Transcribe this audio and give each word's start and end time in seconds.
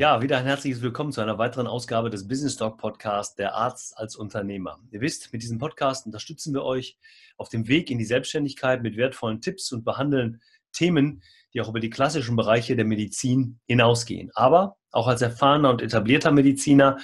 Ja, 0.00 0.22
wieder 0.22 0.38
ein 0.38 0.46
herzliches 0.46 0.80
Willkommen 0.80 1.12
zu 1.12 1.20
einer 1.20 1.36
weiteren 1.36 1.66
Ausgabe 1.66 2.08
des 2.08 2.26
Business 2.26 2.56
Talk 2.56 2.78
Podcast 2.78 3.38
Der 3.38 3.54
Arzt 3.54 3.98
als 3.98 4.16
Unternehmer. 4.16 4.78
Ihr 4.90 5.02
wisst, 5.02 5.30
mit 5.30 5.42
diesem 5.42 5.58
Podcast 5.58 6.06
unterstützen 6.06 6.54
wir 6.54 6.62
euch 6.62 6.96
auf 7.36 7.50
dem 7.50 7.68
Weg 7.68 7.90
in 7.90 7.98
die 7.98 8.06
Selbstständigkeit 8.06 8.82
mit 8.82 8.96
wertvollen 8.96 9.42
Tipps 9.42 9.70
und 9.72 9.84
behandeln 9.84 10.40
Themen, 10.72 11.22
die 11.52 11.60
auch 11.60 11.68
über 11.68 11.80
die 11.80 11.90
klassischen 11.90 12.34
Bereiche 12.34 12.76
der 12.76 12.86
Medizin 12.86 13.60
hinausgehen. 13.66 14.30
Aber 14.32 14.78
auch 14.90 15.06
als 15.06 15.20
erfahrener 15.20 15.68
und 15.68 15.82
etablierter 15.82 16.32
Mediziner 16.32 16.96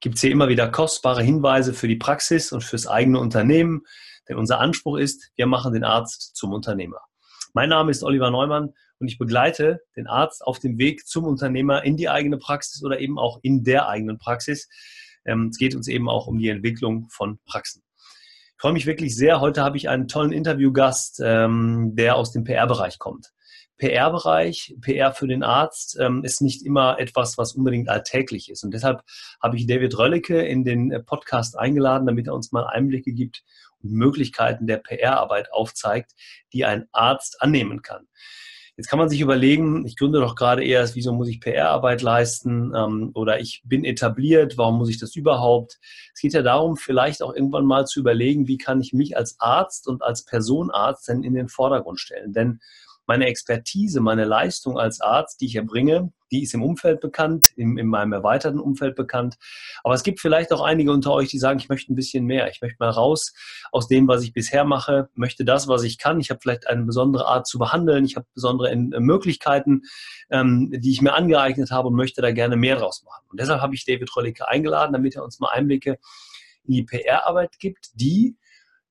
gibt 0.00 0.14
es 0.14 0.20
hier 0.20 0.30
immer 0.30 0.48
wieder 0.48 0.70
kostbare 0.70 1.24
Hinweise 1.24 1.74
für 1.74 1.88
die 1.88 1.96
Praxis 1.96 2.52
und 2.52 2.62
fürs 2.62 2.86
eigene 2.86 3.18
Unternehmen, 3.18 3.82
denn 4.28 4.36
unser 4.36 4.60
Anspruch 4.60 4.98
ist, 4.98 5.32
wir 5.34 5.46
machen 5.46 5.72
den 5.72 5.82
Arzt 5.82 6.36
zum 6.36 6.52
Unternehmer. 6.52 7.00
Mein 7.52 7.70
Name 7.70 7.90
ist 7.90 8.04
Oliver 8.04 8.30
Neumann 8.30 8.74
und 9.04 9.08
ich 9.08 9.18
begleite 9.18 9.82
den 9.96 10.06
Arzt 10.06 10.46
auf 10.46 10.58
dem 10.58 10.78
Weg 10.78 11.06
zum 11.06 11.24
Unternehmer 11.24 11.84
in 11.84 11.98
die 11.98 12.08
eigene 12.08 12.38
Praxis 12.38 12.82
oder 12.82 13.00
eben 13.00 13.18
auch 13.18 13.38
in 13.42 13.62
der 13.62 13.86
eigenen 13.86 14.16
Praxis. 14.16 14.66
Ähm, 15.26 15.48
es 15.52 15.58
geht 15.58 15.74
uns 15.74 15.88
eben 15.88 16.08
auch 16.08 16.26
um 16.26 16.38
die 16.38 16.48
Entwicklung 16.48 17.10
von 17.10 17.38
Praxen. 17.44 17.82
Ich 17.98 18.54
freue 18.56 18.72
mich 18.72 18.86
wirklich 18.86 19.14
sehr. 19.14 19.42
Heute 19.42 19.62
habe 19.62 19.76
ich 19.76 19.90
einen 19.90 20.08
tollen 20.08 20.32
Interviewgast, 20.32 21.20
ähm, 21.22 21.92
der 21.94 22.16
aus 22.16 22.32
dem 22.32 22.44
PR-Bereich 22.44 22.98
kommt. 22.98 23.34
PR-Bereich, 23.76 24.74
PR 24.80 25.12
für 25.12 25.28
den 25.28 25.42
Arzt 25.42 25.98
ähm, 26.00 26.24
ist 26.24 26.40
nicht 26.40 26.64
immer 26.64 26.98
etwas, 26.98 27.36
was 27.36 27.52
unbedingt 27.52 27.90
alltäglich 27.90 28.48
ist. 28.50 28.64
Und 28.64 28.72
deshalb 28.72 29.02
habe 29.42 29.58
ich 29.58 29.66
David 29.66 29.98
Röllecke 29.98 30.40
in 30.40 30.64
den 30.64 30.92
äh, 30.92 31.00
Podcast 31.00 31.58
eingeladen, 31.58 32.06
damit 32.06 32.26
er 32.28 32.34
uns 32.34 32.52
mal 32.52 32.66
Einblicke 32.66 33.12
gibt 33.12 33.44
und 33.82 33.92
Möglichkeiten 33.92 34.66
der 34.66 34.78
PR-Arbeit 34.78 35.52
aufzeigt, 35.52 36.12
die 36.54 36.64
ein 36.64 36.86
Arzt 36.92 37.42
annehmen 37.42 37.82
kann. 37.82 38.08
Jetzt 38.76 38.88
kann 38.88 38.98
man 38.98 39.08
sich 39.08 39.20
überlegen, 39.20 39.86
ich 39.86 39.96
gründe 39.96 40.18
doch 40.18 40.34
gerade 40.34 40.64
erst, 40.64 40.96
wieso 40.96 41.12
muss 41.12 41.28
ich 41.28 41.40
PR-Arbeit 41.40 42.02
leisten 42.02 42.72
ähm, 42.74 43.12
oder 43.14 43.38
ich 43.38 43.62
bin 43.64 43.84
etabliert, 43.84 44.58
warum 44.58 44.78
muss 44.78 44.90
ich 44.90 44.98
das 44.98 45.14
überhaupt? 45.14 45.78
Es 46.12 46.20
geht 46.20 46.32
ja 46.32 46.42
darum, 46.42 46.76
vielleicht 46.76 47.22
auch 47.22 47.32
irgendwann 47.32 47.66
mal 47.66 47.86
zu 47.86 48.00
überlegen, 48.00 48.48
wie 48.48 48.58
kann 48.58 48.80
ich 48.80 48.92
mich 48.92 49.16
als 49.16 49.36
Arzt 49.38 49.86
und 49.86 50.02
als 50.02 50.24
Personarzt 50.24 51.08
denn 51.08 51.22
in 51.22 51.34
den 51.34 51.48
Vordergrund 51.48 52.00
stellen? 52.00 52.32
Denn 52.32 52.60
meine 53.06 53.26
Expertise, 53.26 54.00
meine 54.00 54.24
Leistung 54.24 54.78
als 54.78 55.00
Arzt, 55.00 55.40
die 55.40 55.46
ich 55.46 55.56
erbringe, 55.56 56.12
die 56.34 56.42
ist 56.42 56.54
im 56.54 56.62
Umfeld 56.62 57.00
bekannt, 57.00 57.50
in, 57.54 57.78
in 57.78 57.86
meinem 57.86 58.12
erweiterten 58.12 58.58
Umfeld 58.58 58.96
bekannt. 58.96 59.36
Aber 59.84 59.94
es 59.94 60.02
gibt 60.02 60.20
vielleicht 60.20 60.52
auch 60.52 60.62
einige 60.62 60.90
unter 60.90 61.12
euch, 61.12 61.28
die 61.28 61.38
sagen, 61.38 61.60
ich 61.60 61.68
möchte 61.68 61.92
ein 61.92 61.96
bisschen 61.96 62.24
mehr. 62.24 62.50
Ich 62.50 62.60
möchte 62.60 62.76
mal 62.80 62.90
raus 62.90 63.32
aus 63.70 63.86
dem, 63.86 64.08
was 64.08 64.22
ich 64.24 64.32
bisher 64.32 64.64
mache, 64.64 65.08
möchte 65.14 65.44
das, 65.44 65.68
was 65.68 65.84
ich 65.84 65.98
kann. 65.98 66.18
Ich 66.18 66.30
habe 66.30 66.40
vielleicht 66.42 66.66
eine 66.66 66.82
besondere 66.82 67.26
Art 67.26 67.46
zu 67.46 67.58
behandeln. 67.58 68.04
Ich 68.04 68.16
habe 68.16 68.26
besondere 68.34 68.70
äh, 68.70 68.76
Möglichkeiten, 68.76 69.82
ähm, 70.30 70.72
die 70.74 70.90
ich 70.90 71.02
mir 71.02 71.14
angeeignet 71.14 71.70
habe 71.70 71.88
und 71.88 71.94
möchte 71.94 72.20
da 72.20 72.32
gerne 72.32 72.56
mehr 72.56 72.76
draus 72.76 73.04
machen. 73.04 73.24
Und 73.28 73.38
deshalb 73.38 73.60
habe 73.60 73.74
ich 73.74 73.84
David 73.84 74.14
Rollicke 74.16 74.48
eingeladen, 74.48 74.92
damit 74.92 75.14
er 75.14 75.24
uns 75.24 75.38
mal 75.38 75.50
Einblicke 75.50 75.98
in 76.66 76.74
die 76.74 76.82
PR-Arbeit 76.82 77.58
gibt, 77.60 77.90
die 77.94 78.36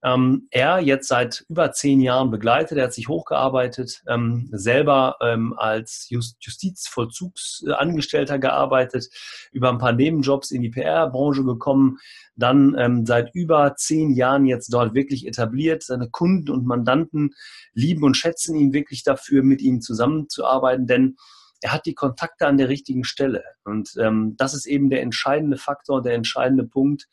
ähm, 0.04 0.48
er 0.52 0.80
jetzt 0.80 1.08
seit 1.08 1.46
über 1.48 1.72
zehn 1.72 2.02
Jahren 2.02 2.30
begleitet. 2.30 2.78
Er 2.78 2.86
hat 2.86 2.94
sich 2.94 3.08
hochgearbeitet, 3.08 4.04
ähm, 4.08 4.50
selber 4.52 5.16
ähm, 5.22 5.54
als 5.58 6.08
Just 6.10 6.36
Justizvollzugsangestellter 6.42 8.38
gearbeitet, 8.38 9.10
über 9.54 9.70
ein 9.70 9.78
paar 9.78 9.94
Nebenjobs 9.94 10.52
in 10.52 10.62
die 10.62 10.70
PR-Branche 10.70 11.46
gekommen, 11.46 12.00
dann 12.36 12.76
ähm, 12.78 13.06
seit 13.06 13.34
über 13.34 13.76
zehn 13.78 14.12
Jahren 14.12 14.46
jetzt 14.46 14.74
dort 14.74 14.94
wirklich 14.94 15.26
etabliert. 15.26 15.84
Seine 15.84 16.10
Kunden 16.10 16.52
und 16.52 16.66
Mandanten 16.66 17.34
lieben 17.74 18.04
und 18.04 18.18
schätzen 18.18 18.56
ihn 18.58 18.74
wirklich 18.74 19.04
dafür, 19.04 19.42
mit 19.42 19.62
ihm 19.62 19.80
zusammenzuarbeiten, 19.80 20.86
denn 20.86 21.16
er 21.62 21.72
hat 21.72 21.86
die 21.86 21.94
Kontakte 21.96 22.46
an 22.46 22.58
der 22.58 22.68
richtigen 22.68 23.06
Stelle. 23.06 23.44
Und 23.64 23.94
ähm, 23.98 24.36
das 24.38 24.54
ist 24.54 24.66
eben 24.66 24.90
der 24.90 25.02
entscheidende 25.02 25.58
Faktor, 25.58 26.02
der 26.02 26.14
entscheidende 26.14 26.66
Punkt, 26.66 27.08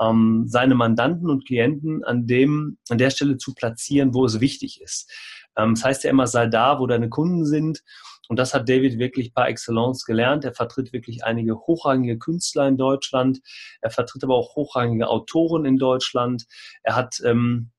ähm, 0.00 0.44
seine 0.46 0.74
Mandanten 0.74 1.30
und 1.30 1.46
Klienten 1.46 2.04
an 2.04 2.26
dem, 2.26 2.78
an 2.88 2.98
der 2.98 3.10
Stelle 3.10 3.36
zu 3.38 3.54
platzieren, 3.54 4.14
wo 4.14 4.24
es 4.24 4.40
wichtig 4.40 4.80
ist. 4.80 5.10
Ähm, 5.56 5.74
das 5.74 5.84
heißt 5.84 6.04
ja 6.04 6.10
immer, 6.10 6.26
sei 6.26 6.46
da, 6.46 6.78
wo 6.78 6.86
deine 6.86 7.08
Kunden 7.08 7.44
sind. 7.44 7.82
Und 8.28 8.38
das 8.38 8.54
hat 8.54 8.68
David 8.68 8.98
wirklich 8.98 9.32
par 9.34 9.48
excellence 9.48 10.04
gelernt. 10.04 10.44
Er 10.44 10.52
vertritt 10.52 10.92
wirklich 10.92 11.24
einige 11.24 11.56
hochrangige 11.56 12.18
Künstler 12.18 12.66
in 12.66 12.76
Deutschland. 12.76 13.40
Er 13.80 13.90
vertritt 13.90 14.24
aber 14.24 14.34
auch 14.34 14.56
hochrangige 14.56 15.08
Autoren 15.08 15.64
in 15.64 15.78
Deutschland. 15.78 16.44
Er 16.82 16.96
hat 16.96 17.20
ähm, 17.24 17.70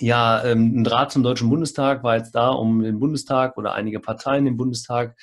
ja, 0.00 0.44
ähm, 0.44 0.80
ein 0.80 0.84
Draht 0.84 1.12
zum 1.12 1.22
Deutschen 1.22 1.48
Bundestag 1.48 2.02
war 2.04 2.16
jetzt 2.16 2.32
da, 2.32 2.50
um 2.50 2.82
den 2.82 2.98
Bundestag 2.98 3.56
oder 3.56 3.74
einige 3.74 4.00
Parteien 4.00 4.46
im 4.46 4.56
Bundestag 4.56 5.16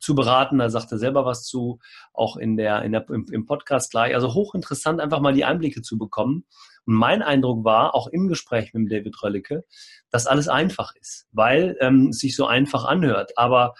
zu 0.00 0.14
beraten. 0.14 0.58
Da 0.58 0.70
sagt 0.70 0.92
er 0.92 0.98
selber 0.98 1.24
was 1.24 1.44
zu, 1.44 1.78
auch 2.12 2.36
in 2.36 2.56
der, 2.56 2.82
in 2.82 2.92
der, 2.92 3.08
im, 3.10 3.26
im 3.30 3.46
Podcast 3.46 3.90
gleich. 3.90 4.14
Also 4.14 4.34
hochinteressant, 4.34 5.00
einfach 5.00 5.20
mal 5.20 5.32
die 5.34 5.44
Einblicke 5.44 5.82
zu 5.82 5.98
bekommen. 5.98 6.44
Und 6.86 6.94
mein 6.94 7.22
Eindruck 7.22 7.64
war, 7.64 7.94
auch 7.94 8.06
im 8.06 8.28
Gespräch 8.28 8.72
mit 8.72 8.90
David 8.90 9.22
Röllicke, 9.22 9.64
dass 10.10 10.26
alles 10.26 10.48
einfach 10.48 10.94
ist, 10.96 11.26
weil 11.32 11.76
ähm, 11.80 12.08
es 12.08 12.18
sich 12.18 12.34
so 12.34 12.46
einfach 12.46 12.84
anhört. 12.84 13.36
Aber 13.36 13.74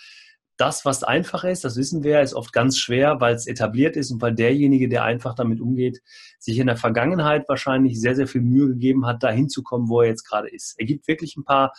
das, 0.59 0.84
was 0.84 1.05
einfach 1.05 1.45
ist, 1.45 1.65
das 1.65 1.77
wissen 1.77 2.03
wir, 2.03 2.21
ist 2.21 2.35
oft 2.35 2.53
ganz 2.53 2.77
schwer, 2.79 3.21
weil 3.21 3.35
es 3.35 3.47
etabliert 3.47 3.97
ist 3.97 4.11
und 4.11 4.21
weil 4.21 4.35
derjenige, 4.35 4.89
der 4.89 5.05
einfach 5.05 5.35
damit 5.35 5.61
umgeht, 5.61 6.03
sich 6.41 6.59
in 6.59 6.67
der 6.67 6.77
Vergangenheit 6.77 7.49
wahrscheinlich 7.49 8.00
sehr, 8.00 8.17
sehr 8.17 8.27
viel 8.27 8.41
Mühe 8.41 8.67
gegeben 8.67 9.06
hat, 9.06 9.23
da 9.23 9.31
hinzukommen, 9.31 9.89
wo 9.89 10.03
er 10.03 10.09
jetzt 10.09 10.25
gerade 10.25 10.49
ist. 10.49 10.75
Er 10.77 10.85
gibt 10.85 11.06
wirklich 11.06 11.37
ein 11.37 11.45
paar 11.45 11.73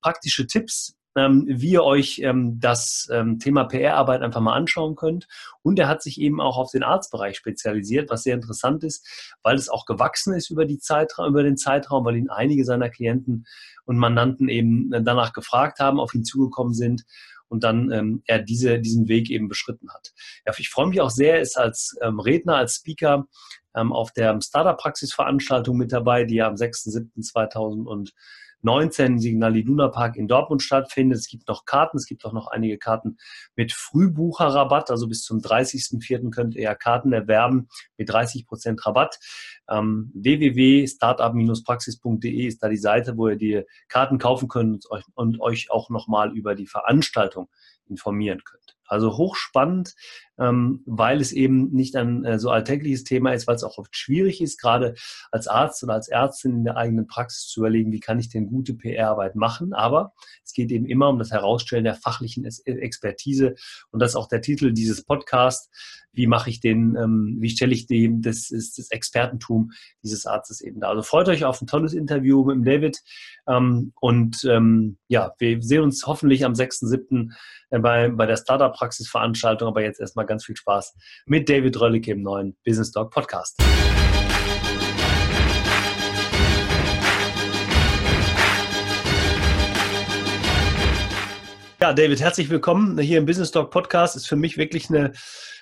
praktische 0.00 0.48
Tipps, 0.48 0.95
wie 1.16 1.70
ihr 1.70 1.82
euch 1.82 2.20
ähm, 2.22 2.60
das 2.60 3.08
ähm, 3.10 3.38
Thema 3.38 3.64
PR-Arbeit 3.64 4.22
einfach 4.22 4.40
mal 4.40 4.54
anschauen 4.54 4.96
könnt. 4.96 5.26
Und 5.62 5.78
er 5.78 5.88
hat 5.88 6.02
sich 6.02 6.20
eben 6.20 6.40
auch 6.40 6.58
auf 6.58 6.70
den 6.70 6.82
Arztbereich 6.82 7.36
spezialisiert, 7.36 8.10
was 8.10 8.22
sehr 8.22 8.34
interessant 8.34 8.84
ist, 8.84 9.34
weil 9.42 9.56
es 9.56 9.68
auch 9.68 9.86
gewachsen 9.86 10.34
ist 10.34 10.50
über, 10.50 10.66
die 10.66 10.78
Zeitraum, 10.78 11.28
über 11.28 11.42
den 11.42 11.56
Zeitraum, 11.56 12.04
weil 12.04 12.16
ihn 12.16 12.28
einige 12.28 12.64
seiner 12.64 12.90
Klienten 12.90 13.46
und 13.86 13.96
Mandanten 13.96 14.48
eben 14.48 14.90
danach 14.90 15.32
gefragt 15.32 15.78
haben, 15.78 16.00
auf 16.00 16.14
ihn 16.14 16.24
zugekommen 16.24 16.74
sind 16.74 17.04
und 17.48 17.64
dann 17.64 17.90
ähm, 17.92 18.22
er 18.26 18.40
diese, 18.40 18.78
diesen 18.80 19.08
Weg 19.08 19.30
eben 19.30 19.48
beschritten 19.48 19.90
hat. 19.92 20.12
Ja, 20.44 20.52
ich 20.58 20.68
freue 20.68 20.88
mich 20.88 21.00
auch 21.00 21.10
sehr, 21.10 21.40
ist 21.40 21.56
als 21.56 21.96
ähm, 22.02 22.20
Redner, 22.20 22.56
als 22.56 22.76
Speaker 22.76 23.26
ähm, 23.74 23.92
auf 23.92 24.12
der 24.12 24.40
Startup-Praxis-Veranstaltung 24.40 25.76
mit 25.76 25.92
dabei, 25.92 26.24
die 26.24 26.36
ja 26.36 26.48
am 26.48 26.54
6.7.2000 26.54 27.86
19 28.62 29.18
Signal 29.18 29.56
Iduna 29.56 29.88
Park 29.88 30.16
in 30.16 30.28
Dortmund 30.28 30.62
stattfindet. 30.62 31.18
Es 31.18 31.28
gibt 31.28 31.48
noch 31.48 31.64
Karten, 31.64 31.96
es 31.96 32.06
gibt 32.06 32.24
auch 32.24 32.32
noch 32.32 32.46
einige 32.48 32.78
Karten 32.78 33.16
mit 33.54 33.72
Frühbucherrabatt, 33.72 34.90
also 34.90 35.08
bis 35.08 35.22
zum 35.22 35.38
30.04. 35.38 36.30
könnt 36.30 36.54
ihr 36.54 36.62
ja 36.62 36.74
Karten 36.74 37.12
erwerben 37.12 37.68
mit 37.96 38.10
30% 38.10 38.84
Rabatt. 38.84 39.18
Ähm, 39.68 40.10
www.startup-praxis.de 40.14 42.46
ist 42.46 42.62
da 42.62 42.68
die 42.68 42.76
Seite, 42.76 43.16
wo 43.16 43.28
ihr 43.28 43.36
die 43.36 43.62
Karten 43.88 44.18
kaufen 44.18 44.48
könnt 44.48 44.84
und 45.14 45.40
euch 45.40 45.70
auch 45.70 45.88
nochmal 45.90 46.36
über 46.36 46.54
die 46.54 46.66
Veranstaltung 46.66 47.48
informieren 47.88 48.42
könnt. 48.44 48.76
Also 48.88 49.16
hochspannend, 49.16 49.94
ähm, 50.38 50.82
weil 50.86 51.20
es 51.20 51.32
eben 51.32 51.72
nicht 51.72 51.96
ein 51.96 52.24
äh, 52.24 52.38
so 52.38 52.50
alltägliches 52.50 53.04
Thema 53.04 53.32
ist, 53.32 53.46
weil 53.46 53.56
es 53.56 53.64
auch 53.64 53.78
oft 53.78 53.96
schwierig 53.96 54.40
ist, 54.40 54.60
gerade 54.60 54.94
als 55.30 55.48
Arzt 55.48 55.82
oder 55.82 55.94
als 55.94 56.08
Ärztin 56.08 56.52
in 56.52 56.64
der 56.64 56.76
eigenen 56.76 57.06
Praxis 57.06 57.48
zu 57.48 57.60
überlegen, 57.60 57.92
wie 57.92 58.00
kann 58.00 58.18
ich 58.18 58.28
denn 58.28 58.48
gute 58.48 58.74
PR-Arbeit 58.74 59.34
machen. 59.34 59.72
Aber 59.72 60.12
es 60.44 60.52
geht 60.52 60.70
eben 60.70 60.86
immer 60.86 61.08
um 61.08 61.18
das 61.18 61.30
Herausstellen 61.30 61.84
der 61.84 61.94
fachlichen 61.94 62.44
Expertise. 62.44 63.54
Und 63.90 64.00
das 64.00 64.12
ist 64.12 64.16
auch 64.16 64.28
der 64.28 64.42
Titel 64.42 64.72
dieses 64.72 65.04
Podcasts. 65.04 65.70
Wie 66.12 66.26
mache 66.26 66.48
ich 66.48 66.60
den, 66.60 66.96
ähm, 66.96 67.36
wie 67.40 67.50
stelle 67.50 67.74
ich 67.74 67.86
dem 67.86 68.22
das, 68.22 68.48
das 68.48 68.90
Expertentum 68.90 69.72
dieses 70.02 70.24
Arztes 70.24 70.62
eben 70.62 70.80
da? 70.80 70.88
Also 70.88 71.02
freut 71.02 71.28
euch 71.28 71.44
auf 71.44 71.60
ein 71.60 71.66
tolles 71.66 71.92
Interview 71.92 72.44
mit 72.44 72.56
dem 72.56 72.64
David. 72.64 73.02
Ähm, 73.46 73.92
und 74.00 74.44
ähm, 74.44 74.96
ja, 75.08 75.34
wir 75.38 75.62
sehen 75.62 75.82
uns 75.82 76.06
hoffentlich 76.06 76.44
am 76.44 76.54
6.7. 76.54 77.32
bei, 77.70 78.08
bei 78.08 78.26
der 78.26 78.36
Startup-Praxis-Veranstaltung. 78.76 79.68
Aber 79.68 79.82
jetzt 79.82 80.00
erstmal 80.00 80.26
ganz 80.26 80.44
viel 80.44 80.56
Spaß 80.56 80.94
mit 81.26 81.48
David 81.48 81.80
Röllicke 81.80 82.12
im 82.12 82.22
neuen 82.22 82.56
Business 82.64 82.92
Dog 82.92 83.10
Podcast. 83.10 83.60
Ja, 91.80 91.92
David, 91.92 92.20
herzlich 92.20 92.48
willkommen 92.48 92.98
hier 92.98 93.18
im 93.18 93.26
Business 93.26 93.50
Talk 93.50 93.70
Podcast. 93.70 94.16
Ist 94.16 94.26
für 94.26 94.36
mich 94.36 94.56
wirklich 94.56 94.88
eine, 94.88 95.12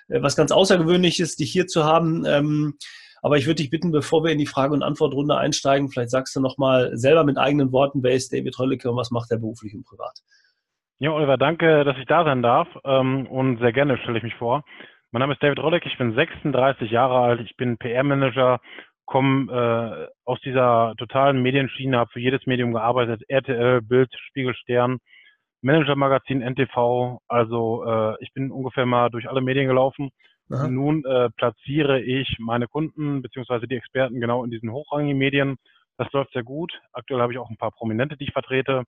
äh, 0.08 0.22
was 0.22 0.36
ganz 0.36 0.52
Außergewöhnliches, 0.52 1.36
dich 1.36 1.50
hier 1.50 1.66
zu 1.66 1.84
haben. 1.84 2.24
Ähm, 2.24 2.78
aber 3.20 3.36
ich 3.36 3.46
würde 3.46 3.56
dich 3.56 3.70
bitten, 3.70 3.90
bevor 3.90 4.22
wir 4.22 4.30
in 4.30 4.38
die 4.38 4.46
Frage- 4.46 4.74
und 4.74 4.82
Antwortrunde 4.82 5.36
einsteigen, 5.36 5.90
vielleicht 5.90 6.10
sagst 6.10 6.36
du 6.36 6.40
nochmal 6.40 6.96
selber 6.96 7.24
mit 7.24 7.36
eigenen 7.36 7.72
Worten, 7.72 8.02
wer 8.02 8.12
ist 8.12 8.32
David 8.32 8.58
Röllicke 8.58 8.90
und 8.90 8.96
was 8.96 9.10
macht 9.10 9.30
er 9.32 9.38
beruflich 9.38 9.74
und 9.74 9.84
privat? 9.84 10.20
Ja, 11.04 11.12
Oliver, 11.12 11.36
danke, 11.36 11.84
dass 11.84 11.98
ich 11.98 12.06
da 12.06 12.24
sein 12.24 12.40
darf 12.40 12.66
ähm, 12.82 13.26
und 13.26 13.58
sehr 13.58 13.74
gerne 13.74 13.98
stelle 13.98 14.16
ich 14.16 14.24
mich 14.24 14.36
vor. 14.36 14.64
Mein 15.12 15.20
Name 15.20 15.34
ist 15.34 15.42
David 15.42 15.58
Rolleck, 15.58 15.84
ich 15.84 15.98
bin 15.98 16.14
36 16.14 16.90
Jahre 16.90 17.18
alt, 17.18 17.42
ich 17.42 17.58
bin 17.58 17.76
PR-Manager, 17.76 18.58
komme 19.04 19.52
äh, 19.52 20.08
aus 20.24 20.40
dieser 20.40 20.94
totalen 20.96 21.42
Medienschiene, 21.42 21.98
habe 21.98 22.10
für 22.10 22.20
jedes 22.20 22.46
Medium 22.46 22.72
gearbeitet, 22.72 23.22
RTL, 23.28 23.82
Bild, 23.82 24.14
Spiegel, 24.28 24.54
Stern, 24.54 24.96
Manager-Magazin 25.60 26.40
NTV. 26.40 27.18
Also 27.28 27.84
äh, 27.84 28.14
ich 28.20 28.32
bin 28.32 28.50
ungefähr 28.50 28.86
mal 28.86 29.10
durch 29.10 29.28
alle 29.28 29.42
Medien 29.42 29.68
gelaufen. 29.68 30.08
Aha. 30.50 30.68
Nun 30.68 31.04
äh, 31.04 31.28
platziere 31.36 32.00
ich 32.00 32.38
meine 32.38 32.66
Kunden 32.66 33.20
beziehungsweise 33.20 33.68
die 33.68 33.76
Experten 33.76 34.22
genau 34.22 34.42
in 34.42 34.50
diesen 34.50 34.72
hochrangigen 34.72 35.18
Medien. 35.18 35.56
Das 35.98 36.10
läuft 36.12 36.32
sehr 36.32 36.44
gut. 36.44 36.72
Aktuell 36.94 37.20
habe 37.20 37.34
ich 37.34 37.38
auch 37.38 37.50
ein 37.50 37.58
paar 37.58 37.72
Prominente, 37.72 38.16
die 38.16 38.24
ich 38.24 38.32
vertrete. 38.32 38.84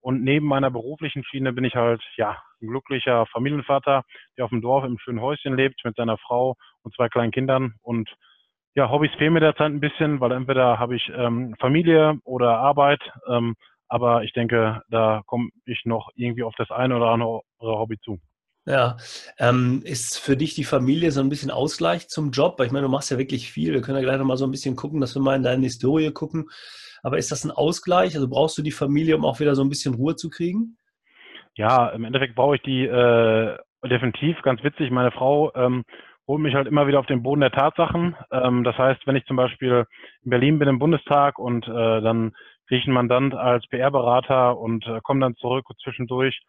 Und 0.00 0.22
neben 0.22 0.46
meiner 0.46 0.70
beruflichen 0.70 1.24
Schiene 1.24 1.52
bin 1.52 1.64
ich 1.64 1.74
halt, 1.74 2.02
ja, 2.16 2.38
ein 2.60 2.68
glücklicher 2.68 3.26
Familienvater, 3.26 4.04
der 4.36 4.44
auf 4.44 4.50
dem 4.50 4.60
Dorf 4.60 4.84
im 4.84 4.98
schönen 4.98 5.20
Häuschen 5.20 5.56
lebt 5.56 5.84
mit 5.84 5.96
seiner 5.96 6.18
Frau 6.18 6.54
und 6.82 6.94
zwei 6.94 7.08
kleinen 7.08 7.32
Kindern. 7.32 7.74
Und 7.82 8.08
ja, 8.74 8.90
Hobbys 8.90 9.10
fehlen 9.18 9.32
mir 9.32 9.40
derzeit 9.40 9.66
ein 9.66 9.80
bisschen, 9.80 10.20
weil 10.20 10.32
entweder 10.32 10.78
habe 10.78 10.96
ich 10.96 11.10
ähm, 11.14 11.54
Familie 11.58 12.18
oder 12.24 12.58
Arbeit. 12.58 13.00
Ähm, 13.28 13.54
aber 13.88 14.22
ich 14.22 14.32
denke, 14.32 14.82
da 14.88 15.22
komme 15.26 15.48
ich 15.64 15.82
noch 15.84 16.10
irgendwie 16.14 16.42
auf 16.42 16.54
das 16.56 16.70
eine 16.70 16.96
oder 16.96 17.08
andere 17.08 17.42
Hobby 17.60 17.98
zu. 17.98 18.18
Ja, 18.66 18.98
ähm, 19.38 19.80
ist 19.84 20.18
für 20.18 20.36
dich 20.36 20.54
die 20.54 20.64
Familie 20.64 21.10
so 21.10 21.20
ein 21.20 21.30
bisschen 21.30 21.50
Ausgleich 21.50 22.08
zum 22.08 22.32
Job? 22.32 22.58
Weil 22.58 22.66
ich 22.66 22.72
meine, 22.72 22.84
du 22.84 22.90
machst 22.90 23.10
ja 23.10 23.16
wirklich 23.16 23.50
viel. 23.50 23.72
Wir 23.72 23.80
können 23.80 23.96
ja 23.96 24.04
gleich 24.04 24.18
noch 24.18 24.26
mal 24.26 24.36
so 24.36 24.44
ein 24.44 24.50
bisschen 24.50 24.76
gucken, 24.76 25.00
dass 25.00 25.14
wir 25.14 25.22
mal 25.22 25.36
in 25.36 25.42
deine 25.42 25.64
Historie 25.64 26.12
gucken. 26.12 26.50
Aber 27.02 27.18
ist 27.18 27.30
das 27.30 27.44
ein 27.44 27.50
Ausgleich? 27.50 28.14
Also 28.14 28.28
brauchst 28.28 28.58
du 28.58 28.62
die 28.62 28.70
Familie, 28.70 29.16
um 29.16 29.24
auch 29.24 29.40
wieder 29.40 29.54
so 29.54 29.62
ein 29.62 29.68
bisschen 29.68 29.94
Ruhe 29.94 30.16
zu 30.16 30.30
kriegen? 30.30 30.76
Ja, 31.54 31.88
im 31.88 32.04
Endeffekt 32.04 32.34
brauche 32.34 32.56
ich 32.56 32.62
die 32.62 32.84
äh, 32.84 33.56
definitiv. 33.84 34.40
Ganz 34.42 34.62
witzig, 34.62 34.90
meine 34.90 35.10
Frau 35.10 35.52
ähm, 35.54 35.84
holt 36.26 36.40
mich 36.40 36.54
halt 36.54 36.68
immer 36.68 36.86
wieder 36.86 37.00
auf 37.00 37.06
den 37.06 37.22
Boden 37.22 37.40
der 37.40 37.50
Tatsachen. 37.50 38.14
Ähm, 38.30 38.64
das 38.64 38.76
heißt, 38.76 39.06
wenn 39.06 39.16
ich 39.16 39.24
zum 39.26 39.36
Beispiel 39.36 39.84
in 40.24 40.30
Berlin 40.30 40.58
bin 40.58 40.68
im 40.68 40.78
Bundestag 40.78 41.38
und 41.38 41.66
äh, 41.66 42.00
dann 42.00 42.32
kriege 42.68 42.80
ich 42.80 42.86
einen 42.86 42.94
Mandant 42.94 43.34
als 43.34 43.66
PR-Berater 43.68 44.58
und 44.58 44.86
äh, 44.86 45.00
komme 45.02 45.20
dann 45.20 45.36
zurück 45.36 45.66
zwischendurch 45.82 46.40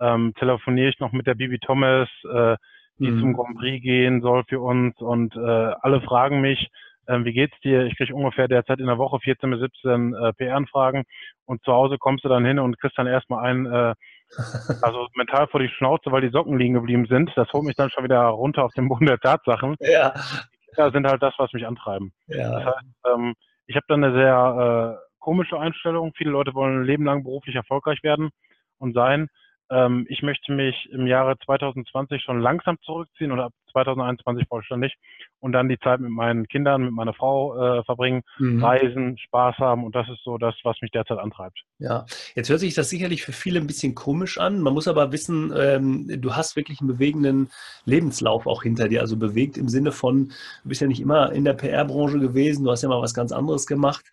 ähm, 0.00 0.32
telefoniere 0.38 0.88
ich 0.88 0.98
noch 0.98 1.12
mit 1.12 1.26
der 1.26 1.34
Bibi 1.34 1.58
Thomas, 1.58 2.08
äh, 2.24 2.56
die 2.98 3.10
mhm. 3.10 3.20
zum 3.20 3.32
Grand 3.34 3.58
Prix 3.58 3.82
gehen 3.82 4.20
soll 4.22 4.44
für 4.48 4.60
uns 4.60 4.98
und 5.00 5.34
äh, 5.36 5.38
alle 5.80 6.00
fragen 6.00 6.40
mich, 6.40 6.70
äh, 7.06 7.24
wie 7.24 7.32
geht's 7.32 7.58
dir? 7.60 7.84
Ich 7.84 7.96
kriege 7.96 8.14
ungefähr 8.14 8.48
derzeit 8.48 8.80
in 8.80 8.86
der 8.86 8.98
Woche 8.98 9.18
14 9.20 9.50
bis 9.50 9.60
17 9.60 10.14
äh, 10.14 10.32
PR-Anfragen 10.34 11.04
und 11.46 11.62
zu 11.64 11.72
Hause 11.72 11.98
kommst 11.98 12.24
du 12.24 12.28
dann 12.28 12.44
hin 12.44 12.58
und 12.58 12.78
kriegst 12.78 12.98
dann 12.98 13.06
erstmal 13.06 13.44
ein, 13.44 13.66
äh, 13.66 13.94
also 14.82 15.08
mental 15.14 15.48
vor 15.48 15.60
die 15.60 15.68
Schnauze, 15.68 16.12
weil 16.12 16.22
die 16.22 16.30
Socken 16.30 16.58
liegen 16.58 16.74
geblieben 16.74 17.06
sind. 17.06 17.30
Das 17.36 17.52
holt 17.52 17.64
mich 17.64 17.76
dann 17.76 17.90
schon 17.90 18.04
wieder 18.04 18.20
runter 18.20 18.64
auf 18.64 18.72
den 18.72 18.88
Boden 18.88 19.06
der 19.06 19.18
Tatsachen. 19.18 19.76
Ja. 19.80 20.14
Die 20.52 20.74
Kinder 20.74 20.90
sind 20.92 21.06
halt 21.06 21.22
das, 21.22 21.34
was 21.38 21.52
mich 21.52 21.66
antreiben. 21.66 22.12
Ja. 22.28 22.50
Das 22.50 22.64
heißt, 22.66 22.86
ähm, 23.12 23.34
ich 23.66 23.76
habe 23.76 23.86
dann 23.88 24.04
eine 24.04 24.14
sehr 24.14 24.98
äh, 25.00 25.10
komische 25.18 25.58
Einstellung. 25.58 26.12
Viele 26.16 26.30
Leute 26.30 26.54
wollen 26.54 26.80
ein 26.80 26.84
Leben 26.84 27.04
lang 27.04 27.22
beruflich 27.24 27.56
erfolgreich 27.56 28.02
werden 28.02 28.30
und 28.78 28.94
sein. 28.94 29.28
Ähm, 29.70 30.06
ich 30.08 30.22
möchte 30.22 30.52
mich 30.52 30.88
im 30.90 31.06
Jahre 31.06 31.38
2020 31.38 32.22
schon 32.22 32.40
langsam 32.40 32.78
zurückziehen 32.82 33.32
oder 33.32 33.46
ab 33.46 33.52
2021 33.70 34.46
vollständig 34.48 34.94
und 35.40 35.52
dann 35.52 35.68
die 35.68 35.78
Zeit 35.78 36.00
mit 36.00 36.10
meinen 36.10 36.46
Kindern, 36.48 36.84
mit 36.84 36.92
meiner 36.92 37.14
Frau 37.14 37.56
äh, 37.56 37.84
verbringen, 37.84 38.22
mhm. 38.38 38.62
reisen, 38.62 39.18
Spaß 39.18 39.56
haben 39.58 39.84
und 39.84 39.94
das 39.94 40.08
ist 40.08 40.22
so 40.24 40.38
das, 40.38 40.54
was 40.64 40.76
mich 40.82 40.90
derzeit 40.90 41.18
antreibt. 41.18 41.60
Ja, 41.78 42.06
jetzt 42.34 42.50
hört 42.50 42.60
sich 42.60 42.74
das 42.74 42.90
sicherlich 42.90 43.22
für 43.22 43.32
viele 43.32 43.60
ein 43.60 43.66
bisschen 43.66 43.94
komisch 43.94 44.38
an. 44.38 44.60
Man 44.60 44.74
muss 44.74 44.88
aber 44.88 45.12
wissen, 45.12 45.52
ähm, 45.56 46.20
du 46.20 46.36
hast 46.36 46.56
wirklich 46.56 46.80
einen 46.80 46.88
bewegenden 46.88 47.50
Lebenslauf 47.84 48.46
auch 48.46 48.62
hinter 48.62 48.88
dir, 48.88 49.00
also 49.00 49.16
bewegt 49.16 49.56
im 49.56 49.68
Sinne 49.68 49.92
von, 49.92 50.28
du 50.62 50.68
bist 50.68 50.80
ja 50.80 50.86
nicht 50.86 51.00
immer 51.00 51.32
in 51.32 51.44
der 51.44 51.54
PR-Branche 51.54 52.18
gewesen, 52.18 52.64
du 52.64 52.70
hast 52.70 52.82
ja 52.82 52.88
mal 52.88 53.02
was 53.02 53.14
ganz 53.14 53.32
anderes 53.32 53.66
gemacht. 53.66 54.04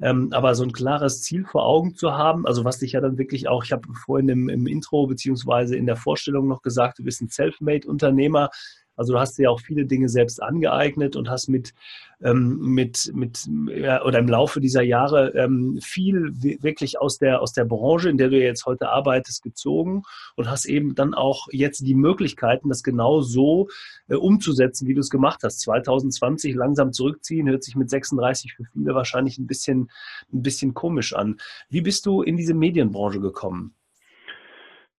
Ähm, 0.00 0.28
aber 0.32 0.54
so 0.54 0.62
ein 0.62 0.72
klares 0.72 1.22
Ziel 1.22 1.46
vor 1.46 1.64
Augen 1.64 1.94
zu 1.94 2.12
haben, 2.12 2.46
also 2.46 2.64
was 2.64 2.78
dich 2.78 2.92
ja 2.92 3.00
dann 3.00 3.16
wirklich 3.16 3.48
auch, 3.48 3.64
ich 3.64 3.72
habe 3.72 3.88
vorhin 4.04 4.28
im, 4.28 4.48
im 4.50 4.66
Intro 4.66 5.06
beziehungsweise 5.06 5.74
in 5.74 5.86
der 5.86 5.96
Vorstellung 5.96 6.48
noch 6.48 6.60
gesagt, 6.60 6.98
du 6.98 7.04
bist 7.04 7.22
ein 7.22 7.28
Selfmade-Unternehmer, 7.28 8.50
also 8.96 9.12
du 9.12 9.18
hast 9.18 9.38
dir 9.38 9.50
auch 9.50 9.60
viele 9.60 9.86
Dinge 9.86 10.08
selbst 10.08 10.42
angeeignet 10.42 11.16
und 11.16 11.28
hast 11.28 11.48
mit, 11.48 11.74
ähm, 12.22 12.58
mit, 12.60 13.12
mit 13.14 13.46
ja, 13.68 14.02
oder 14.02 14.18
im 14.18 14.28
Laufe 14.28 14.60
dieser 14.60 14.82
Jahre 14.82 15.34
ähm, 15.34 15.78
viel 15.82 16.32
wirklich 16.62 17.00
aus 17.00 17.18
der, 17.18 17.42
aus 17.42 17.52
der 17.52 17.64
Branche, 17.64 18.08
in 18.08 18.16
der 18.16 18.30
du 18.30 18.40
jetzt 18.40 18.66
heute 18.66 18.88
arbeitest, 18.88 19.42
gezogen 19.42 20.02
und 20.34 20.50
hast 20.50 20.64
eben 20.64 20.94
dann 20.94 21.14
auch 21.14 21.48
jetzt 21.52 21.86
die 21.86 21.94
Möglichkeiten, 21.94 22.68
das 22.68 22.82
genau 22.82 23.20
so 23.20 23.68
äh, 24.08 24.14
umzusetzen, 24.14 24.88
wie 24.88 24.94
du 24.94 25.00
es 25.00 25.10
gemacht 25.10 25.40
hast. 25.42 25.60
2020 25.60 26.54
langsam 26.54 26.92
zurückziehen, 26.92 27.48
hört 27.48 27.64
sich 27.64 27.76
mit 27.76 27.90
36 27.90 28.54
für 28.54 28.64
viele 28.64 28.94
wahrscheinlich 28.94 29.38
ein 29.38 29.46
bisschen, 29.46 29.90
ein 30.32 30.42
bisschen 30.42 30.74
komisch 30.74 31.14
an. 31.14 31.36
Wie 31.68 31.82
bist 31.82 32.06
du 32.06 32.22
in 32.22 32.36
diese 32.36 32.54
Medienbranche 32.54 33.20
gekommen? 33.20 33.74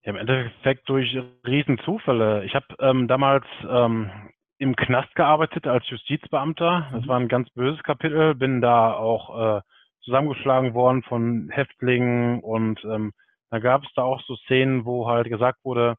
Ja, 0.08 0.14
im 0.14 0.20
Endeffekt 0.20 0.88
durch 0.88 1.18
Riesenzufälle. 1.46 2.46
Ich 2.46 2.56
habe 2.56 2.66
ähm, 2.80 3.10
damals 3.10 3.44
ähm, 3.70 4.10
im 4.58 4.74
Knast 4.78 5.14
gearbeitet 5.16 5.68
als 5.68 5.88
Justizbeamter. 5.90 6.88
Das 6.94 7.04
mhm. 7.04 7.08
war 7.10 7.20
ein 7.20 7.28
ganz 7.28 7.50
böses 7.50 7.84
Kapitel. 7.84 8.34
Bin 8.34 8.62
da 8.62 8.94
auch 8.94 9.58
äh, 9.58 9.62
zusammengeschlagen 10.06 10.74
worden 10.74 11.04
von 11.04 11.50
Häftlingen 11.52 12.40
und 12.40 12.82
ähm, 12.86 13.12
da 13.50 13.60
gab 13.60 13.84
es 13.84 13.90
da 13.98 14.04
auch 14.04 14.22
so 14.22 14.38
Szenen, 14.38 14.86
wo 14.86 15.10
halt 15.10 15.28
gesagt 15.28 15.60
wurde 15.66 15.98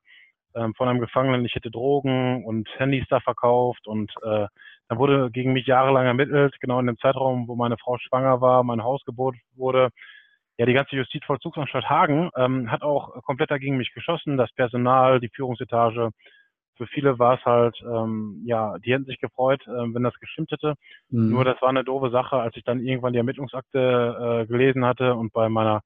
ähm, 0.54 0.72
von 0.74 0.88
einem 0.88 1.00
Gefangenen, 1.00 1.44
ich 1.44 1.54
hätte 1.54 1.70
Drogen 1.70 2.46
und 2.46 2.66
Handys 2.78 3.04
da 3.10 3.20
verkauft 3.20 3.86
und 3.86 4.10
äh, 4.22 4.46
dann 4.88 4.98
wurde 4.98 5.30
gegen 5.30 5.52
mich 5.52 5.66
jahrelang 5.66 6.06
ermittelt, 6.06 6.58
genau 6.60 6.80
in 6.80 6.86
dem 6.86 6.96
Zeitraum, 6.96 7.46
wo 7.46 7.56
meine 7.56 7.76
Frau 7.76 7.98
schwanger 7.98 8.40
war, 8.40 8.64
mein 8.64 8.82
Haus 8.82 9.04
geboten 9.04 9.38
wurde 9.54 9.90
ja, 10.58 10.66
die 10.66 10.74
ganze 10.74 10.96
Justizvollzugsanstalt 10.96 11.88
Hagen 11.88 12.30
ähm, 12.36 12.70
hat 12.70 12.82
auch 12.82 13.22
komplett 13.22 13.50
dagegen 13.50 13.76
mich 13.76 13.94
geschossen. 13.94 14.36
Das 14.36 14.52
Personal, 14.52 15.20
die 15.20 15.28
Führungsetage. 15.28 16.10
Für 16.76 16.86
viele 16.88 17.18
war 17.18 17.38
es 17.38 17.44
halt, 17.44 17.76
ähm, 17.82 18.42
ja, 18.44 18.76
die 18.78 18.92
hätten 18.92 19.04
sich 19.04 19.20
gefreut, 19.20 19.62
äh, 19.66 19.70
wenn 19.70 20.02
das 20.02 20.18
gestimmt 20.18 20.50
hätte. 20.50 20.74
Mhm. 21.10 21.30
Nur 21.30 21.44
das 21.44 21.62
war 21.62 21.68
eine 21.68 21.84
doofe 21.84 22.10
Sache, 22.10 22.36
als 22.36 22.56
ich 22.56 22.64
dann 22.64 22.80
irgendwann 22.80 23.12
die 23.12 23.18
Ermittlungsakte 23.18 24.42
äh, 24.42 24.46
gelesen 24.46 24.84
hatte 24.84 25.14
und 25.14 25.32
bei 25.32 25.48
meiner 25.48 25.82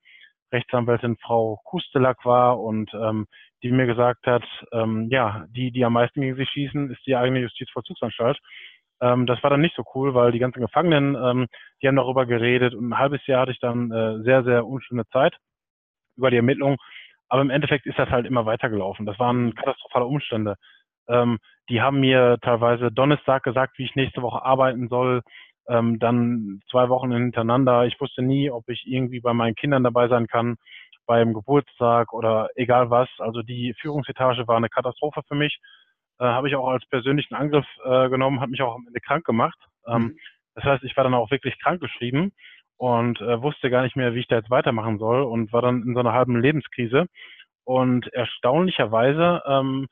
Rechtsanwältin 0.53 1.17
Frau 1.19 1.61
Kustelak 1.65 2.25
war 2.25 2.61
und 2.61 2.91
ähm, 2.95 3.27
die 3.63 3.71
mir 3.71 3.87
gesagt 3.87 4.27
hat, 4.27 4.45
ähm, 4.73 5.09
ja, 5.11 5.47
die, 5.51 5.71
die 5.71 5.85
am 5.85 5.93
meisten 5.93 6.21
gegen 6.21 6.37
sich 6.37 6.49
schießen, 6.49 6.91
ist 6.91 7.07
die 7.07 7.17
eigene 7.17 7.41
Justizvollzugsanstalt. 7.41 8.39
Ähm, 9.03 9.27
das 9.27 9.43
war 9.43 9.51
dann 9.51 9.61
nicht 9.61 9.75
so 9.75 9.83
cool, 9.95 10.15
weil 10.15 10.31
die 10.33 10.39
ganzen 10.39 10.61
Gefangenen, 10.61 11.17
ähm, 11.17 11.49
die 11.83 11.89
haben 11.89 11.97
darüber 11.97 12.25
geredet 12.25 12.75
und 12.75 12.89
ein 12.89 12.99
halbes 12.99 13.27
Jahr 13.27 13.43
hatte 13.43 13.53
ich 13.53 13.61
dann 13.61 13.91
äh, 13.91 14.23
sehr, 14.23 14.45
sehr 14.45 14.65
unschöne 14.65 15.07
Zeit 15.09 15.37
über 16.17 16.31
die 16.31 16.37
Ermittlung. 16.37 16.77
Aber 17.29 17.43
im 17.43 17.51
Endeffekt 17.51 17.87
ist 17.87 17.99
das 17.99 18.11
halt 18.11 18.27
immer 18.27 18.47
weitergelaufen. 18.47 19.07
Das 19.07 19.19
waren 19.19 19.55
katastrophale 19.55 20.07
Umstände. 20.07 20.57
Ähm, 21.09 21.39
die 21.69 21.81
haben 21.81 22.01
mir 22.01 22.39
teilweise 22.43 22.93
Donnerstag 22.93 23.43
gesagt, 23.43 23.79
wie 23.79 23.85
ich 23.85 23.97
nächste 23.97 24.23
Woche 24.23 24.45
arbeiten 24.45 24.89
soll. 24.89 25.23
Ähm, 25.69 25.99
dann 25.99 26.61
zwei 26.71 26.89
Wochen 26.89 27.13
hintereinander. 27.13 27.87
Ich 27.87 28.01
wusste 28.01 28.23
nie, 28.23 28.51
ob 28.51 28.69
ich 28.69 28.85
irgendwie 28.87 29.21
bei 29.21 29.33
meinen 29.33 29.55
Kindern 29.57 29.83
dabei 29.83 30.09
sein 30.09 30.27
kann, 30.29 30.57
beim 31.07 31.35
Geburtstag 31.35 32.13
oder 32.13 32.51
egal 32.55 32.91
was. 32.91 33.09
Also 33.19 33.43
die 33.43 33.75
Führungsetage 33.81 34.47
war 34.47 34.57
eine 34.57 34.69
Katastrophe 34.69 35.23
für 35.27 35.35
mich 35.35 35.59
äh, 36.23 36.27
habe 36.27 36.49
ich 36.49 36.55
auch 36.55 36.69
als 36.69 36.87
persönlichen 36.87 37.35
Angriff 37.35 37.67
äh, 37.85 38.09
genommen, 38.09 38.41
hat 38.41 38.49
mich 38.49 38.63
auch 38.63 38.77
am 38.77 38.87
Ende 38.87 39.01
krank 39.01 39.25
gemacht. 39.25 39.59
Ähm, 39.89 40.03
mhm. 40.03 40.17
Das 40.55 40.65
heißt, 40.65 40.85
ich 40.85 40.97
war 40.97 41.03
dann 41.03 41.15
auch 41.15 41.33
wirklich 41.33 41.59
krankgeschrieben 41.59 42.33
und 42.77 43.21
äh, 43.21 43.43
wusste 43.43 43.71
gar 43.71 43.83
nicht 43.83 43.97
mehr, 43.97 44.15
wie 44.15 44.21
ich 44.21 44.29
da 44.29 44.37
jetzt 44.37 44.51
weitermachen 44.51 44.99
soll 44.99 45.23
und 45.23 45.53
war 45.53 45.63
dann 45.63 45.83
in 45.83 45.95
so 45.95 46.01
einer 46.01 46.13
halben 46.13 46.41
Lebenskrise. 46.41 47.07
Und 47.65 48.07
erstaunlicherweise 48.13 49.43
ähm, 49.47 49.89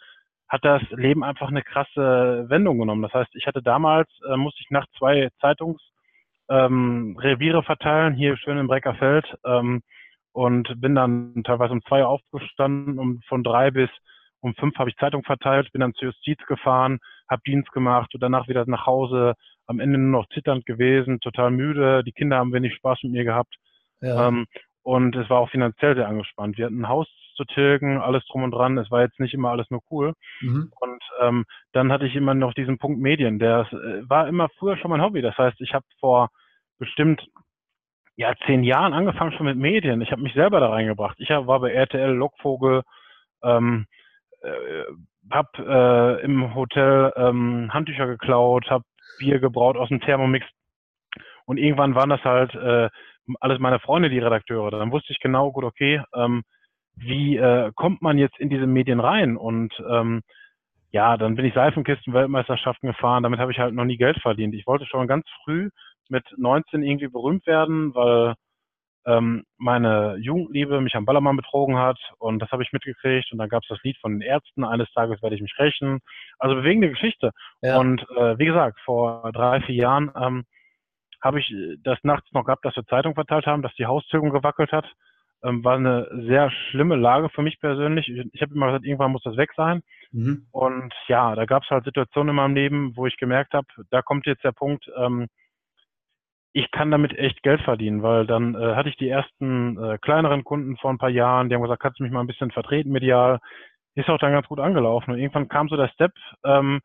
hat 0.49 0.65
das 0.65 0.83
Leben 0.91 1.25
einfach 1.25 1.49
eine 1.49 1.63
krasse 1.63 2.47
Wendung 2.49 2.79
genommen. 2.79 3.03
Das 3.03 3.13
heißt, 3.13 3.35
ich 3.35 3.47
hatte 3.47 3.63
damals, 3.63 4.09
äh, 4.29 4.37
musste 4.37 4.63
ich 4.63 4.71
nach 4.71 4.87
zwei 4.99 5.31
Zeitungsreviere 5.41 7.59
ähm, 7.59 7.65
verteilen, 7.65 8.15
hier 8.15 8.37
schön 8.37 8.59
im 8.59 8.69
Breckerfeld, 8.69 9.27
ähm, 9.45 9.83
und 10.33 10.81
bin 10.81 10.95
dann 10.95 11.43
teilweise 11.45 11.73
um 11.73 11.83
zwei 11.83 12.05
aufgestanden, 12.05 13.01
um 13.01 13.21
von 13.29 13.43
drei 13.43 13.73
bis 13.73 13.91
um 14.41 14.55
fünf 14.55 14.77
habe 14.79 14.91
ich 14.91 14.97
Zeitung 14.97 15.23
verteilt, 15.23 15.71
bin 15.73 15.81
dann 15.81 15.95
zur 15.95 16.09
Justiz 16.09 16.39
gefahren, 16.47 16.99
habe 17.29 17.43
Dienst 17.47 17.71
gemacht 17.73 18.15
und 18.15 18.23
danach 18.23 18.49
wieder 18.49 18.65
nach 18.67 18.87
Hause. 18.87 19.35
Am 19.67 19.81
Ende 19.81 19.99
nur 19.99 20.23
noch 20.23 20.29
zitternd 20.31 20.67
gewesen, 20.67 21.21
total 21.21 21.51
müde. 21.51 22.03
Die 22.05 22.13
Kinder 22.13 22.39
haben 22.39 22.53
wenig 22.53 22.75
Spaß 22.75 23.01
mit 23.05 23.13
mir 23.13 23.25
gehabt. 23.25 23.55
Ja. 24.01 24.29
Ähm, 24.29 24.47
und 24.83 25.15
es 25.15 25.29
war 25.29 25.41
auch 25.41 25.51
finanziell 25.51 25.95
sehr 25.95 26.09
angespannt. 26.09 26.59
Wir 26.59 26.67
hatten 26.67 26.81
ein 26.81 26.89
Haus 26.89 27.07
zu 27.37 27.45
tilgen, 27.45 27.99
alles 27.99 28.25
drum 28.27 28.43
und 28.43 28.51
dran. 28.51 28.79
Es 28.79 28.91
war 28.91 29.03
jetzt 29.03 29.21
nicht 29.21 29.35
immer 29.35 29.51
alles 29.51 29.71
nur 29.71 29.81
cool. 29.91 30.15
Mhm. 30.41 30.73
Und 30.81 31.03
ähm, 31.21 31.45
dann 31.73 31.93
hatte 31.93 32.07
ich 32.07 32.17
immer 32.17 32.35
noch 32.35 32.55
diesen 32.55 32.79
Punkt 32.79 33.01
Medien. 33.01 33.39
Der 33.39 33.67
äh, 33.73 34.09
war 34.09 34.29
immer 34.29 34.49
früher 34.59 34.77
schon 34.77 34.91
mein 34.91 35.03
Hobby. 35.03 35.23
Das 35.23 35.37
heißt, 35.39 35.61
ich 35.61 35.75
habe 35.75 35.85
vor 36.01 36.31
bestimmt 36.79 37.27
ja 38.17 38.35
zehn 38.47 38.65
Jahren 38.65 38.93
angefangen 38.93 39.33
schon 39.33 39.47
mit 39.47 39.57
Medien. 39.57 40.01
Ich 40.01 40.13
habe 40.13 40.23
mich 40.23 40.35
selber 40.35 40.61
da 40.61 40.69
reingebracht. 40.71 41.17
Ich 41.21 41.31
war 41.31 41.61
bei 41.61 41.73
RTL, 41.73 42.11
Lockvogel, 42.11 42.83
ähm, 43.43 43.87
äh, 44.43 44.85
hab 45.31 45.59
äh, 45.59 46.23
im 46.23 46.55
Hotel 46.55 47.13
ähm, 47.17 47.73
Handtücher 47.73 48.07
geklaut, 48.07 48.71
hab 48.71 48.83
Bier 49.19 49.39
gebraut 49.39 49.77
aus 49.77 49.89
dem 49.89 50.01
Thermomix 50.01 50.47
und 51.45 51.59
irgendwann 51.59 51.95
waren 51.95 52.11
das 52.11 52.23
halt 52.25 52.55
äh, 52.55 52.89
alles 53.41 53.59
meine 53.59 53.81
Freunde, 53.81 54.11
die 54.11 54.19
Redakteure. 54.19 54.71
Dann 54.71 54.93
wusste 54.93 55.13
ich 55.13 55.21
genau, 55.21 55.53
gut, 55.53 55.65
okay, 55.65 56.03
ähm, 56.15 56.43
wie 56.97 57.37
äh, 57.37 57.73
kommt 57.75 58.03
man 58.03 58.19
jetzt 58.19 58.39
in 58.39 58.51
diese 58.51 58.67
Medien 58.67 59.01
rein? 59.01 59.37
Und 59.37 59.73
ähm, 59.89 60.23
ja, 60.93 61.17
dann 61.17 61.37
bin 61.37 61.45
ich 61.45 61.55
Seifenkisten-Weltmeisterschaften 61.55 62.89
gefahren. 62.89 63.23
Damit 63.23 63.41
habe 63.41 63.53
ich 63.53 63.59
halt 63.59 63.75
noch 63.75 63.85
nie 63.85 63.97
Geld 63.97 64.21
verdient. 64.21 64.55
Ich 64.55 64.67
wollte 64.67 64.87
schon 64.87 65.07
ganz 65.07 65.27
früh 65.45 65.71
mit 66.09 66.25
19 66.37 66.83
irgendwie 66.83 67.09
berühmt 67.09 67.47
werden, 67.47 67.95
weil 67.95 68.35
ähm, 69.07 69.45
meine 69.57 70.17
Jugendliebe 70.21 70.81
mich 70.81 70.95
am 70.95 71.05
Ballermann 71.05 71.37
betrogen 71.37 71.79
hat 71.79 71.99
und 72.19 72.39
das 72.41 72.51
habe 72.51 72.63
ich 72.63 72.73
mitgekriegt 72.73 73.33
und 73.33 73.39
dann 73.39 73.49
gab 73.49 73.63
es 73.63 73.69
das 73.69 73.83
Lied 73.83 73.97
von 73.99 74.13
den 74.13 74.21
Ärzten, 74.21 74.65
eines 74.65 74.91
Tages 74.93 75.23
werde 75.23 75.37
ich 75.37 75.43
mich 75.43 75.55
rächen. 75.59 76.01
Also 76.39 76.57
bewegende 76.57 76.91
Geschichte. 76.91 77.31
Ja. 77.63 77.79
Und 77.79 78.03
äh, 78.17 78.39
wie 78.39 78.47
gesagt, 78.47 78.79
vor 78.85 79.31
drei, 79.33 79.61
vier 79.63 79.75
Jahren 79.75 80.11
ähm, 80.17 80.45
habe 81.23 81.41
ich 81.41 81.55
das 81.83 81.99
nachts 82.03 82.31
noch 82.33 82.45
gehabt, 82.45 82.65
dass 82.65 82.77
wir 82.77 82.85
Zeitung 82.87 83.15
verteilt 83.15 83.47
haben, 83.47 83.63
dass 83.63 83.75
die 83.75 83.87
Haustürung 83.87 84.31
gewackelt 84.31 84.73
hat. 84.73 84.87
Ähm, 85.43 85.65
war 85.65 85.77
eine 85.77 86.07
sehr 86.27 86.51
schlimme 86.51 86.97
Lage 86.97 87.31
für 87.31 87.43
mich 87.43 87.59
persönlich. 87.61 88.09
Ich, 88.09 88.27
ich 88.33 88.43
habe 88.43 88.55
immer 88.55 88.67
gesagt, 88.67 88.85
irgendwann 88.85 89.13
muss 89.13 89.23
das 89.23 89.39
weg 89.39 89.51
sein. 89.57 89.83
Mhm. 90.13 90.47
Und 90.53 90.93
ja, 91.09 91.35
da 91.35 91.47
gab 91.47 91.63
es 91.63 91.71
halt 91.71 91.85
Situationen 91.85 92.31
in 92.31 92.37
meinem 92.37 92.55
Leben, 92.55 92.97
wo 92.97 93.07
ich 93.07 93.17
gemerkt 93.17 93.55
habe, 93.55 93.67
da 93.91 94.03
kommt 94.03 94.27
jetzt 94.27 94.45
der 94.45 94.53
Punkt, 94.53 94.91
ähm, 94.97 95.29
ich 96.53 96.71
kann 96.71 96.91
damit 96.91 97.17
echt 97.17 97.43
Geld 97.43 97.61
verdienen, 97.63 98.03
weil 98.03 98.27
dann 98.27 98.55
äh, 98.55 98.75
hatte 98.75 98.89
ich 98.89 98.97
die 98.97 99.09
ersten 99.09 99.79
äh, 99.79 99.99
kleineren 99.99 100.45
Kunden 100.45 100.77
vor 100.77 100.91
ein 100.91 100.99
paar 100.99 101.11
Jahren, 101.11 101.49
die 101.49 101.55
haben 101.55 101.63
gesagt, 101.63 101.83
kannst 101.83 102.01
du 102.01 102.03
mich 102.03 102.13
mal 102.13 102.21
ein 102.21 102.27
bisschen 102.27 102.51
vertreten 102.51 102.91
medial. 102.91 103.39
Ist 103.95 104.09
auch 104.09 104.19
dann 104.19 104.33
ganz 104.33 104.47
gut 104.47 104.61
angelaufen. 104.61 105.13
Und 105.13 105.19
irgendwann 105.19 105.49
kam 105.49 105.69
so 105.69 105.77
der 105.77 105.89
Step, 105.89 106.13
ähm, 106.45 106.81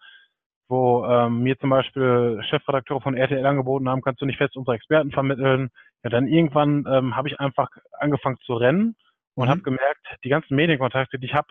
wo 0.68 1.06
ähm, 1.06 1.44
mir 1.44 1.58
zum 1.60 1.70
Beispiel 1.70 2.42
Chefredakteure 2.50 3.02
von 3.02 3.16
RTL 3.16 3.46
angeboten 3.46 3.90
haben, 3.90 4.02
kannst 4.02 4.22
du 4.22 4.26
nicht 4.26 4.38
fest 4.38 4.56
unsere 4.56 4.76
Experten 4.76 5.12
vermitteln. 5.12 5.70
Ja, 6.04 6.10
dann 6.10 6.28
irgendwann 6.28 6.86
ähm, 6.90 7.16
habe 7.16 7.28
ich 7.28 7.40
einfach 7.40 7.70
angefangen 8.00 8.38
zu 8.46 8.56
rennen 8.56 8.96
und 9.36 9.48
mhm. 9.48 9.52
habe 9.52 9.62
gemerkt, 9.62 10.08
die 10.24 10.30
ganzen 10.30 10.56
Medienkontakte, 10.56 11.20
die 11.20 11.28
ich 11.28 11.34
habe, 11.34 11.48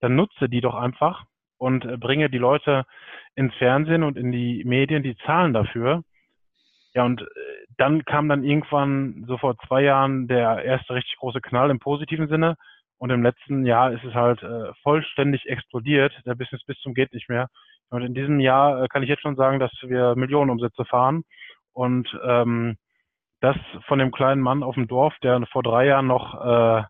dann 0.00 0.16
nutze 0.16 0.48
die 0.48 0.60
doch 0.60 0.74
einfach 0.74 1.24
und 1.58 1.84
äh, 1.84 1.96
bringe 1.96 2.28
die 2.30 2.38
Leute 2.38 2.84
ins 3.34 3.54
Fernsehen 3.54 4.02
und 4.02 4.16
in 4.16 4.32
die 4.32 4.64
Medien, 4.64 5.02
die 5.02 5.16
zahlen 5.18 5.52
dafür. 5.52 6.02
Ja, 6.94 7.04
und 7.04 7.22
äh, 7.22 7.24
dann 7.76 8.04
kam 8.04 8.28
dann 8.28 8.44
irgendwann 8.44 9.24
so 9.26 9.38
vor 9.38 9.56
zwei 9.66 9.82
Jahren 9.82 10.28
der 10.28 10.64
erste 10.64 10.94
richtig 10.94 11.16
große 11.16 11.40
Knall 11.40 11.70
im 11.70 11.78
positiven 11.78 12.28
Sinne. 12.28 12.56
Und 12.98 13.10
im 13.10 13.22
letzten 13.22 13.66
Jahr 13.66 13.92
ist 13.92 14.04
es 14.04 14.14
halt 14.14 14.42
äh, 14.42 14.72
vollständig 14.82 15.46
explodiert, 15.46 16.12
der 16.24 16.36
Business 16.36 16.64
bis 16.64 16.78
zum 16.78 16.94
geht 16.94 17.12
nicht 17.12 17.28
mehr. 17.28 17.48
Und 17.90 18.02
in 18.02 18.14
diesem 18.14 18.40
Jahr 18.40 18.82
äh, 18.82 18.88
kann 18.88 19.02
ich 19.02 19.08
jetzt 19.08 19.22
schon 19.22 19.36
sagen, 19.36 19.58
dass 19.58 19.72
wir 19.82 20.14
Millionenumsätze 20.14 20.84
fahren. 20.84 21.24
Und 21.72 22.08
ähm, 22.24 22.76
das 23.40 23.56
von 23.86 23.98
dem 23.98 24.12
kleinen 24.12 24.40
Mann 24.40 24.62
auf 24.62 24.76
dem 24.76 24.86
Dorf, 24.86 25.14
der 25.22 25.44
vor 25.50 25.62
drei 25.62 25.86
Jahren 25.86 26.06
noch 26.06 26.44
äh, 26.44 26.84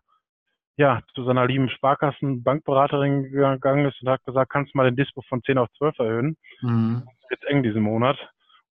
ja, 0.77 1.01
zu 1.13 1.23
seiner 1.23 1.45
lieben 1.45 1.69
Sparkassen-Bankberaterin 1.69 3.23
gegangen 3.31 3.85
ist 3.85 4.01
und 4.01 4.09
hat 4.09 4.23
gesagt, 4.23 4.51
kannst 4.51 4.73
du 4.73 4.77
mal 4.77 4.85
den 4.85 4.95
Dispo 4.95 5.21
von 5.27 5.41
10 5.43 5.57
auf 5.57 5.69
12 5.77 5.99
erhöhen. 5.99 6.37
Mhm. 6.61 7.03
Jetzt 7.29 7.45
eng 7.45 7.63
diesen 7.63 7.81
Monat. 7.81 8.17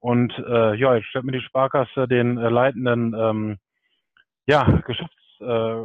Und 0.02 0.36
äh, 0.36 0.74
ja, 0.74 0.96
jetzt 0.96 1.06
stellt 1.06 1.24
mir 1.24 1.30
die 1.30 1.40
Sparkasse 1.40 2.08
den 2.08 2.36
äh, 2.36 2.48
leitenden 2.48 3.14
ähm, 3.16 3.58
ja, 4.46 4.64
Geschäftskundenberater 4.84 5.21
äh, 5.42 5.84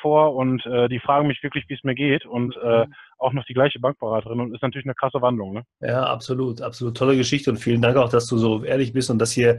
vor 0.00 0.34
und 0.34 0.64
äh, 0.66 0.88
die 0.88 1.00
fragen 1.00 1.26
mich 1.26 1.42
wirklich, 1.42 1.64
wie 1.68 1.74
es 1.74 1.84
mir 1.84 1.94
geht 1.94 2.26
und 2.26 2.56
äh, 2.62 2.86
mhm. 2.86 2.94
auch 3.18 3.32
noch 3.32 3.44
die 3.44 3.54
gleiche 3.54 3.80
Bankberaterin 3.80 4.40
und 4.40 4.54
ist 4.54 4.62
natürlich 4.62 4.86
eine 4.86 4.94
krasse 4.94 5.20
Wandlung. 5.20 5.52
Ne? 5.52 5.64
Ja, 5.80 6.04
absolut, 6.04 6.62
absolut 6.62 6.96
tolle 6.96 7.16
Geschichte 7.16 7.50
und 7.50 7.58
vielen 7.58 7.82
Dank 7.82 7.96
auch, 7.96 8.08
dass 8.08 8.26
du 8.26 8.38
so 8.38 8.64
ehrlich 8.64 8.92
bist 8.92 9.10
und 9.10 9.18
dass 9.18 9.32
hier 9.32 9.58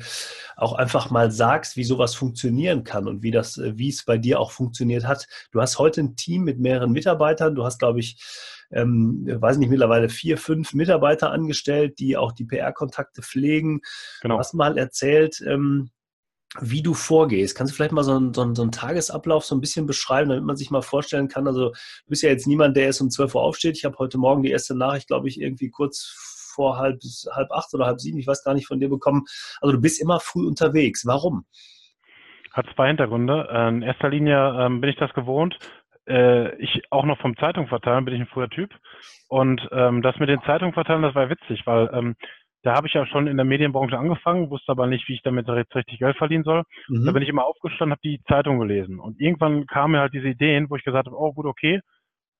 auch 0.56 0.74
einfach 0.74 1.12
mal 1.12 1.32
sagst, 1.32 1.78
wie 1.78 1.84
sowas 1.84 2.16
funktionieren 2.16 2.84
kann 2.84 3.08
und 3.08 3.24
wie 3.24 3.32
das, 3.32 3.62
wie 3.64 3.90
es 3.90 4.06
bei 4.06 4.18
dir 4.18 4.40
auch 4.40 4.52
funktioniert 4.52 5.08
hat. 5.08 5.28
Du 5.52 5.62
hast 5.62 5.80
heute 5.80 6.02
ein 6.02 6.16
Team 6.16 6.44
mit 6.44 6.60
mehreren 6.60 6.92
Mitarbeitern. 6.92 7.56
Du 7.56 7.64
hast, 7.64 7.80
glaube 7.80 8.00
ich, 8.00 8.18
ähm, 8.72 9.26
weiß 9.28 9.58
nicht, 9.58 9.70
mittlerweile 9.70 10.10
vier, 10.10 10.38
fünf 10.38 10.74
Mitarbeiter 10.74 11.32
angestellt, 11.32 12.00
die 12.00 12.18
auch 12.18 12.32
die 12.32 12.46
PR-Kontakte 12.46 13.22
pflegen. 13.22 13.82
Genau. 14.22 14.36
Du 14.36 14.40
hast 14.40 14.54
mal 14.54 14.78
erzählt, 14.78 15.42
ähm, 15.46 15.90
wie 16.60 16.84
du 16.84 16.94
vorgehst. 16.94 17.56
Kannst 17.56 17.72
du 17.72 17.76
vielleicht 17.76 17.94
mal 17.94 18.04
so 18.04 18.16
einen, 18.16 18.34
so, 18.34 18.42
einen, 18.42 18.56
so 18.56 18.62
einen, 18.62 18.72
Tagesablauf 18.72 19.46
so 19.46 19.56
ein 19.56 19.62
bisschen 19.62 19.86
beschreiben, 19.86 20.30
damit 20.30 20.44
man 20.44 20.58
sich 20.58 20.70
mal 20.70 20.82
vorstellen 20.82 21.30
kann? 21.30 21.48
Also 21.48 21.70
du 21.70 22.10
bist 22.10 22.24
ja 22.24 22.30
jetzt 22.30 22.48
niemand, 22.48 22.76
der 22.76 22.86
erst 22.86 23.02
um 23.02 23.10
12 23.10 23.36
Uhr 23.36 23.42
aufsteht. 23.42 23.78
Ich 23.78 23.86
habe 23.86 23.98
heute 24.00 24.18
Morgen 24.18 24.44
die 24.44 24.52
erste 24.52 24.76
Nachricht, 24.76 25.08
glaube 25.08 25.30
ich, 25.30 25.40
irgendwie 25.40 25.70
kurz 25.70 26.52
vor 26.54 26.78
halb, 26.78 27.00
halb 27.34 27.52
acht 27.52 27.74
oder 27.74 27.86
halb 27.86 28.02
sieben, 28.02 28.20
ich 28.20 28.28
weiß 28.28 28.44
gar 28.44 28.54
nicht, 28.54 28.68
von 28.68 28.80
dir 28.80 28.90
bekommen. 28.90 29.24
Also 29.62 29.76
du 29.76 29.82
bist 29.82 30.02
immer 30.02 30.20
früh 30.20 30.46
unterwegs. 30.46 31.06
Warum? 31.06 31.46
Hat 32.52 32.66
zwei 32.76 32.90
Hintergründe. 32.90 33.48
In 33.70 33.82
erster 33.82 34.10
Linie 34.10 34.54
ähm, 34.60 34.82
bin 34.82 34.90
ich 34.90 34.98
das 34.98 35.14
gewohnt, 35.14 35.58
äh, 36.08 36.54
ich 36.58 36.82
auch 36.90 37.06
noch 37.06 37.20
vom 37.20 37.38
Zeitung 37.38 37.68
verteilen, 37.68 38.04
bin 38.04 38.16
ich 38.16 38.22
ein 38.22 38.28
früher 38.28 38.50
Typ. 38.50 38.72
Und 39.30 39.62
ähm, 39.72 40.02
das 40.02 40.20
mit 40.20 40.28
den 40.28 40.42
Zeitungen 40.44 40.74
verteilen, 40.74 41.04
das 41.04 41.16
war 41.16 41.30
witzig, 41.30 41.66
weil 41.66 41.90
ähm, 41.94 42.16
da 42.64 42.76
habe 42.76 42.88
ich 42.88 42.94
ja 42.94 43.06
schon 43.08 43.28
in 43.28 43.38
der 43.38 43.46
Medienbranche 43.46 43.98
angefangen, 43.98 44.50
wusste 44.50 44.72
aber 44.72 44.88
nicht, 44.88 45.08
wie 45.08 45.14
ich 45.14 45.24
damit 45.24 45.48
jetzt 45.48 45.76
richtig 45.76 46.00
Geld 46.00 46.18
verdienen 46.18 46.44
soll. 46.44 46.64
Mhm. 46.88 47.06
Da 47.06 47.12
bin 47.12 47.24
ich 47.24 47.30
immer 47.30 47.46
aufgestanden, 47.46 47.92
habe 47.92 48.02
die 48.04 48.22
Zeitung 48.28 48.60
gelesen. 48.60 49.00
Und 49.00 49.20
irgendwann 49.20 49.66
kamen 49.66 49.94
mir 49.94 50.00
halt 50.00 50.14
diese 50.14 50.28
Ideen, 50.28 50.70
wo 50.70 50.76
ich 50.76 50.84
gesagt 50.84 51.08
habe, 51.08 51.20
oh 51.20 51.34
gut, 51.34 51.46
okay, 51.46 51.82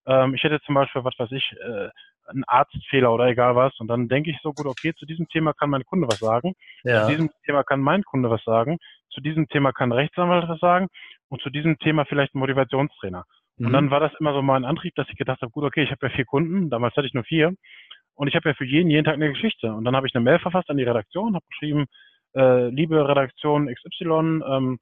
ähm, 0.06 0.34
ich 0.36 0.44
hätte 0.44 0.60
zum 0.62 0.76
Beispiel, 0.76 1.04
was 1.04 1.18
weiß 1.18 1.32
ich, 1.32 1.54
äh, 1.60 1.90
einen 2.28 2.44
Arztfehler 2.46 3.12
oder 3.12 3.28
egal 3.28 3.56
was. 3.56 3.78
Und 3.80 3.88
dann 3.88 4.08
denke 4.08 4.30
ich 4.30 4.38
so, 4.42 4.54
gut, 4.54 4.66
okay, 4.66 4.94
zu 4.96 5.06
diesem 5.06 5.28
Thema 5.28 5.54
kann 5.54 5.70
mein 5.70 5.84
Kunde 5.86 6.08
was 6.08 6.20
sagen. 6.20 6.54
Ja. 6.84 7.04
Zu 7.04 7.12
diesem 7.12 7.30
Thema 7.46 7.64
kann 7.64 7.82
mein 7.82 8.04
Kunde 8.04 8.30
was 8.30 8.44
sagen. 8.44 8.78
Zu 9.10 9.22
diesem 9.22 9.48
Thema 9.50 9.72
kann 9.74 9.92
Rechtsanwalt 9.92 10.48
was 10.48 10.60
sagen. 10.60 10.88
Und 11.30 11.42
zu 11.42 11.50
diesem 11.50 11.78
Thema 11.80 12.06
vielleicht 12.06 12.36
ein 12.36 12.40
Motivationstrainer. 12.40 13.26
Mhm. 13.58 13.66
Und 13.66 13.74
dann 13.74 13.92
war 13.92 14.00
das 14.00 14.12
immer 14.20 14.34
so 14.34 14.42
mein 14.42 14.66
Antrieb, 14.66 14.96
dass 14.96 15.10
ich 15.10 15.18
gedacht 15.18 15.42
habe, 15.42 15.52
gut, 15.52 15.64
okay, 15.64 15.84
ich 15.84 15.92
habe 15.92 16.08
ja 16.08 16.14
vier 16.14 16.26
Kunden, 16.26 16.70
damals 16.70 16.96
hatte 16.96 17.08
ich 17.08 17.14
nur 17.14 17.24
vier. 17.24 17.54
Und 18.22 18.28
ich 18.28 18.36
habe 18.36 18.50
ja 18.50 18.54
für 18.54 18.66
jeden 18.66 18.92
jeden 18.92 19.04
Tag 19.04 19.16
eine 19.16 19.30
Geschichte. 19.30 19.74
Und 19.74 19.84
dann 19.84 19.96
habe 19.96 20.06
ich 20.06 20.14
eine 20.14 20.24
Mail 20.24 20.38
verfasst 20.38 20.70
an 20.70 20.78
die 20.78 20.84
Redaktion, 20.84 21.34
habe 21.34 21.46
geschrieben, 21.50 21.88
äh, 22.36 22.68
liebe 22.68 23.08
Redaktion 23.10 23.66
XY, 23.66 24.44
ähm, 24.46 24.80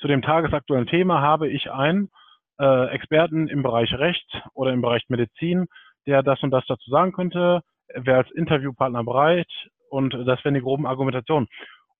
zu 0.00 0.08
dem 0.08 0.20
tagesaktuellen 0.20 0.88
Thema 0.88 1.20
habe 1.20 1.48
ich 1.48 1.70
einen 1.70 2.10
äh, 2.58 2.86
Experten 2.88 3.46
im 3.46 3.62
Bereich 3.62 3.94
Recht 3.94 4.26
oder 4.52 4.72
im 4.72 4.82
Bereich 4.82 5.04
Medizin, 5.06 5.68
der 6.08 6.24
das 6.24 6.42
und 6.42 6.50
das 6.50 6.66
dazu 6.66 6.90
sagen 6.90 7.12
könnte, 7.12 7.60
wäre 7.94 8.16
als 8.16 8.32
Interviewpartner 8.32 9.04
bereit 9.04 9.46
und 9.88 10.12
das 10.14 10.40
wäre 10.40 10.48
eine 10.48 10.60
groben 10.60 10.86
Argumentation. 10.86 11.46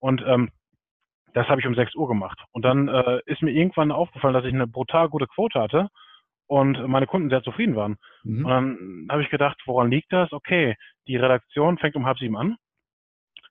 Und 0.00 0.20
ähm, 0.26 0.50
das 1.32 1.46
habe 1.46 1.60
ich 1.60 1.66
um 1.68 1.76
6 1.76 1.94
Uhr 1.94 2.08
gemacht. 2.08 2.42
Und 2.50 2.64
dann 2.64 2.88
äh, 2.88 3.20
ist 3.26 3.40
mir 3.40 3.52
irgendwann 3.52 3.92
aufgefallen, 3.92 4.34
dass 4.34 4.44
ich 4.44 4.52
eine 4.52 4.66
brutal 4.66 5.10
gute 5.10 5.28
Quote 5.28 5.60
hatte 5.60 5.90
und 6.46 6.86
meine 6.86 7.06
Kunden 7.06 7.30
sehr 7.30 7.42
zufrieden 7.42 7.76
waren. 7.76 7.96
Mhm. 8.24 8.44
Und 8.44 8.50
dann 8.50 9.08
habe 9.10 9.22
ich 9.22 9.30
gedacht, 9.30 9.60
woran 9.66 9.90
liegt 9.90 10.12
das? 10.12 10.32
Okay, 10.32 10.76
die 11.06 11.16
Redaktion 11.16 11.78
fängt 11.78 11.96
um 11.96 12.06
halb 12.06 12.18
sieben 12.18 12.36
an. 12.36 12.56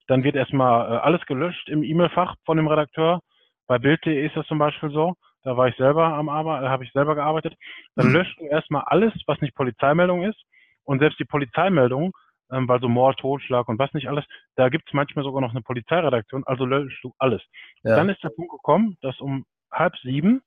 Dann 0.07 0.23
wird 0.23 0.35
erstmal 0.35 0.91
äh, 0.91 0.97
alles 0.97 1.25
gelöscht 1.25 1.67
im 1.69 1.83
E-Mail-Fach 1.83 2.35
von 2.45 2.57
dem 2.57 2.67
Redakteur. 2.67 3.21
Bei 3.67 3.79
Bild.de 3.79 4.25
ist 4.25 4.35
das 4.35 4.45
zum 4.47 4.59
Beispiel 4.59 4.91
so. 4.91 5.15
Da 5.43 5.57
war 5.57 5.67
ich 5.67 5.75
selber 5.75 6.05
am 6.05 6.29
Arbeiten, 6.29 6.69
habe 6.69 6.83
ich 6.83 6.91
selber 6.91 7.15
gearbeitet. 7.15 7.55
Dann 7.95 8.07
mhm. 8.07 8.13
löscht 8.13 8.39
du 8.39 8.45
erstmal 8.45 8.83
alles, 8.85 9.13
was 9.27 9.41
nicht 9.41 9.55
Polizeimeldung 9.55 10.23
ist. 10.23 10.41
Und 10.83 10.99
selbst 10.99 11.19
die 11.19 11.25
Polizeimeldung 11.25 12.13
ähm, 12.51 12.67
weil 12.67 12.79
so 12.79 12.87
Mord, 12.87 13.19
Totschlag 13.19 13.67
und 13.67 13.79
was 13.79 13.93
nicht 13.93 14.07
alles, 14.07 14.25
da 14.55 14.69
gibt 14.69 14.87
es 14.87 14.93
manchmal 14.93 15.25
sogar 15.25 15.41
noch 15.41 15.51
eine 15.51 15.61
Polizeiredaktion, 15.61 16.43
also 16.45 16.65
löschst 16.65 17.03
du 17.03 17.13
alles. 17.17 17.41
Ja. 17.83 17.95
Dann 17.95 18.09
ist 18.09 18.23
der 18.23 18.29
Punkt 18.29 18.51
gekommen, 18.51 18.97
dass 19.01 19.19
um 19.19 19.45
halb 19.71 19.97
sieben 19.97 20.41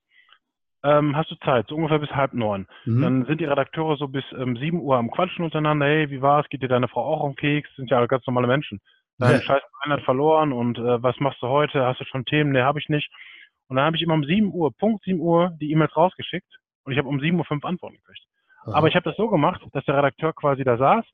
ähm, 0.84 1.16
hast 1.16 1.30
du 1.30 1.34
Zeit, 1.36 1.66
so 1.68 1.76
ungefähr 1.76 1.98
bis 1.98 2.10
halb 2.10 2.34
neun. 2.34 2.66
Mhm. 2.84 3.02
Dann 3.02 3.24
sind 3.26 3.40
die 3.40 3.46
Redakteure 3.46 3.96
so 3.96 4.08
bis 4.08 4.24
ähm, 4.32 4.56
sieben 4.56 4.80
Uhr 4.80 4.96
am 4.96 5.10
Quatschen 5.10 5.44
untereinander, 5.44 5.86
hey, 5.86 6.10
wie 6.10 6.22
war's, 6.22 6.48
geht 6.48 6.62
dir 6.62 6.68
deine 6.68 6.88
Frau 6.88 7.04
auch 7.04 7.22
um 7.22 7.34
Keks? 7.34 7.68
Sind 7.76 7.90
ja 7.90 8.04
ganz 8.06 8.26
normale 8.26 8.46
Menschen. 8.46 8.80
Dein 9.18 9.32
ja. 9.32 9.40
Scheiß 9.40 9.62
hat 9.80 10.02
verloren 10.02 10.52
und 10.52 10.78
äh, 10.78 11.02
was 11.02 11.18
machst 11.18 11.42
du 11.42 11.48
heute? 11.48 11.84
Hast 11.84 12.00
du 12.00 12.04
schon 12.04 12.24
Themen? 12.24 12.52
Nee, 12.52 12.60
habe 12.60 12.78
ich 12.78 12.88
nicht. 12.88 13.10
Und 13.68 13.76
dann 13.76 13.84
habe 13.84 13.96
ich 13.96 14.02
immer 14.02 14.14
um 14.14 14.24
sieben 14.24 14.52
Uhr, 14.52 14.72
Punkt 14.72 15.02
sieben 15.04 15.20
Uhr, 15.20 15.56
die 15.60 15.72
E-Mails 15.72 15.96
rausgeschickt 15.96 16.48
und 16.84 16.92
ich 16.92 16.98
habe 16.98 17.08
um 17.08 17.20
sieben 17.20 17.38
Uhr 17.38 17.44
fünf 17.44 17.64
Antworten 17.64 17.96
gekriegt. 17.96 18.24
Aha. 18.64 18.76
Aber 18.76 18.88
ich 18.88 18.94
habe 18.94 19.04
das 19.04 19.16
so 19.16 19.28
gemacht, 19.28 19.60
dass 19.72 19.84
der 19.84 19.96
Redakteur 19.96 20.32
quasi 20.32 20.62
da 20.62 20.76
saß 20.76 21.04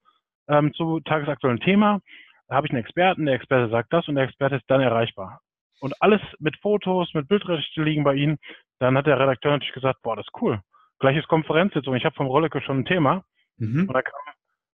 ähm, 0.49 0.73
zu 0.75 1.01
tagesaktuellen 1.01 1.61
Thema. 1.61 2.01
Da 2.49 2.57
habe 2.57 2.67
ich 2.67 2.73
einen 2.73 2.83
Experten, 2.83 3.27
der 3.27 3.37
Experte 3.37 3.71
sagt 3.71 3.93
das 3.93 4.07
und 4.09 4.17
der 4.17 4.25
Experte 4.25 4.57
ist 4.57 4.69
dann 4.69 4.81
erreichbar. 4.81 5.41
Und 5.81 5.95
alles 6.01 6.21
mit 6.39 6.57
Fotos, 6.59 7.13
mit 7.15 7.29
Bildrechte 7.29 7.83
liegen 7.83 8.05
bei 8.05 8.15
Ihnen. 8.15 8.39
Dann 8.79 8.97
hat 8.97 9.07
der 9.07 9.19
Redakteur 9.19 9.53
natürlich 9.53 9.75
gesagt, 9.75 10.01
boah, 10.03 10.17
das 10.17 10.27
ist 10.27 10.43
cool. 10.43 10.61
Gleiches 10.99 11.27
Konferenzsitzung. 11.27 11.95
Ich 11.95 12.05
habe 12.05 12.15
vom 12.15 12.27
Rollecke 12.27 12.61
schon 12.63 12.81
ein 12.81 12.85
Thema. 12.85 13.25
Mhm. 13.59 13.89
Und 13.89 13.95
da 13.95 14.03
kam 14.03 14.15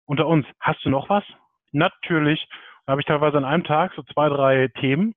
unter 0.05 0.27
uns, 0.27 0.45
hast 0.59 0.83
du 0.85 0.89
noch 0.89 1.09
was? 1.09 1.23
Natürlich. 1.71 2.47
Da 2.85 2.91
habe 2.91 3.01
ich 3.01 3.07
teilweise 3.07 3.37
an 3.37 3.45
einem 3.45 3.63
Tag 3.63 3.93
so 3.95 4.03
zwei, 4.03 4.29
drei 4.29 4.69
Themen 4.79 5.13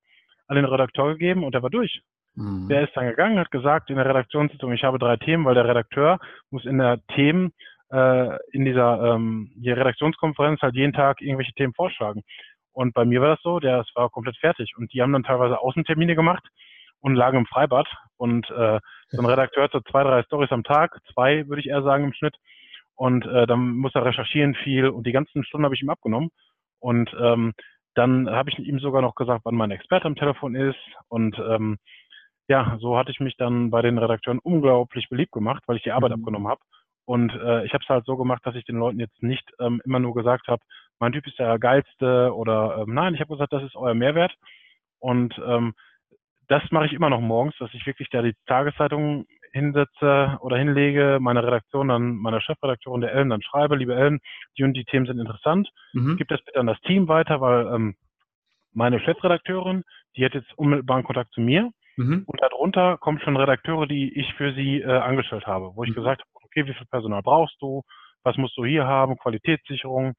an 0.49 0.57
den 0.57 0.65
Redakteur 0.65 1.13
gegeben 1.13 1.45
und 1.45 1.55
der 1.55 1.63
war 1.63 1.71
durch. 1.71 2.03
Mhm. 2.35 2.69
Der 2.69 2.83
ist 2.83 2.97
dann 2.97 3.07
gegangen, 3.07 3.39
hat 3.39 3.51
gesagt 3.51 3.91
in 3.91 3.97
der 3.97 4.07
Redaktionssitzung, 4.07 4.73
ich 4.73 4.85
habe 4.85 4.99
drei 4.99 5.17
Themen, 5.17 5.45
weil 5.45 5.55
der 5.55 5.69
Redakteur 5.69 6.19
muss 6.51 6.65
in 6.65 6.79
der 6.79 6.99
Themen 7.15 7.53
äh, 7.93 8.37
in 8.53 8.65
dieser 8.65 9.15
ähm, 9.15 9.53
die 9.57 9.71
Redaktionskonferenz 9.71 10.61
halt 10.61 10.75
jeden 10.75 10.93
Tag 10.93 11.21
irgendwelche 11.21 11.53
Themen 11.53 11.75
vorschlagen. 11.75 12.23
Und 12.81 12.95
bei 12.95 13.05
mir 13.05 13.21
war 13.21 13.29
das 13.29 13.43
so, 13.43 13.61
der 13.61 13.81
es 13.81 13.95
war 13.95 14.09
komplett 14.09 14.39
fertig. 14.39 14.73
Und 14.75 14.91
die 14.95 15.03
haben 15.03 15.13
dann 15.13 15.23
teilweise 15.23 15.61
Außentermine 15.61 16.17
gemacht. 16.17 16.43
und 17.01 17.15
lagen 17.15 17.37
im 17.37 17.45
Freibad. 17.45 17.87
Und 18.17 18.49
äh, 18.49 18.81
so 19.09 19.21
ein 19.21 19.27
Redakteur 19.27 19.65
hat 19.65 19.73
so 19.73 19.81
zwei, 19.81 20.03
drei 20.03 20.23
Stories 20.23 20.51
am 20.51 20.65
Tag, 20.65 20.99
zwei 21.13 21.47
würde 21.47 21.61
ich 21.61 21.69
eher 21.69 21.83
sagen 21.83 22.05
im 22.05 22.15
Schnitt. 22.15 22.37
Und 22.95 23.27
äh, 23.27 23.47
dann 23.47 23.77
muss 23.77 23.95
er 23.95 24.07
recherchieren 24.07 24.55
viel 24.55 24.89
und 24.89 25.07
die 25.07 25.13
ganzen 25.13 25.45
Stunden 25.45 25.67
habe 25.67 25.75
ich 25.75 25.83
ihm 25.83 25.91
abgenommen. 25.91 26.31
Und 26.79 27.15
ähm, 27.21 27.53
dann 27.95 28.31
habe 28.31 28.49
ich 28.49 28.59
ihm 28.59 28.79
sogar 28.79 29.03
noch 29.03 29.15
gesagt, 29.15 29.43
wann 29.45 29.57
mein 29.57 29.73
Experte 29.73 30.07
am 30.07 30.17
Telefon 30.17 30.55
ist. 30.55 30.79
Und 31.09 31.39
ähm, 31.39 31.77
ja, 32.49 32.79
so 32.81 32.97
hatte 32.97 33.11
ich 33.11 33.21
mich 33.21 33.37
dann 33.37 33.71
bei 33.71 33.83
den 33.83 33.99
Redakteuren 33.99 34.39
unglaublich 34.39 35.11
beliebt 35.11 35.33
gemacht, 35.33 35.63
weil 35.67 35.77
ich 35.77 35.83
die 35.83 35.93
Arbeit 35.93 36.13
mhm. 36.13 36.23
abgenommen 36.23 36.49
habe. 36.49 36.61
Und 37.05 37.31
äh, 37.35 37.67
ich 37.67 37.75
habe 37.75 37.83
es 37.83 37.89
halt 37.91 38.07
so 38.07 38.17
gemacht, 38.17 38.41
dass 38.47 38.55
ich 38.55 38.65
den 38.65 38.79
Leuten 38.79 39.01
jetzt 39.01 39.23
nicht 39.23 39.51
ähm, 39.59 39.83
immer 39.85 39.99
nur 39.99 40.15
gesagt 40.15 40.49
habe, 40.49 40.63
mein 41.01 41.13
Typ 41.13 41.27
ist 41.27 41.39
der 41.39 41.59
geilste 41.59 42.35
oder 42.35 42.79
ähm, 42.79 42.95
nein, 42.95 43.15
ich 43.15 43.21
habe 43.21 43.33
gesagt, 43.33 43.53
das 43.53 43.63
ist 43.63 43.75
euer 43.75 43.95
Mehrwert. 43.95 44.35
Und 44.99 45.35
ähm, 45.45 45.75
das 46.49 46.63
mache 46.71 46.87
ich 46.87 46.93
immer 46.93 47.11
noch 47.11 47.21
morgens, 47.21 47.57
dass 47.59 47.73
ich 47.75 47.87
wirklich 47.87 48.11
da 48.11 48.23
die 48.23 48.35
Tageszeitung 48.47 49.27
hinsetze 49.53 50.39
oder 50.41 50.57
hinlege, 50.59 51.19
meine 51.21 51.43
Redaktion 51.43 51.89
dann, 51.89 52.17
meiner 52.17 52.41
Chefredakteurin 52.41 53.01
der 53.01 53.13
Ellen 53.13 53.31
dann 53.31 53.43
schreibe, 53.43 53.77
liebe 53.77 53.95
Ellen, 53.95 54.21
die 54.57 54.65
und 54.65 54.75
die 54.75 54.85
Themen 54.85 55.07
sind 55.07 55.19
interessant. 55.19 55.69
Mhm. 55.93 56.17
Gib 56.17 56.29
das 56.29 56.43
bitte 56.45 56.61
an 56.61 56.67
das 56.67 56.81
Team 56.83 57.09
weiter, 57.09 57.41
weil 57.41 57.67
ähm, 57.75 57.97
meine 58.73 59.01
Chefredakteurin, 59.01 59.83
die 60.17 60.25
hat 60.25 60.35
jetzt 60.35 60.53
unmittelbaren 60.57 61.05
Kontakt 61.05 61.33
zu 61.33 61.41
mir. 61.41 61.71
Mhm. 61.97 62.25
Und 62.27 62.41
darunter 62.41 62.99
kommen 62.99 63.21
schon 63.21 63.37
Redakteure, 63.37 63.87
die 63.87 64.13
ich 64.19 64.33
für 64.35 64.53
sie 64.55 64.81
äh, 64.81 64.87
angestellt 64.87 65.47
habe, 65.47 65.73
wo 65.75 65.85
ich 65.85 65.91
mhm. 65.91 65.95
gesagt 65.95 66.21
habe, 66.21 66.31
okay, 66.45 66.67
wie 66.67 66.75
viel 66.75 66.87
Personal 66.87 67.23
brauchst 67.23 67.61
du? 67.61 67.83
Was 68.23 68.37
musst 68.37 68.57
du 68.57 68.65
hier 68.65 68.87
haben? 68.87 69.19
Qualitätssicherung. 69.19 70.15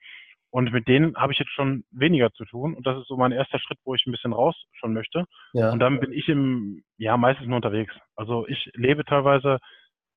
Und 0.52 0.72
mit 0.74 0.88
denen 0.88 1.16
habe 1.16 1.32
ich 1.32 1.40
jetzt 1.40 1.54
schon 1.54 1.86
weniger 1.92 2.32
zu 2.34 2.44
tun. 2.46 2.76
Und 2.76 2.86
das 2.86 3.00
ist 3.00 3.08
so 3.08 3.16
mein 3.16 3.32
erster 3.32 3.58
Schritt, 3.60 3.80
wo 3.86 3.96
ich 3.96 4.06
ein 4.06 4.12
bisschen 4.12 4.34
raus 4.34 4.56
schon 4.74 4.94
möchte. 4.94 5.26
Ja. 5.54 5.72
Und 5.72 5.80
dann 5.80 6.00
bin 6.00 6.12
ich 6.12 6.28
im, 6.28 6.84
ja, 6.98 7.16
meistens 7.16 7.48
nur 7.48 7.56
unterwegs. 7.56 7.94
Also 8.18 8.46
ich 8.48 8.70
lebe 8.74 9.06
teilweise 9.06 9.60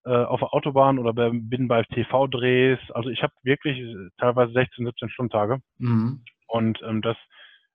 äh, 0.05 0.11
auf 0.11 0.41
der 0.41 0.53
Autobahn 0.53 0.99
oder 0.99 1.13
bin 1.13 1.69
bei 1.69 1.85
TV-Drehs. 1.85 2.81
Also 2.91 3.11
ich 3.11 3.23
habe 3.23 3.33
wirklich 3.45 3.81
teilweise 4.19 4.53
16, 4.53 4.85
17 4.85 5.09
Stundentage. 5.11 5.59
Mhm. 5.79 6.25
Und 6.49 6.83
ähm, 6.83 7.01
das 7.01 7.17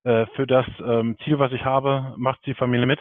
äh, 0.04 0.26
für 0.36 0.46
das 0.46 0.66
ähm, 0.86 1.18
Ziel, 1.24 1.40
was 1.40 1.52
ich 1.54 1.64
habe, 1.64 2.14
macht 2.18 2.46
die 2.46 2.54
Familie 2.54 2.86
mit 2.86 3.00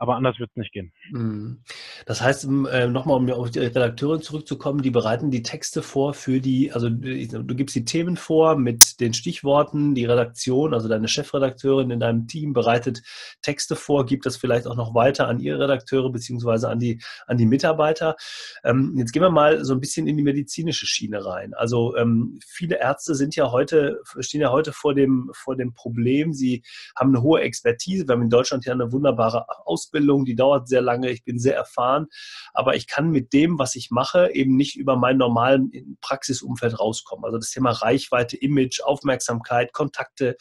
aber 0.00 0.16
anders 0.16 0.38
wird 0.38 0.50
es 0.50 0.56
nicht 0.56 0.72
gehen. 0.72 0.92
Mhm. 1.10 1.62
Das 2.06 2.22
heißt, 2.22 2.48
äh, 2.72 2.88
nochmal, 2.88 3.18
um 3.18 3.30
auf 3.30 3.50
die 3.50 3.58
Redakteurin 3.58 4.22
zurückzukommen, 4.22 4.80
die 4.80 4.90
bereiten 4.90 5.30
die 5.30 5.42
Texte 5.42 5.82
vor 5.82 6.14
für 6.14 6.40
die, 6.40 6.72
also 6.72 6.88
du 6.88 7.54
gibst 7.54 7.76
die 7.76 7.84
Themen 7.84 8.16
vor 8.16 8.56
mit 8.56 8.98
den 8.98 9.12
Stichworten, 9.12 9.94
die 9.94 10.06
Redaktion, 10.06 10.72
also 10.72 10.88
deine 10.88 11.06
Chefredakteurin 11.06 11.90
in 11.90 12.00
deinem 12.00 12.26
Team 12.26 12.54
bereitet 12.54 13.02
Texte 13.42 13.76
vor, 13.76 14.06
gibt 14.06 14.24
das 14.24 14.38
vielleicht 14.38 14.66
auch 14.66 14.74
noch 14.74 14.94
weiter 14.94 15.28
an 15.28 15.38
ihre 15.38 15.60
Redakteure 15.60 16.10
beziehungsweise 16.10 16.70
an 16.70 16.78
die, 16.78 17.02
an 17.26 17.36
die 17.36 17.46
Mitarbeiter. 17.46 18.16
Ähm, 18.64 18.94
jetzt 18.96 19.12
gehen 19.12 19.22
wir 19.22 19.30
mal 19.30 19.66
so 19.66 19.74
ein 19.74 19.80
bisschen 19.80 20.06
in 20.06 20.16
die 20.16 20.22
medizinische 20.22 20.86
Schiene 20.86 21.26
rein. 21.26 21.52
Also 21.52 21.94
ähm, 21.96 22.38
viele 22.46 22.80
Ärzte 22.80 23.14
sind 23.14 23.36
ja 23.36 23.52
heute, 23.52 24.00
stehen 24.20 24.40
ja 24.40 24.50
heute 24.50 24.72
vor 24.72 24.94
dem, 24.94 25.30
vor 25.34 25.56
dem 25.56 25.74
Problem, 25.74 26.32
sie 26.32 26.62
haben 26.96 27.10
eine 27.10 27.20
hohe 27.22 27.42
Expertise. 27.42 28.08
Wir 28.08 28.14
haben 28.14 28.22
in 28.22 28.30
Deutschland 28.30 28.64
ja 28.64 28.72
eine 28.72 28.92
wunderbare 28.92 29.44
Ausbildung 29.66 29.89
Ausbildung, 29.90 30.24
die 30.24 30.36
dauert 30.36 30.68
sehr 30.68 30.80
lange, 30.80 31.10
ich 31.10 31.24
bin 31.24 31.38
sehr 31.38 31.56
erfahren, 31.56 32.06
aber 32.54 32.76
ich 32.76 32.86
kann 32.86 33.10
mit 33.10 33.32
dem, 33.32 33.58
was 33.58 33.74
ich 33.74 33.90
mache, 33.90 34.30
eben 34.32 34.56
nicht 34.56 34.76
über 34.76 34.96
mein 34.96 35.16
normalen 35.16 35.96
Praxisumfeld 36.00 36.78
rauskommen. 36.78 37.24
Also 37.24 37.38
das 37.38 37.50
Thema 37.50 37.70
Reichweite, 37.70 38.36
Image, 38.36 38.80
Aufmerksamkeit, 38.82 39.72
Kontakte, 39.72 40.36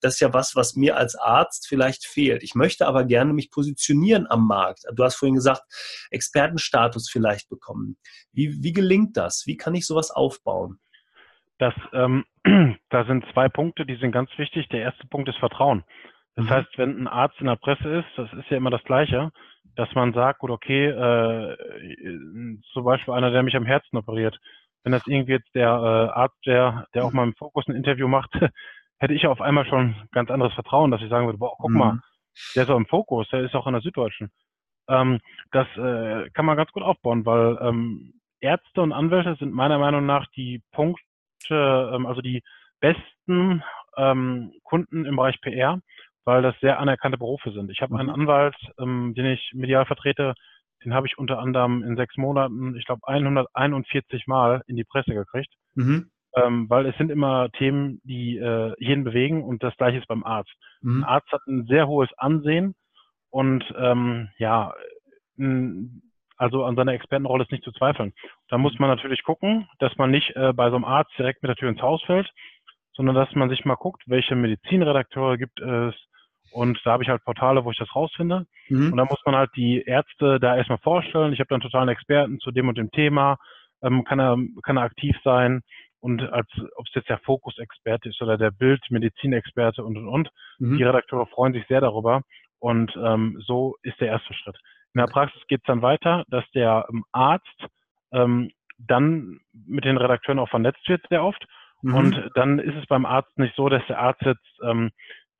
das 0.00 0.14
ist 0.14 0.20
ja 0.20 0.32
was, 0.32 0.54
was 0.56 0.76
mir 0.76 0.96
als 0.96 1.14
Arzt 1.14 1.66
vielleicht 1.68 2.06
fehlt. 2.06 2.42
Ich 2.42 2.54
möchte 2.54 2.86
aber 2.86 3.04
gerne 3.04 3.32
mich 3.32 3.50
positionieren 3.50 4.26
am 4.28 4.46
Markt. 4.46 4.84
Du 4.94 5.04
hast 5.04 5.16
vorhin 5.16 5.34
gesagt, 5.34 5.62
Expertenstatus 6.10 7.10
vielleicht 7.10 7.48
bekommen. 7.48 7.96
Wie, 8.32 8.62
wie 8.62 8.72
gelingt 8.72 9.16
das? 9.16 9.44
Wie 9.46 9.56
kann 9.56 9.74
ich 9.74 9.86
sowas 9.86 10.10
aufbauen? 10.10 10.78
Das, 11.58 11.74
ähm, 11.92 12.24
da 12.90 13.04
sind 13.04 13.24
zwei 13.32 13.48
Punkte, 13.48 13.84
die 13.84 13.96
sind 13.96 14.12
ganz 14.12 14.30
wichtig. 14.38 14.68
Der 14.70 14.80
erste 14.80 15.06
Punkt 15.08 15.28
ist 15.28 15.38
Vertrauen. 15.38 15.84
Das 16.40 16.48
mhm. 16.48 16.50
heißt, 16.50 16.78
wenn 16.78 17.02
ein 17.02 17.06
Arzt 17.06 17.38
in 17.40 17.46
der 17.46 17.56
Presse 17.56 17.88
ist, 17.98 18.08
das 18.16 18.32
ist 18.32 18.48
ja 18.48 18.56
immer 18.56 18.70
das 18.70 18.82
Gleiche, 18.84 19.30
dass 19.76 19.94
man 19.94 20.14
sagt, 20.14 20.38
gut, 20.38 20.50
okay, 20.50 20.86
äh, 20.86 21.56
zum 22.72 22.84
Beispiel 22.84 23.12
einer, 23.12 23.30
der 23.30 23.42
mich 23.42 23.56
am 23.56 23.66
Herzen 23.66 23.98
operiert, 23.98 24.38
wenn 24.82 24.92
das 24.92 25.06
irgendwie 25.06 25.32
jetzt 25.32 25.54
der 25.54 25.68
äh, 25.68 26.18
Arzt, 26.18 26.38
der, 26.46 26.86
der 26.94 27.04
auch 27.04 27.12
mal 27.12 27.24
im 27.24 27.34
Fokus 27.34 27.68
ein 27.68 27.76
Interview 27.76 28.08
macht, 28.08 28.30
hätte 28.98 29.12
ich 29.12 29.26
auf 29.26 29.42
einmal 29.42 29.66
schon 29.66 29.94
ganz 30.12 30.30
anderes 30.30 30.54
Vertrauen, 30.54 30.90
dass 30.90 31.02
ich 31.02 31.10
sagen 31.10 31.26
würde, 31.26 31.38
boah, 31.38 31.54
guck 31.58 31.70
mhm. 31.70 31.78
mal, 31.78 32.00
der 32.54 32.62
ist 32.62 32.70
auch 32.70 32.78
im 32.78 32.86
Fokus, 32.86 33.28
der 33.28 33.40
ist 33.40 33.54
auch 33.54 33.66
in 33.66 33.74
der 33.74 33.82
Süddeutschen. 33.82 34.30
Ähm, 34.88 35.20
das 35.52 35.66
äh, 35.76 36.30
kann 36.30 36.46
man 36.46 36.56
ganz 36.56 36.72
gut 36.72 36.82
aufbauen, 36.82 37.26
weil 37.26 37.58
ähm, 37.60 38.14
Ärzte 38.40 38.80
und 38.80 38.92
Anwälte 38.92 39.36
sind 39.38 39.52
meiner 39.52 39.78
Meinung 39.78 40.06
nach 40.06 40.26
die 40.34 40.62
Punkte, 40.72 41.92
ähm, 41.94 42.06
also 42.06 42.22
die 42.22 42.42
besten 42.80 43.62
ähm, 43.98 44.52
Kunden 44.64 45.04
im 45.04 45.16
Bereich 45.16 45.38
PR, 45.42 45.80
weil 46.24 46.42
das 46.42 46.58
sehr 46.60 46.78
anerkannte 46.78 47.18
Berufe 47.18 47.52
sind. 47.52 47.70
Ich 47.70 47.80
habe 47.80 47.98
einen 47.98 48.08
mhm. 48.08 48.14
Anwalt, 48.14 48.56
ähm, 48.78 49.14
den 49.14 49.26
ich 49.26 49.50
medial 49.54 49.86
vertrete, 49.86 50.34
den 50.84 50.94
habe 50.94 51.06
ich 51.06 51.18
unter 51.18 51.38
anderem 51.38 51.82
in 51.82 51.96
sechs 51.96 52.16
Monaten, 52.16 52.76
ich 52.76 52.86
glaube, 52.86 53.06
141 53.06 54.26
Mal 54.26 54.62
in 54.66 54.76
die 54.76 54.84
Presse 54.84 55.14
gekriegt. 55.14 55.52
Mhm. 55.74 56.10
Ähm, 56.36 56.70
weil 56.70 56.86
es 56.86 56.96
sind 56.96 57.10
immer 57.10 57.50
Themen, 57.50 58.00
die 58.04 58.36
äh, 58.38 58.72
jeden 58.78 59.02
bewegen 59.02 59.42
und 59.42 59.64
das 59.64 59.76
gleiche 59.76 59.98
ist 59.98 60.06
beim 60.06 60.22
Arzt. 60.22 60.52
Mhm. 60.80 61.02
Ein 61.02 61.04
Arzt 61.04 61.32
hat 61.32 61.40
ein 61.48 61.66
sehr 61.66 61.88
hohes 61.88 62.08
Ansehen 62.16 62.74
und 63.30 63.64
ähm, 63.76 64.28
ja, 64.38 64.72
also 66.36 66.64
an 66.64 66.76
seiner 66.76 66.92
Expertenrolle 66.92 67.44
ist 67.44 67.52
nicht 67.52 67.64
zu 67.64 67.72
zweifeln. 67.72 68.12
Da 68.48 68.58
muss 68.58 68.78
man 68.78 68.90
natürlich 68.90 69.24
gucken, 69.24 69.68
dass 69.78 69.96
man 69.96 70.10
nicht 70.10 70.36
äh, 70.36 70.52
bei 70.52 70.70
so 70.70 70.76
einem 70.76 70.84
Arzt 70.84 71.12
direkt 71.18 71.42
mit 71.42 71.48
der 71.48 71.56
Tür 71.56 71.68
ins 71.68 71.82
Haus 71.82 72.02
fällt, 72.04 72.30
sondern 72.94 73.16
dass 73.16 73.34
man 73.34 73.48
sich 73.48 73.64
mal 73.64 73.74
guckt, 73.74 74.02
welche 74.06 74.36
Medizinredakteure 74.36 75.36
gibt 75.36 75.60
es, 75.60 75.94
und 76.52 76.80
da 76.84 76.92
habe 76.92 77.02
ich 77.02 77.08
halt 77.08 77.24
Portale, 77.24 77.64
wo 77.64 77.70
ich 77.70 77.78
das 77.78 77.94
rausfinde. 77.94 78.46
Mhm. 78.68 78.92
Und 78.92 78.96
da 78.96 79.04
muss 79.04 79.20
man 79.24 79.36
halt 79.36 79.50
die 79.56 79.82
Ärzte 79.82 80.40
da 80.40 80.56
erstmal 80.56 80.78
vorstellen. 80.78 81.32
Ich 81.32 81.40
habe 81.40 81.48
dann 81.48 81.60
totalen 81.60 81.88
Experten 81.88 82.40
zu 82.40 82.50
dem 82.50 82.68
und 82.68 82.78
dem 82.78 82.90
Thema. 82.90 83.36
Ähm, 83.82 84.04
kann, 84.04 84.20
er, 84.20 84.36
kann 84.62 84.76
er 84.76 84.82
aktiv 84.82 85.16
sein. 85.24 85.62
Und 86.00 86.22
als 86.32 86.48
ob 86.76 86.86
es 86.86 86.94
jetzt 86.94 87.08
der 87.08 87.18
Fokusexperte 87.18 88.08
ist 88.08 88.20
oder 88.22 88.38
der 88.38 88.50
Bildmedizinexperte 88.50 89.84
und 89.84 89.96
und 89.96 90.08
und. 90.08 90.30
Mhm. 90.58 90.78
Die 90.78 90.82
Redakteure 90.82 91.26
freuen 91.26 91.52
sich 91.52 91.66
sehr 91.68 91.80
darüber. 91.80 92.22
Und 92.58 92.94
ähm, 93.02 93.40
so 93.46 93.76
ist 93.82 94.00
der 94.00 94.08
erste 94.08 94.34
Schritt. 94.34 94.56
In 94.94 95.00
der 95.00 95.06
Praxis 95.06 95.40
geht 95.46 95.60
es 95.60 95.66
dann 95.66 95.82
weiter, 95.82 96.24
dass 96.28 96.44
der 96.54 96.86
ähm, 96.90 97.04
Arzt 97.12 97.66
ähm, 98.12 98.50
dann 98.78 99.40
mit 99.52 99.84
den 99.84 99.98
Redakteuren 99.98 100.38
auch 100.38 100.48
vernetzt 100.48 100.88
wird 100.88 101.04
sehr 101.08 101.22
oft. 101.22 101.44
Mhm. 101.82 101.94
Und 101.94 102.30
dann 102.34 102.58
ist 102.58 102.76
es 102.76 102.86
beim 102.86 103.06
Arzt 103.06 103.36
nicht 103.38 103.54
so, 103.56 103.68
dass 103.68 103.86
der 103.86 103.98
Arzt 103.98 104.22
jetzt 104.22 104.60
ähm, 104.62 104.90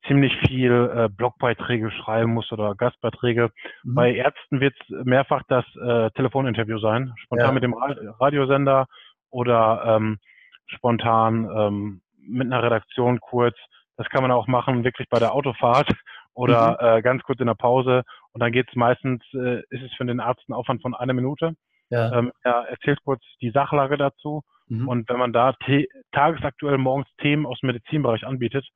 ziemlich 0.06 0.34
viel 0.46 0.90
äh, 0.94 1.08
Blogbeiträge 1.08 1.90
schreiben 1.90 2.32
muss 2.32 2.50
oder 2.52 2.74
Gastbeiträge. 2.74 3.50
Mhm. 3.84 3.94
Bei 3.94 4.14
Ärzten 4.14 4.60
wird 4.60 4.74
es 4.80 5.04
mehrfach 5.04 5.42
das 5.48 5.64
äh, 5.76 6.10
Telefoninterview 6.12 6.78
sein, 6.78 7.12
spontan 7.16 7.48
ja. 7.48 7.52
mit 7.52 7.62
dem 7.62 7.74
Radiosender 7.74 8.86
oder 9.30 9.82
ähm, 9.86 10.18
spontan 10.66 11.48
ähm, 11.54 12.00
mit 12.18 12.46
einer 12.46 12.62
Redaktion 12.62 13.20
kurz. 13.20 13.56
Das 13.96 14.08
kann 14.08 14.22
man 14.22 14.30
auch 14.30 14.46
machen, 14.46 14.84
wirklich 14.84 15.08
bei 15.08 15.18
der 15.18 15.34
Autofahrt 15.34 15.88
oder 16.34 16.78
mhm. 16.80 16.98
äh, 16.98 17.02
ganz 17.02 17.22
kurz 17.22 17.40
in 17.40 17.46
der 17.46 17.54
Pause. 17.54 18.02
Und 18.32 18.42
dann 18.42 18.52
geht 18.52 18.68
es 18.68 18.76
meistens, 18.76 19.22
äh, 19.34 19.60
ist 19.70 19.82
es 19.82 19.92
für 19.96 20.04
den 20.04 20.20
Arzt 20.20 20.48
ein 20.48 20.54
Aufwand 20.54 20.82
von 20.82 20.94
einer 20.94 21.12
Minute. 21.12 21.54
Ja. 21.90 22.12
Ähm, 22.12 22.32
er 22.42 22.68
erzählt 22.68 23.00
kurz 23.04 23.22
die 23.40 23.50
Sachlage 23.50 23.98
dazu. 23.98 24.42
Mhm. 24.68 24.88
Und 24.88 25.08
wenn 25.08 25.18
man 25.18 25.32
da 25.32 25.54
tagesaktuell 26.12 26.78
morgens 26.78 27.08
Themen 27.20 27.44
aus 27.44 27.58
dem 27.60 27.68
Medizinbereich 27.68 28.24
anbietet, 28.24 28.66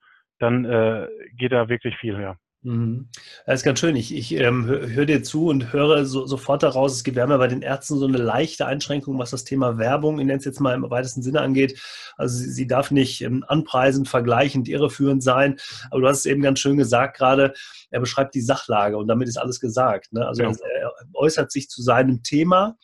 dann 0.45 0.65
äh, 0.65 1.09
geht 1.37 1.53
da 1.53 1.69
wirklich 1.69 1.97
viel, 1.97 2.21
ja. 2.21 2.37
Mhm. 2.65 3.09
Das 3.45 3.61
ist 3.61 3.65
ganz 3.65 3.79
schön. 3.79 3.95
Ich, 3.95 4.15
ich 4.15 4.33
ähm, 4.33 4.67
höre 4.67 5.05
dir 5.05 5.23
zu 5.23 5.49
und 5.49 5.73
höre 5.75 6.07
so, 6.07 6.27
sofort 6.27 6.63
daraus, 6.63 6.95
es 6.95 7.05
gibt, 7.05 7.17
wir 7.17 7.23
haben 7.23 7.31
ja 7.31 7.37
bei 7.37 7.47
den 7.47 7.61
Ärzten 7.61 7.99
so 7.99 8.07
eine 8.07 8.17
leichte 8.17 8.67
Einschränkung, 8.67 9.19
was 9.19 9.31
das 9.31 9.45
Thema 9.45 9.77
Werbung, 9.77 10.19
ich 10.19 10.25
nenne 10.25 10.39
es 10.39 10.47
jetzt 10.47 10.61
mal 10.61 10.75
im 10.75 10.91
weitesten 10.91 11.23
Sinne 11.23 11.43
angeht. 11.43 11.79
Also 12.17 12.39
sie, 12.39 12.51
sie 12.51 12.67
darf 12.67 12.91
nicht 12.91 13.21
ähm, 13.21 13.45
anpreisend, 13.47 14.09
vergleichend, 14.09 14.69
irreführend 14.69 15.23
sein. 15.23 15.57
Aber 15.91 16.01
du 16.01 16.09
hast 16.09 16.21
es 16.21 16.27
eben 16.27 16.41
ganz 16.41 16.59
schön 16.59 16.79
gesagt 16.79 17.19
gerade, 17.19 17.53
er 17.91 18.01
beschreibt 18.01 18.35
die 18.35 18.41
Sachlage 18.41 18.97
und 18.97 19.09
damit 19.09 19.29
ist 19.29 19.37
alles 19.37 19.61
gesagt. 19.61 20.13
Ne? 20.13 20.27
Also 20.27 20.43
ja. 20.43 20.49
er, 20.49 20.81
er 20.81 20.93
äußert 21.13 21.53
sich 21.53 21.69
zu 21.69 21.83
seinem 21.83 22.23
Thema, 22.23 22.79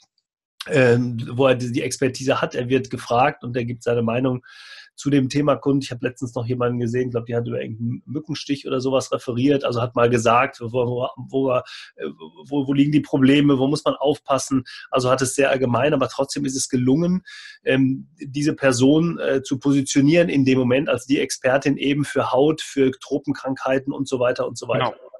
ähm, 0.69 1.27
wo 1.33 1.47
er 1.47 1.55
die 1.55 1.83
Expertise 1.83 2.43
hat. 2.43 2.55
Er 2.55 2.69
wird 2.69 2.91
gefragt 2.91 3.45
und 3.45 3.57
er 3.57 3.65
gibt 3.65 3.83
seine 3.83 4.03
Meinung 4.03 4.43
zu 4.95 5.11
dem 5.11 5.29
Thema 5.29 5.57
Kunden. 5.57 5.83
Ich 5.83 5.91
habe 5.91 6.07
letztens 6.07 6.35
noch 6.35 6.47
jemanden 6.47 6.79
gesehen, 6.79 7.09
ich 7.09 7.13
glaube, 7.13 7.27
die 7.27 7.35
hat 7.35 7.47
über 7.47 7.61
irgendeinen 7.61 8.03
Mückenstich 8.07 8.67
oder 8.67 8.81
sowas 8.81 9.13
referiert, 9.13 9.65
also 9.65 9.81
hat 9.81 9.97
mal 9.97 10.11
gesagt, 10.11 10.61
wo, 10.61 10.73
wo, 10.73 11.09
wo, 11.17 12.67
wo, 12.67 12.73
liegen 12.73 12.93
die 12.93 13.01
Probleme, 13.01 13.59
wo 13.59 13.67
muss 13.67 13.85
man 13.85 13.95
aufpassen. 13.95 14.65
Also 14.91 15.11
hat 15.11 15.23
es 15.23 15.35
sehr 15.35 15.51
allgemein, 15.51 15.95
aber 15.95 16.09
trotzdem 16.09 16.45
ist 16.45 16.57
es 16.57 16.69
gelungen, 16.69 17.23
ähm, 17.65 18.09
diese 18.19 18.55
Person 18.55 19.19
äh, 19.19 19.43
zu 19.43 19.59
positionieren 19.59 20.29
in 20.29 20.45
dem 20.45 20.59
Moment 20.59 20.89
als 20.89 21.07
die 21.07 21.19
Expertin 21.19 21.77
eben 21.77 22.05
für 22.05 22.33
Haut, 22.33 22.61
für 22.61 22.91
Tropenkrankheiten 22.93 23.93
und 23.93 24.09
so 24.09 24.21
weiter 24.21 24.47
und 24.47 24.59
so 24.59 24.69
weiter. 24.69 24.95
Genau. 24.97 25.11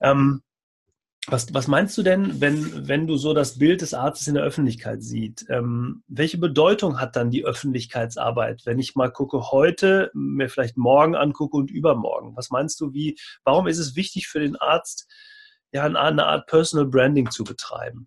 Ähm, 0.00 0.42
Was, 1.28 1.54
was 1.54 1.68
meinst 1.68 1.96
du 1.96 2.02
denn, 2.02 2.40
wenn, 2.42 2.86
wenn 2.86 3.06
du 3.06 3.16
so 3.16 3.32
das 3.32 3.58
Bild 3.58 3.80
des 3.80 3.94
Arztes 3.94 4.28
in 4.28 4.34
der 4.34 4.44
Öffentlichkeit 4.44 5.02
siehst? 5.02 5.48
Ähm, 5.48 6.02
welche 6.06 6.36
Bedeutung 6.36 7.00
hat 7.00 7.16
dann 7.16 7.30
die 7.30 7.46
Öffentlichkeitsarbeit, 7.46 8.62
wenn 8.66 8.78
ich 8.78 8.94
mal 8.94 9.10
gucke 9.10 9.50
heute, 9.50 10.10
mir 10.12 10.50
vielleicht 10.50 10.76
morgen 10.76 11.16
angucke 11.16 11.56
und 11.56 11.70
übermorgen? 11.70 12.36
Was 12.36 12.50
meinst 12.50 12.78
du, 12.80 12.92
wie, 12.92 13.16
warum 13.42 13.66
ist 13.68 13.78
es 13.78 13.96
wichtig 13.96 14.28
für 14.28 14.40
den 14.40 14.56
Arzt, 14.56 15.10
ja, 15.72 15.84
eine, 15.84 15.98
eine 15.98 16.26
Art 16.26 16.46
Personal 16.46 16.86
Branding 16.86 17.30
zu 17.30 17.42
betreiben? 17.42 18.06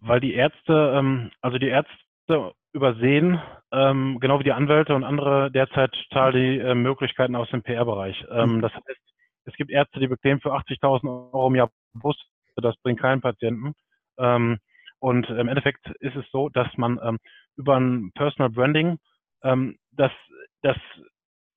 Weil 0.00 0.20
die 0.20 0.34
Ärzte, 0.34 0.92
ähm, 0.94 1.32
also 1.40 1.58
die 1.58 1.68
Ärzte 1.68 2.52
übersehen, 2.72 3.40
ähm, 3.72 4.18
genau 4.20 4.38
wie 4.38 4.44
die 4.44 4.52
Anwälte 4.52 4.94
und 4.94 5.02
andere 5.02 5.50
derzeit 5.50 5.92
total 6.08 6.32
die 6.32 6.58
äh, 6.58 6.74
Möglichkeiten 6.76 7.34
aus 7.34 7.50
dem 7.50 7.62
PR-Bereich. 7.62 8.24
Ähm, 8.30 8.56
mhm. 8.56 8.62
Das 8.62 8.72
heißt, 8.72 9.00
es 9.46 9.54
gibt 9.54 9.70
Ärzte, 9.70 9.98
die 9.98 10.06
bequem 10.06 10.40
für 10.40 10.54
80.000 10.54 11.32
Euro 11.32 11.48
im 11.48 11.56
Jahr 11.56 11.70
Bus, 11.94 12.16
das 12.56 12.76
bringt 12.82 13.00
keinen 13.00 13.20
Patienten. 13.20 13.74
Ähm, 14.18 14.58
und 14.98 15.28
im 15.28 15.48
Endeffekt 15.48 15.86
ist 16.00 16.16
es 16.16 16.24
so, 16.30 16.48
dass 16.48 16.68
man 16.76 16.98
ähm, 17.02 17.18
über 17.56 17.76
ein 17.78 18.10
Personal 18.14 18.50
Branding, 18.50 18.98
ähm, 19.42 19.76
das, 19.92 20.12
das 20.62 20.76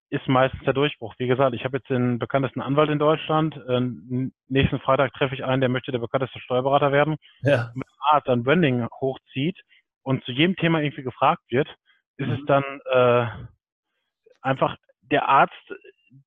ist 0.09 0.27
meistens 0.27 0.63
der 0.63 0.73
Durchbruch. 0.73 1.15
Wie 1.17 1.27
gesagt, 1.27 1.53
ich 1.53 1.63
habe 1.63 1.77
jetzt 1.77 1.89
den 1.89 2.19
bekanntesten 2.19 2.61
Anwalt 2.61 2.89
in 2.89 2.99
Deutschland. 2.99 3.55
Äh, 3.67 4.29
nächsten 4.47 4.79
Freitag 4.79 5.13
treffe 5.13 5.35
ich 5.35 5.43
einen, 5.43 5.61
der 5.61 5.69
möchte 5.69 5.91
der 5.91 5.99
bekannteste 5.99 6.39
Steuerberater 6.39 6.91
werden. 6.91 7.17
Ja. 7.41 7.71
Wenn 7.73 7.81
ein 7.81 8.11
Arzt 8.11 8.29
ein 8.29 8.43
Branding 8.43 8.87
hochzieht 9.01 9.59
und 10.03 10.23
zu 10.23 10.31
jedem 10.31 10.55
Thema 10.55 10.81
irgendwie 10.81 11.03
gefragt 11.03 11.43
wird, 11.49 11.67
ist 12.17 12.27
mhm. 12.27 12.33
es 12.33 12.45
dann 12.45 12.63
äh, 12.91 13.27
einfach 14.41 14.77
der 15.01 15.27
Arzt, 15.27 15.73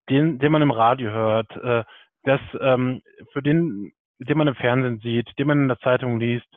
den, 0.09 0.38
den 0.38 0.53
man 0.53 0.62
im 0.62 0.70
Radio 0.70 1.11
hört, 1.11 1.51
äh, 1.57 1.85
das 2.25 2.40
ähm, 2.61 3.03
für 3.33 3.42
den, 3.42 3.92
den 4.20 4.38
man 4.38 4.48
im 4.48 4.54
Fernsehen 4.54 5.00
sieht, 5.00 5.38
den 5.38 5.46
man 5.46 5.62
in 5.62 5.68
der 5.68 5.78
Zeitung 5.78 6.20
liest 6.20 6.48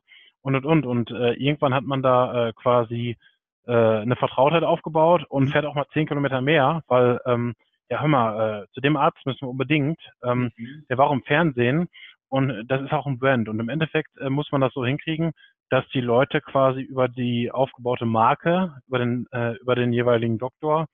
und 0.42 0.56
und 0.56 0.66
und 0.66 0.86
und 0.86 1.12
äh, 1.12 1.34
irgendwann 1.34 1.74
hat 1.74 1.84
man 1.84 2.02
da 2.04 2.50
äh, 2.50 2.54
quasi 2.54 3.18
äh, 3.66 3.72
eine 3.72 4.16
Vertrautheit 4.16 4.64
aufgebaut 4.64 5.26
und 5.30 5.46
mhm. 5.46 5.48
fährt 5.50 5.66
auch 5.66 5.76
mal 5.76 5.88
zehn 5.94 6.08
Kilometer 6.08 6.42
mehr, 6.42 6.84
weil 6.88 7.20
ähm, 7.26 7.54
ja 7.90 8.02
hör 8.02 8.08
mal, 8.08 8.64
äh, 8.64 8.74
zu 8.74 8.82
dem 8.82 8.98
Arzt 8.98 9.26
müssen 9.26 9.42
wir 9.42 9.50
unbedingt. 9.50 10.00
Ähm, 10.24 10.52
mhm. 10.56 10.86
Der 10.90 10.98
war 10.98 11.08
auch 11.08 11.14
im 11.14 11.24
Fernsehen 11.24 11.88
und 12.30 12.66
das 12.68 12.82
ist 12.82 12.92
auch 12.92 13.06
ein 13.06 13.20
Brand 13.20 13.48
und 13.48 13.60
im 13.60 13.70
Endeffekt 13.70 14.18
äh, 14.20 14.30
muss 14.30 14.52
man 14.52 14.62
das 14.62 14.74
so 14.74 14.86
hinkriegen, 14.86 15.32
dass 15.70 15.88
die 15.90 16.02
Leute 16.02 16.42
quasi 16.42 16.82
über 16.82 17.08
die 17.08 17.52
aufgebaute 17.52 18.06
Marke, 18.06 18.76
über 18.88 19.00
den 19.00 19.28
äh, 19.32 19.54
über 19.54 19.76
den 19.76 19.94
jeweiligen 19.94 20.38
Doktor 20.38 20.88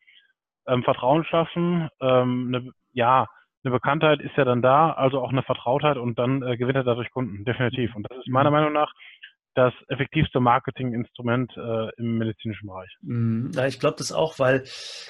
ähm, 0.68 0.84
Vertrauen 0.84 1.26
schaffen. 1.26 1.90
Ähm, 2.02 2.54
eine, 2.54 2.72
ja, 2.94 3.28
eine 3.64 3.72
Bekanntheit 3.72 4.22
ist 4.22 4.36
ja 4.38 4.46
dann 4.46 4.62
da, 4.62 4.92
also 4.92 5.22
auch 5.22 5.32
eine 5.32 5.44
Vertrautheit 5.44 5.98
und 5.98 6.18
dann 6.18 6.42
äh, 6.44 6.58
gewinnt 6.58 6.78
er 6.78 6.84
dadurch 6.84 7.12
Kunden, 7.12 7.44
definitiv. 7.44 7.96
Und 7.96 8.08
das 8.10 8.18
ist 8.18 8.28
meiner 8.28 8.50
mhm. 8.50 8.56
Meinung 8.56 8.74
nach 8.74 8.94
das 9.56 9.74
effektivste 9.90 10.40
Marketinginstrument 10.40 11.52
äh, 11.58 11.90
im 11.98 12.18
medizinischen 12.18 12.68
Bereich. 12.68 12.96
Mhm. 13.02 13.52
Ja, 13.54 13.68
ich 13.68 13.80
glaube 13.80 13.98
das 13.98 14.12
auch, 14.12 14.40
weil 14.40 14.64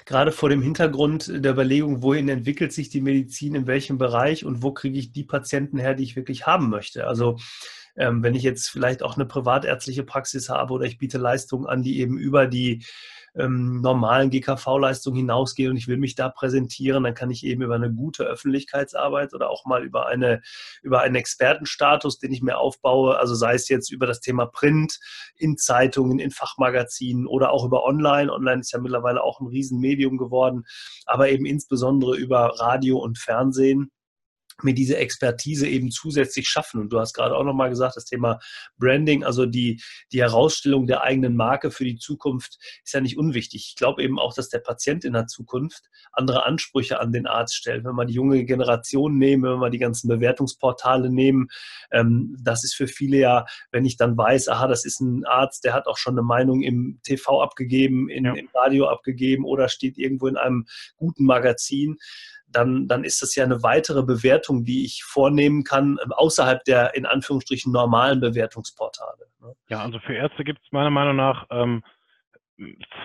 gerade 0.05 0.31
vor 0.31 0.49
dem 0.49 0.61
Hintergrund 0.61 1.31
der 1.43 1.51
Überlegung, 1.51 2.01
wohin 2.01 2.29
entwickelt 2.29 2.73
sich 2.73 2.89
die 2.89 3.01
Medizin, 3.01 3.53
in 3.53 3.67
welchem 3.67 3.97
Bereich 3.97 4.45
und 4.45 4.63
wo 4.63 4.71
kriege 4.71 4.97
ich 4.97 5.11
die 5.11 5.25
Patienten 5.25 5.77
her, 5.77 5.93
die 5.93 6.03
ich 6.03 6.15
wirklich 6.15 6.47
haben 6.47 6.69
möchte. 6.69 7.05
Also 7.05 7.37
ähm, 7.95 8.23
wenn 8.23 8.33
ich 8.33 8.43
jetzt 8.43 8.69
vielleicht 8.69 9.03
auch 9.03 9.15
eine 9.15 9.25
privatärztliche 9.25 10.03
Praxis 10.03 10.49
habe 10.49 10.73
oder 10.73 10.85
ich 10.85 10.97
biete 10.97 11.17
Leistungen 11.17 11.67
an, 11.67 11.83
die 11.83 11.99
eben 11.99 12.17
über 12.17 12.47
die 12.47 12.83
ähm, 13.35 13.81
normalen 13.81 14.29
GKV-Leistungen 14.29 15.17
hinausgehe 15.17 15.69
und 15.69 15.77
ich 15.77 15.87
will 15.87 15.97
mich 15.97 16.15
da 16.15 16.29
präsentieren, 16.29 17.03
dann 17.03 17.13
kann 17.13 17.31
ich 17.31 17.45
eben 17.45 17.61
über 17.61 17.75
eine 17.75 17.91
gute 17.91 18.23
Öffentlichkeitsarbeit 18.23 19.33
oder 19.33 19.49
auch 19.49 19.65
mal 19.65 19.83
über 19.83 20.07
eine 20.07 20.41
über 20.81 21.01
einen 21.01 21.15
Expertenstatus, 21.15 22.19
den 22.19 22.31
ich 22.31 22.41
mir 22.41 22.57
aufbaue, 22.57 23.17
also 23.17 23.35
sei 23.35 23.53
es 23.53 23.69
jetzt 23.69 23.91
über 23.91 24.07
das 24.07 24.19
Thema 24.19 24.45
Print 24.45 24.99
in 25.35 25.57
Zeitungen, 25.57 26.19
in 26.19 26.31
Fachmagazinen 26.31 27.27
oder 27.27 27.51
auch 27.51 27.65
über 27.65 27.83
Online. 27.83 28.31
Online 28.31 28.61
ist 28.61 28.71
ja 28.71 28.79
mittlerweile 28.79 29.23
auch 29.23 29.39
ein 29.39 29.47
Riesenmedium 29.47 30.17
geworden, 30.17 30.65
aber 31.05 31.29
eben 31.29 31.45
insbesondere 31.45 32.15
über 32.15 32.53
Radio 32.59 32.97
und 32.99 33.17
Fernsehen 33.17 33.91
mir 34.63 34.73
diese 34.73 34.97
Expertise 34.97 35.67
eben 35.67 35.91
zusätzlich 35.91 36.47
schaffen. 36.47 36.81
Und 36.81 36.89
du 36.89 36.99
hast 36.99 37.13
gerade 37.13 37.35
auch 37.35 37.43
nochmal 37.43 37.69
gesagt, 37.69 37.95
das 37.95 38.05
Thema 38.05 38.39
Branding, 38.77 39.23
also 39.23 39.45
die, 39.45 39.81
die 40.11 40.21
Herausstellung 40.21 40.87
der 40.87 41.01
eigenen 41.01 41.35
Marke 41.35 41.71
für 41.71 41.85
die 41.85 41.97
Zukunft 41.97 42.57
ist 42.83 42.93
ja 42.93 43.01
nicht 43.01 43.17
unwichtig. 43.17 43.67
Ich 43.69 43.75
glaube 43.75 44.03
eben 44.03 44.19
auch, 44.19 44.33
dass 44.33 44.49
der 44.49 44.59
Patient 44.59 45.05
in 45.05 45.13
der 45.13 45.27
Zukunft 45.27 45.89
andere 46.11 46.45
Ansprüche 46.45 46.99
an 46.99 47.11
den 47.11 47.27
Arzt 47.27 47.55
stellt. 47.55 47.85
Wenn 47.85 47.95
wir 47.95 48.05
die 48.05 48.13
junge 48.13 48.43
Generation 48.45 49.17
nehmen, 49.17 49.43
wenn 49.43 49.59
wir 49.59 49.69
die 49.69 49.77
ganzen 49.77 50.07
Bewertungsportale 50.07 51.09
nehmen, 51.09 51.47
ähm, 51.91 52.35
das 52.41 52.63
ist 52.63 52.75
für 52.75 52.87
viele 52.87 53.17
ja, 53.17 53.45
wenn 53.71 53.85
ich 53.85 53.97
dann 53.97 54.17
weiß, 54.17 54.49
aha, 54.49 54.67
das 54.67 54.85
ist 54.85 54.99
ein 55.01 55.25
Arzt, 55.25 55.63
der 55.63 55.73
hat 55.73 55.87
auch 55.87 55.97
schon 55.97 56.13
eine 56.13 56.23
Meinung 56.23 56.61
im 56.61 56.99
TV 57.03 57.41
abgegeben, 57.41 58.09
in, 58.09 58.25
ja. 58.25 58.33
im 58.33 58.49
Radio 58.53 58.87
abgegeben 58.87 59.45
oder 59.45 59.69
steht 59.69 59.97
irgendwo 59.97 60.27
in 60.27 60.37
einem 60.37 60.65
guten 60.97 61.25
Magazin 61.25 61.97
dann, 62.51 62.87
dann 62.87 63.03
ist 63.03 63.21
das 63.21 63.35
ja 63.35 63.43
eine 63.43 63.63
weitere 63.63 64.03
Bewertung, 64.03 64.63
die 64.63 64.85
ich 64.85 65.03
vornehmen 65.03 65.63
kann, 65.63 65.97
ähm, 66.03 66.11
außerhalb 66.11 66.63
der 66.65 66.95
in 66.95 67.05
Anführungsstrichen 67.05 67.71
normalen 67.71 68.19
Bewertungsportale. 68.19 69.27
Ne? 69.41 69.53
Ja, 69.69 69.81
also 69.81 69.99
für 69.99 70.15
Ärzte 70.15 70.43
gibt 70.43 70.59
es 70.63 70.71
meiner 70.71 70.89
Meinung 70.89 71.15
nach 71.15 71.45
ähm, 71.51 71.83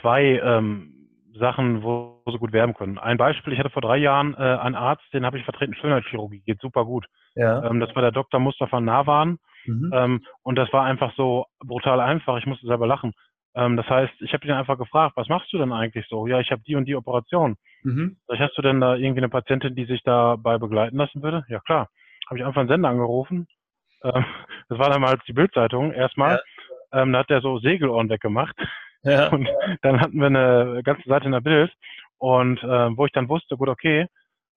zwei 0.00 0.40
ähm, 0.42 1.09
Sachen, 1.38 1.83
wo, 1.83 2.20
wo 2.24 2.30
sie 2.30 2.38
gut 2.38 2.52
werben 2.52 2.74
können. 2.74 2.98
Ein 2.98 3.18
Beispiel, 3.18 3.52
ich 3.52 3.59
hatte 3.59 3.70
vor 3.70 3.83
drei 3.83 3.98
Jahren 3.98 4.35
äh, 4.35 4.38
einen 4.38 4.74
Arzt, 4.74 5.04
den 5.12 5.26
habe 5.26 5.38
ich 5.38 5.44
vertreten, 5.44 5.74
Schönheitschirurgie, 5.74 6.40
geht 6.40 6.61
super 6.61 6.85
gut. 6.85 7.07
Ja. 7.35 7.64
Ähm, 7.64 7.80
das 7.80 7.94
war 7.94 8.02
der 8.02 8.12
Dr. 8.12 8.40
Mustafa 8.40 8.80
Nawan. 8.80 9.38
Mhm. 9.66 9.90
Ähm, 9.94 10.24
und 10.42 10.57
das 10.57 10.72
war 10.72 10.85
einfach 10.85 11.12
so 11.16 11.46
brutal 11.59 12.00
einfach, 12.00 12.37
ich 12.38 12.46
musste 12.46 12.66
selber 12.66 12.87
lachen. 12.87 13.14
Ähm, 13.54 13.76
das 13.76 13.88
heißt, 13.88 14.12
ich 14.20 14.33
habe 14.33 14.46
ihn 14.46 14.52
einfach 14.52 14.78
gefragt, 14.78 15.16
was 15.16 15.28
machst 15.28 15.52
du 15.52 15.59
denn 15.59 15.72
eigentlich 15.72 16.07
so? 16.09 16.26
Ja, 16.26 16.40
ich 16.40 16.50
habe 16.50 16.62
die 16.66 16.76
und 16.76 16.87
die 16.87 16.96
Operation. 16.96 17.57
Mhm. 17.84 18.16
Sag 18.26 18.38
hast 18.40 18.56
du 18.56 18.62
denn 18.62 18.80
da 18.80 18.96
irgendwie 18.96 19.20
eine 19.20 19.28
Patientin, 19.28 19.74
die 19.76 19.84
sich 19.84 20.02
dabei 20.02 20.58
begleiten 20.58 20.96
lassen 20.96 21.22
würde? 21.22 21.44
Ja, 21.48 21.60
klar. 21.60 21.90
Habe 22.26 22.38
ich 22.38 22.44
einfach 22.44 22.60
einen 22.60 22.70
Sender 22.70 22.88
angerufen. 22.88 23.46
Ähm, 24.02 24.24
das 24.68 24.78
war 24.78 24.90
damals 24.90 25.22
die 25.26 25.32
Bildzeitung 25.32 25.92
erstmal. 25.92 26.42
Ja. 26.92 27.02
Ähm, 27.02 27.12
da 27.12 27.20
hat 27.20 27.30
der 27.30 27.42
so 27.42 27.58
Segelohren 27.58 28.08
weggemacht. 28.08 28.56
Ja. 29.02 29.28
Und 29.32 29.48
dann 29.82 30.00
hatten 30.00 30.18
wir 30.18 30.26
eine 30.26 30.82
ganze 30.82 31.08
Seite 31.08 31.26
in 31.26 31.32
der 31.32 31.40
Bild. 31.40 31.72
Und 32.18 32.62
äh, 32.62 32.96
wo 32.96 33.04
ich 33.04 33.12
dann 33.12 33.28
wusste, 33.28 33.56
gut, 33.56 33.68
okay, 33.68 34.06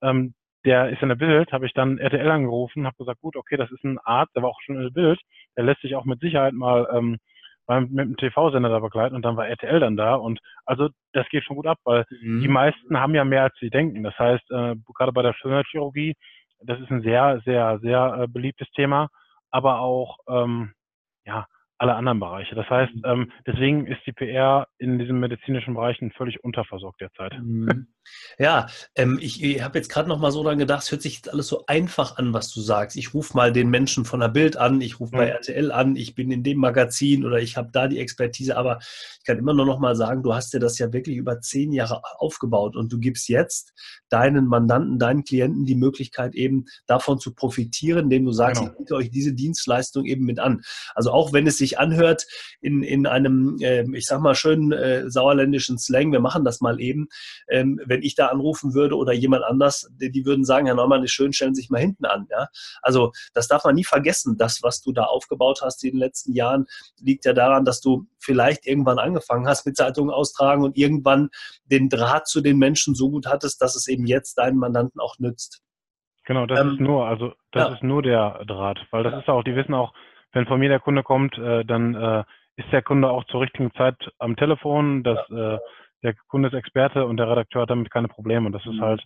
ähm, 0.01 0.33
der 0.65 0.89
ist 0.89 1.01
in 1.01 1.09
der 1.09 1.15
Bild, 1.15 1.51
habe 1.51 1.65
ich 1.65 1.73
dann 1.73 1.97
RTL 1.97 2.29
angerufen, 2.29 2.85
habe 2.85 2.97
gesagt, 2.97 3.21
gut, 3.21 3.35
okay, 3.35 3.57
das 3.57 3.71
ist 3.71 3.83
ein 3.83 3.99
Arzt, 3.99 4.35
der 4.35 4.43
war 4.43 4.49
auch 4.49 4.61
schon 4.61 4.75
in 4.75 4.83
der 4.83 4.89
Bild, 4.89 5.19
der 5.55 5.63
lässt 5.63 5.81
sich 5.81 5.95
auch 5.95 6.05
mit 6.05 6.19
Sicherheit 6.19 6.53
mal 6.53 6.87
ähm, 6.93 7.17
mit 7.67 7.97
dem 7.97 8.17
TV-Sender 8.17 8.69
da 8.69 8.80
begleiten 8.80 9.15
und 9.15 9.23
dann 9.23 9.38
war 9.38 9.47
RTL 9.47 9.80
dann 9.80 9.97
da 9.97 10.15
und 10.15 10.39
also 10.65 10.89
das 11.13 11.27
geht 11.30 11.43
schon 11.43 11.56
gut 11.56 11.67
ab, 11.67 11.80
weil 11.84 12.06
mhm. 12.21 12.41
die 12.41 12.47
meisten 12.47 12.99
haben 12.99 13.13
ja 13.13 13.25
mehr 13.25 13.43
als 13.43 13.56
sie 13.60 13.69
denken. 13.69 14.03
Das 14.03 14.17
heißt, 14.17 14.49
äh, 14.51 14.75
gerade 14.95 15.12
bei 15.12 15.21
der 15.21 15.34
Schönheitschirurgie, 15.34 16.15
das 16.62 16.80
ist 16.80 16.89
ein 16.89 17.01
sehr, 17.01 17.41
sehr, 17.45 17.80
sehr 17.80 18.21
äh, 18.21 18.27
beliebtes 18.27 18.69
Thema, 18.71 19.10
aber 19.51 19.80
auch 19.80 20.17
ähm, 20.27 20.73
ja, 21.25 21.45
alle 21.79 21.95
anderen 21.95 22.19
Bereiche. 22.19 22.55
Das 22.55 22.69
heißt, 22.69 22.95
mhm. 22.95 23.01
ähm, 23.05 23.31
deswegen 23.45 23.87
ist 23.87 24.01
die 24.05 24.13
PR 24.13 24.67
in 24.77 24.97
diesen 24.99 25.19
medizinischen 25.19 25.75
Bereichen 25.75 26.11
völlig 26.11 26.43
unterversorgt 26.43 27.01
derzeit. 27.01 27.37
Mhm. 27.39 27.87
Ja, 28.39 28.67
ähm, 28.95 29.19
ich, 29.21 29.43
ich 29.43 29.61
habe 29.61 29.77
jetzt 29.77 29.89
gerade 29.89 30.07
noch 30.07 30.19
mal 30.19 30.31
so 30.31 30.43
dran 30.43 30.57
gedacht, 30.57 30.83
es 30.83 30.91
hört 30.91 31.01
sich 31.01 31.15
jetzt 31.15 31.29
alles 31.31 31.47
so 31.47 31.65
einfach 31.67 32.17
an, 32.17 32.33
was 32.33 32.53
du 32.53 32.61
sagst. 32.61 32.95
Ich 32.95 33.13
rufe 33.13 33.35
mal 33.35 33.51
den 33.51 33.69
Menschen 33.69 34.05
von 34.05 34.19
der 34.19 34.29
Bild 34.29 34.57
an, 34.57 34.79
ich 34.81 34.99
rufe 34.99 35.15
mhm. 35.15 35.19
bei 35.19 35.27
RTL 35.27 35.71
an, 35.71 35.95
ich 35.95 36.15
bin 36.15 36.31
in 36.31 36.43
dem 36.43 36.57
Magazin 36.57 37.25
oder 37.25 37.39
ich 37.39 37.57
habe 37.57 37.69
da 37.71 37.87
die 37.87 37.99
Expertise, 37.99 38.57
aber 38.57 38.79
ich 38.79 39.25
kann 39.25 39.37
immer 39.37 39.53
nur 39.53 39.65
noch 39.65 39.79
mal 39.79 39.95
sagen, 39.95 40.23
du 40.23 40.33
hast 40.33 40.53
dir 40.53 40.59
das 40.59 40.77
ja 40.77 40.93
wirklich 40.93 41.17
über 41.17 41.41
zehn 41.41 41.73
Jahre 41.73 42.01
aufgebaut 42.17 42.75
und 42.75 42.91
du 42.91 42.99
gibst 42.99 43.27
jetzt 43.27 43.73
deinen 44.09 44.47
Mandanten, 44.47 44.99
deinen 44.99 45.23
Klienten 45.23 45.65
die 45.65 45.75
Möglichkeit 45.75 46.33
eben 46.35 46.65
davon 46.85 47.19
zu 47.19 47.33
profitieren, 47.33 48.05
indem 48.05 48.25
du 48.25 48.31
sagst, 48.31 48.61
genau. 48.61 48.71
ich 48.71 48.77
biete 48.77 48.95
euch 48.95 49.11
diese 49.11 49.33
Dienstleistung 49.33 50.05
eben 50.05 50.25
mit 50.25 50.39
an. 50.39 50.61
Also 50.95 51.11
auch 51.11 51.33
wenn 51.33 51.45
es 51.45 51.57
sich 51.57 51.66
sich 51.67 51.80
anhört 51.80 52.25
in, 52.62 52.84
in 52.84 53.06
einem, 53.06 53.58
äh, 53.62 53.84
ich 53.93 54.06
sag 54.06 54.21
mal, 54.21 54.36
schönen 54.36 54.71
äh, 54.71 55.10
sauerländischen 55.10 55.77
Slang, 55.77 56.12
wir 56.12 56.19
machen 56.19 56.45
das 56.45 56.62
mal 56.62 56.80
eben, 56.80 57.08
ähm, 57.49 57.80
wenn 57.86 58.01
ich 58.01 58.15
da 58.15 58.27
anrufen 58.27 58.73
würde 58.73 58.95
oder 58.95 59.13
jemand 59.13 59.43
anders, 59.43 59.89
die, 59.99 60.12
die 60.12 60.25
würden 60.25 60.45
sagen, 60.45 60.65
Herr 60.65 60.75
Neumann, 60.75 61.03
ist 61.03 61.12
schön, 61.12 61.34
stellen 61.34 61.53
Sie 61.53 61.62
sich 61.62 61.69
mal 61.69 61.82
hinten 61.82 62.06
an. 62.06 62.27
Ja? 62.32 62.47
Also 62.82 63.12
das 63.34 63.47
darf 63.47 63.63
man 63.65 63.75
nie 63.75 63.84
vergessen. 63.84 64.38
Das, 64.38 64.60
was 64.63 64.82
du 64.82 64.91
da 64.91 65.03
aufgebaut 65.03 65.62
hast 65.62 65.84
in 65.84 65.91
den 65.91 65.99
letzten 65.99 66.34
Jahren, 66.34 66.65
liegt 66.99 67.25
ja 67.25 67.34
daran, 67.34 67.65
dass 67.65 67.82
du 67.82 68.08
vielleicht 68.19 68.65
irgendwann 68.65 68.99
angefangen 68.99 69.47
hast 69.47 69.65
mit 69.65 69.75
Zeitungen 69.75 70.12
austragen 70.12 70.63
und 70.63 70.77
irgendwann 70.77 71.30
den 71.65 71.89
Draht 71.89 72.27
zu 72.27 72.41
den 72.41 72.58
Menschen 72.58 72.95
so 72.95 73.10
gut 73.10 73.27
hattest, 73.27 73.62
dass 73.62 73.75
es 73.75 73.88
eben 73.88 74.06
jetzt 74.06 74.38
deinen 74.38 74.58
Mandanten 74.58 74.99
auch 75.01 75.19
nützt. 75.19 75.62
Genau, 76.25 76.45
das 76.45 76.60
ähm, 76.60 76.71
ist 76.73 76.80
nur, 76.82 77.08
also 77.08 77.34
das 77.51 77.67
ja. 77.67 77.73
ist 77.75 77.84
nur 77.84 78.01
der 78.01 78.43
Draht, 78.45 78.80
weil 78.91 79.03
das 79.03 79.13
ja. 79.13 79.19
ist 79.19 79.30
auch, 79.30 79.43
die 79.43 79.56
wissen 79.56 79.73
auch, 79.73 79.93
wenn 80.33 80.45
von 80.45 80.59
mir 80.59 80.69
der 80.69 80.79
Kunde 80.79 81.03
kommt, 81.03 81.37
äh, 81.37 81.63
dann 81.65 81.95
äh, 81.95 82.23
ist 82.57 82.71
der 82.71 82.81
Kunde 82.81 83.09
auch 83.09 83.23
zur 83.25 83.41
richtigen 83.41 83.71
Zeit 83.73 83.95
am 84.19 84.35
Telefon, 84.35 85.03
dass 85.03 85.19
äh, 85.29 85.57
der 86.03 86.13
Kunde 86.27 86.49
ist 86.49 86.55
Experte 86.55 87.05
und 87.05 87.17
der 87.17 87.29
Redakteur 87.29 87.63
hat 87.63 87.69
damit 87.69 87.91
keine 87.91 88.07
Probleme. 88.07 88.45
Und 88.47 88.53
das 88.53 88.65
ist 88.65 88.75
mhm. 88.75 88.81
halt 88.81 89.03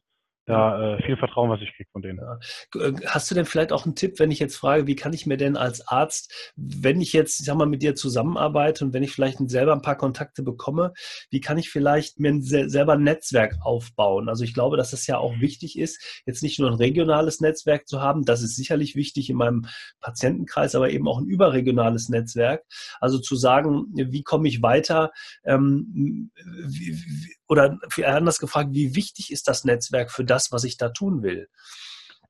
da 0.51 0.95
äh, 0.95 1.03
viel 1.03 1.17
Vertrauen, 1.17 1.49
was 1.49 1.61
ich 1.61 1.73
kriege 1.75 1.89
von 1.91 2.01
denen. 2.01 2.19
Ja. 2.19 2.39
Äh, 2.79 2.93
hast 3.05 3.29
du 3.31 3.35
denn 3.35 3.45
vielleicht 3.45 3.71
auch 3.71 3.85
einen 3.85 3.95
Tipp, 3.95 4.19
wenn 4.19 4.31
ich 4.31 4.39
jetzt 4.39 4.57
frage, 4.57 4.87
wie 4.87 4.95
kann 4.95 5.13
ich 5.13 5.25
mir 5.25 5.37
denn 5.37 5.57
als 5.57 5.87
Arzt, 5.87 6.51
wenn 6.55 7.01
ich 7.01 7.13
jetzt, 7.13 7.39
ich 7.39 7.45
sag 7.45 7.55
mal, 7.55 7.65
mit 7.65 7.81
dir 7.81 7.95
zusammenarbeite 7.95 8.85
und 8.85 8.93
wenn 8.93 9.03
ich 9.03 9.11
vielleicht 9.11 9.37
selber 9.49 9.73
ein 9.73 9.81
paar 9.81 9.97
Kontakte 9.97 10.43
bekomme, 10.43 10.93
wie 11.29 11.41
kann 11.41 11.57
ich 11.57 11.69
vielleicht 11.69 12.19
mir 12.19 12.29
ein, 12.29 12.41
selber 12.41 12.93
ein 12.93 13.03
Netzwerk 13.03 13.55
aufbauen? 13.63 14.29
Also 14.29 14.43
ich 14.43 14.53
glaube, 14.53 14.77
dass 14.77 14.93
es 14.93 15.07
ja 15.07 15.17
auch 15.17 15.39
wichtig 15.39 15.77
ist, 15.79 16.21
jetzt 16.25 16.43
nicht 16.43 16.59
nur 16.59 16.69
ein 16.69 16.75
regionales 16.75 17.41
Netzwerk 17.41 17.87
zu 17.87 18.01
haben, 18.01 18.23
das 18.25 18.41
ist 18.41 18.55
sicherlich 18.55 18.95
wichtig 18.95 19.29
in 19.29 19.37
meinem 19.37 19.65
Patientenkreis, 20.01 20.75
aber 20.75 20.89
eben 20.89 21.07
auch 21.07 21.19
ein 21.19 21.27
überregionales 21.27 22.09
Netzwerk. 22.09 22.63
Also 22.99 23.19
zu 23.19 23.35
sagen, 23.35 23.87
wie 23.93 24.23
komme 24.23 24.47
ich 24.47 24.61
weiter? 24.61 25.11
Ähm, 25.45 26.31
wie, 26.67 26.95
wie, 26.95 27.35
oder 27.51 27.77
anders 28.05 28.39
gefragt, 28.39 28.69
wie 28.71 28.95
wichtig 28.95 29.29
ist 29.29 29.49
das 29.49 29.65
Netzwerk 29.65 30.09
für 30.09 30.23
das, 30.23 30.53
was 30.53 30.63
ich 30.63 30.77
da 30.77 30.87
tun 30.87 31.21
will? 31.21 31.49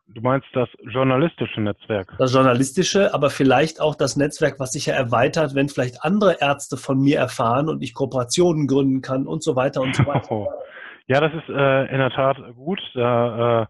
Du 0.07 0.21
meinst 0.21 0.47
das 0.53 0.67
journalistische 0.81 1.61
Netzwerk? 1.61 2.15
Das 2.17 2.33
journalistische, 2.33 3.13
aber 3.13 3.29
vielleicht 3.29 3.79
auch 3.79 3.93
das 3.93 4.17
Netzwerk, 4.17 4.59
was 4.59 4.71
sich 4.71 4.87
ja 4.87 4.95
erweitert, 4.95 5.53
wenn 5.53 5.69
vielleicht 5.69 6.03
andere 6.03 6.41
Ärzte 6.41 6.75
von 6.75 6.99
mir 6.99 7.19
erfahren 7.19 7.69
und 7.69 7.83
ich 7.83 7.93
Kooperationen 7.93 8.65
gründen 8.65 9.01
kann 9.01 9.27
und 9.27 9.43
so 9.43 9.55
weiter 9.55 9.81
und 9.81 9.95
so 9.95 10.05
weiter. 10.05 10.31
Oh. 10.31 10.47
Ja, 11.07 11.19
das 11.19 11.33
ist 11.33 11.49
äh, 11.49 11.91
in 11.91 11.97
der 11.97 12.11
Tat 12.11 12.37
gut. 12.55 12.79
Da 12.93 13.63
äh, 13.63 13.65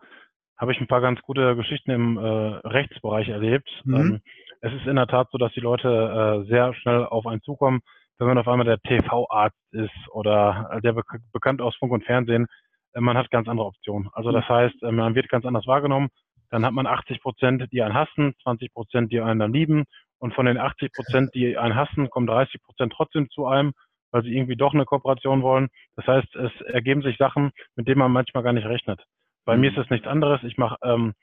habe 0.58 0.74
ich 0.74 0.80
ein 0.80 0.88
paar 0.88 1.02
ganz 1.02 1.20
gute 1.22 1.56
Geschichten 1.56 1.90
im 1.90 2.18
äh, 2.18 2.22
Rechtsbereich 2.22 3.30
erlebt. 3.30 3.68
Mhm. 3.84 3.96
Ähm, 3.96 4.22
es 4.60 4.72
ist 4.74 4.86
in 4.86 4.96
der 4.96 5.08
Tat 5.08 5.30
so, 5.32 5.40
dass 5.40 5.52
die 5.54 5.60
Leute 5.62 5.88
äh, 5.88 6.48
sehr 6.50 6.76
schnell 6.76 7.04
auf 7.06 7.26
einen 7.26 7.42
zukommen, 7.42 7.82
wenn 8.18 8.28
man 8.28 8.38
auf 8.38 8.48
einmal 8.48 8.66
der 8.66 8.80
TV-Arzt 8.80 9.58
ist 9.72 10.10
oder 10.12 10.80
der 10.84 10.94
be 10.94 11.04
bekannt 11.32 11.62
aus 11.62 11.76
Funk 11.78 11.92
und 11.92 12.06
Fernsehen. 12.06 12.48
Äh, 12.94 13.02
man 13.02 13.18
hat 13.18 13.32
ganz 13.32 13.48
andere 13.48 13.68
Optionen. 13.68 14.10
Also 14.14 14.32
das 14.32 14.48
mhm. 14.48 14.54
heißt, 14.54 14.84
äh, 14.84 14.92
man 14.92 15.16
wird 15.16 15.30
ganz 15.30 15.46
anders 15.46 15.68
wahrgenommen. 15.68 16.10
Dann 16.50 16.66
hat 16.66 16.74
man 16.74 16.86
80 16.86 17.22
Prozent, 17.22 17.66
die 17.72 17.82
einen 17.82 17.94
hassen, 17.94 18.34
20 18.44 18.74
Prozent, 18.74 19.12
die 19.12 19.22
einen 19.22 19.40
dann 19.40 19.54
lieben. 19.54 19.86
Und 20.20 20.34
von 20.34 20.46
den 20.46 20.58
80 20.58 20.92
Prozent, 20.94 21.32
die 21.34 21.58
einen 21.58 21.76
hassen, 21.76 22.10
kommen 22.10 22.28
30 22.28 22.62
Prozent 22.62 22.94
trotzdem 22.96 23.30
zu 23.30 23.48
einem, 23.48 23.72
weil 24.12 24.24
sie 24.24 24.36
irgendwie 24.36 24.58
doch 24.58 24.74
eine 24.74 24.86
Kooperation 24.86 25.42
wollen. 25.42 25.70
Das 25.96 26.06
heißt, 26.06 26.36
es 26.36 26.52
ergeben 26.62 27.02
sich 27.02 27.18
Sachen, 27.18 27.52
mit 27.76 27.88
denen 27.88 28.00
man 28.00 28.12
manchmal 28.12 28.44
gar 28.44 28.54
nicht 28.54 28.68
rechnet. 28.68 29.02
Bei 29.46 29.56
mhm. 29.56 29.62
mir 29.62 29.72
ist 29.72 29.78
es 29.78 29.90
nichts 29.90 30.08
anderes. 30.08 30.44
Ich 30.44 30.58
mache 30.58 30.76
ähm, 30.84 31.14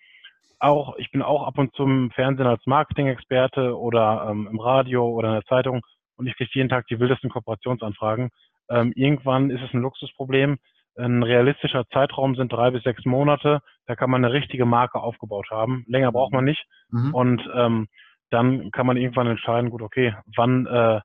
auch, 0.58 0.96
ich 0.96 1.10
bin 1.10 1.22
auch 1.22 1.46
ab 1.46 1.58
und 1.58 1.74
zu 1.74 1.84
im 1.84 2.10
Fernsehen 2.10 2.46
als 2.46 2.66
Marketing-Experte 2.66 3.78
oder 3.78 4.28
ähm, 4.30 4.48
im 4.50 4.58
Radio 4.58 5.08
oder 5.08 5.28
in 5.28 5.34
der 5.34 5.44
Zeitung 5.44 5.82
und 6.18 6.26
ich 6.26 6.36
kriege 6.36 6.50
jeden 6.52 6.68
Tag 6.68 6.86
die 6.88 7.00
wildesten 7.00 7.30
Kooperationsanfragen. 7.30 8.30
Ähm, 8.68 8.92
irgendwann 8.94 9.50
ist 9.50 9.62
es 9.62 9.72
ein 9.72 9.80
Luxusproblem. 9.80 10.58
Ein 10.96 11.22
realistischer 11.22 11.86
Zeitraum 11.92 12.34
sind 12.34 12.52
drei 12.52 12.70
bis 12.70 12.82
sechs 12.82 13.04
Monate. 13.04 13.60
Da 13.86 13.94
kann 13.94 14.10
man 14.10 14.24
eine 14.24 14.34
richtige 14.34 14.66
Marke 14.66 15.00
aufgebaut 15.00 15.46
haben. 15.50 15.84
Länger 15.86 16.10
braucht 16.10 16.32
man 16.32 16.44
nicht. 16.44 16.66
Mhm. 16.90 17.14
Und 17.14 17.50
ähm, 17.54 17.86
dann 18.30 18.70
kann 18.72 18.86
man 18.86 18.96
irgendwann 18.96 19.28
entscheiden, 19.28 19.70
gut, 19.70 19.80
okay, 19.80 20.14
wann 20.36 20.66
äh, 20.66 21.00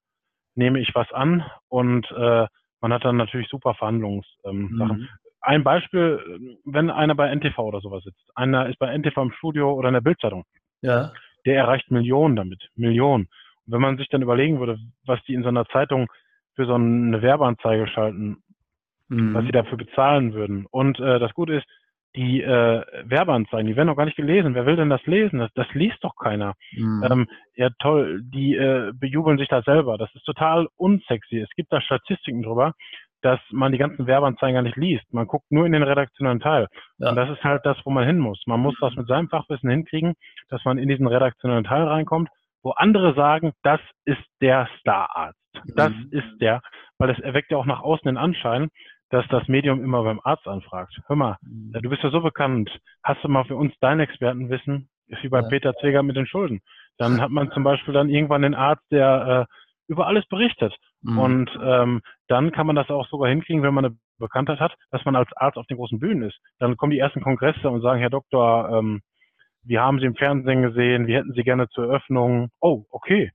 nehme 0.56 0.80
ich 0.80 0.93
was 0.95 1.12
an? 1.12 1.45
Und 1.69 2.10
äh, 2.12 2.47
man 2.82 2.93
hat 2.93 3.06
dann 3.06 3.17
natürlich 3.17 3.47
super 3.49 3.76
Verhandlungssachen. 3.76 4.28
Ähm, 4.45 4.69
mhm. 4.71 5.08
Ein 5.41 5.63
Beispiel, 5.63 6.58
wenn 6.65 6.89
einer 6.89 7.15
bei 7.15 7.34
NTV 7.34 7.58
oder 7.60 7.82
sowas 7.82 8.04
sitzt. 8.04 8.32
Einer 8.34 8.67
ist 8.69 8.80
bei 8.80 8.97
NTV 8.97 9.17
im 9.17 9.32
Studio 9.34 9.73
oder 9.73 9.89
in 9.89 9.93
der 9.93 10.02
Bildzeitung. 10.02 10.43
Ja. 10.82 11.12
Der 11.45 11.58
erreicht 11.58 11.91
Millionen 11.91 12.36
damit. 12.36 12.69
Millionen. 12.76 13.28
Wenn 13.65 13.82
man 13.82 13.97
sich 13.97 14.10
dann 14.10 14.21
überlegen 14.21 14.60
würde, 14.60 14.78
was 15.06 15.23
die 15.23 15.34
in 15.34 15.43
so 15.43 15.49
einer 15.49 15.65
Zeitung 15.67 16.08
für 16.56 16.65
so 16.65 16.76
eine 16.76 17.21
Werbeanzeige 17.21 17.88
schalten, 17.88 18.38
mhm. 19.08 19.34
was 19.34 19.45
sie 19.45 19.52
dafür 19.52 19.78
bezahlen 19.78 20.34
würden. 20.34 20.65
Und 20.69 20.99
äh, 20.99 21.19
das 21.19 21.34
Gute 21.34 21.54
ist, 21.56 21.65
die 22.15 22.41
äh, 22.41 22.84
Werbeanzeigen, 23.06 23.65
die 23.65 23.76
werden 23.76 23.88
doch 23.88 23.97
gar 23.97 24.06
nicht 24.06 24.17
gelesen. 24.17 24.54
Wer 24.54 24.67
will 24.67 24.76
denn 24.76 24.89
das 24.89 25.04
lesen? 25.06 25.39
Das, 25.39 25.52
das 25.56 25.67
liest 25.73 25.97
doch 26.02 26.15
keiner. 26.15 26.54
Mhm. 26.71 27.04
Ähm, 27.10 27.28
ja, 27.56 27.69
toll, 27.80 28.21
die 28.23 28.56
äh, 28.56 28.91
bejubeln 28.93 29.39
sich 29.39 29.47
da 29.47 29.63
selber. 29.63 29.97
Das 29.97 30.13
ist 30.13 30.26
total 30.26 30.67
unsexy. 30.76 31.39
Es 31.39 31.49
gibt 31.56 31.73
da 31.73 31.82
Statistiken 31.82 32.43
drüber, 32.43 32.73
dass 33.23 33.39
man 33.52 33.71
die 33.71 33.78
ganzen 33.78 34.06
Werbeanzeigen 34.06 34.54
gar 34.54 34.62
nicht 34.62 34.78
liest. 34.78 35.12
Man 35.12 35.26
guckt 35.26 35.49
nur 35.49 35.65
in 35.65 35.71
den 35.71 35.82
redaktionellen 35.82 36.39
Teil. 36.39 36.67
Ja. 36.99 37.10
Und 37.10 37.15
das 37.15 37.30
ist 37.30 37.43
halt 37.43 37.65
das, 37.65 37.78
wo 37.84 37.89
man 37.89 38.06
hin 38.06 38.19
muss. 38.19 38.43
Man 38.45 38.60
muss 38.60 38.76
das 38.80 38.95
mit 38.95 39.08
seinem 39.08 39.30
Fachwissen 39.30 39.69
hinkriegen, 39.69 40.13
dass 40.49 40.63
man 40.65 40.78
in 40.78 40.89
diesen 40.89 41.08
redaktionellen 41.08 41.63
Teil 41.63 41.84
reinkommt, 41.84 42.30
wo 42.63 42.71
andere 42.71 43.13
sagen, 43.13 43.54
das 43.63 43.82
ist 44.06 44.23
der 44.41 44.67
Stararzt. 44.80 45.38
Das 45.76 45.91
mhm. 45.91 46.10
ist 46.12 46.41
der, 46.41 46.62
weil 46.97 47.10
es 47.10 47.19
erweckt 47.19 47.52
ja 47.52 47.58
auch 47.58 47.65
nach 47.65 47.82
außen 47.82 48.06
den 48.06 48.17
Anschein, 48.17 48.69
dass 49.10 49.28
das 49.28 49.47
Medium 49.47 49.84
immer 49.84 50.04
beim 50.04 50.19
Arzt 50.23 50.47
anfragt. 50.47 50.97
Hör 51.08 51.15
mal, 51.15 51.38
mhm. 51.41 51.73
du 51.73 51.89
bist 51.89 52.02
ja 52.02 52.10
so 52.10 52.21
bekannt. 52.21 52.71
Hast 53.04 53.23
du 53.23 53.28
mal 53.28 53.45
für 53.45 53.56
uns 53.56 53.73
dein 53.80 53.99
Expertenwissen? 53.99 54.89
Ist 55.08 55.21
wie 55.21 55.30
bei 55.30 55.41
ja. 55.41 55.47
Peter 55.49 55.73
Zweger 55.76 56.02
mit 56.02 56.15
den 56.15 56.26
Schulden. 56.26 56.62
Dann 56.97 57.21
hat 57.21 57.30
man 57.30 57.52
zum 57.54 57.63
Beispiel 57.63 57.93
dann 57.93 58.10
irgendwann 58.10 58.41
den 58.41 58.56
Arzt, 58.56 58.84
der 58.91 59.47
äh, 59.47 59.54
über 59.88 60.08
alles 60.08 60.26
berichtet. 60.28 60.76
Mhm. 61.02 61.19
Und 61.19 61.60
ähm, 61.62 62.02
dann 62.28 62.52
kann 62.52 62.65
man 62.65 62.76
das 62.76 62.89
auch 62.89 63.08
sogar 63.10 63.30
hinkriegen, 63.30 63.62
wenn 63.62 63.73
man 63.73 63.86
eine 63.86 63.95
Bekanntheit 64.17 64.60
hat, 64.60 64.73
dass 64.91 65.04
man 65.06 65.15
als 65.15 65.30
Arzt 65.36 65.58
auf 65.58 65.67
den 65.67 65.78
großen 65.78 65.99
Bühnen 65.99 66.23
ist. 66.23 66.39
Dann 66.60 66.78
kommen 66.78 66.91
die 66.91 66.99
ersten 66.99 67.21
Kongresse 67.21 67.69
und 67.69 67.82
sagen, 67.82 67.99
Herr 67.99 68.10
Doktor, 68.10 68.69
ähm, 68.71 69.02
wir 69.63 69.82
haben 69.82 69.99
Sie 69.99 70.06
im 70.06 70.15
Fernsehen 70.15 70.62
gesehen, 70.62 71.08
wir 71.08 71.19
hätten 71.19 71.34
Sie 71.34 71.43
gerne 71.43 71.67
zur 71.69 71.86
Eröffnung. 71.86 72.49
Oh, 72.60 72.86
okay. 72.89 73.32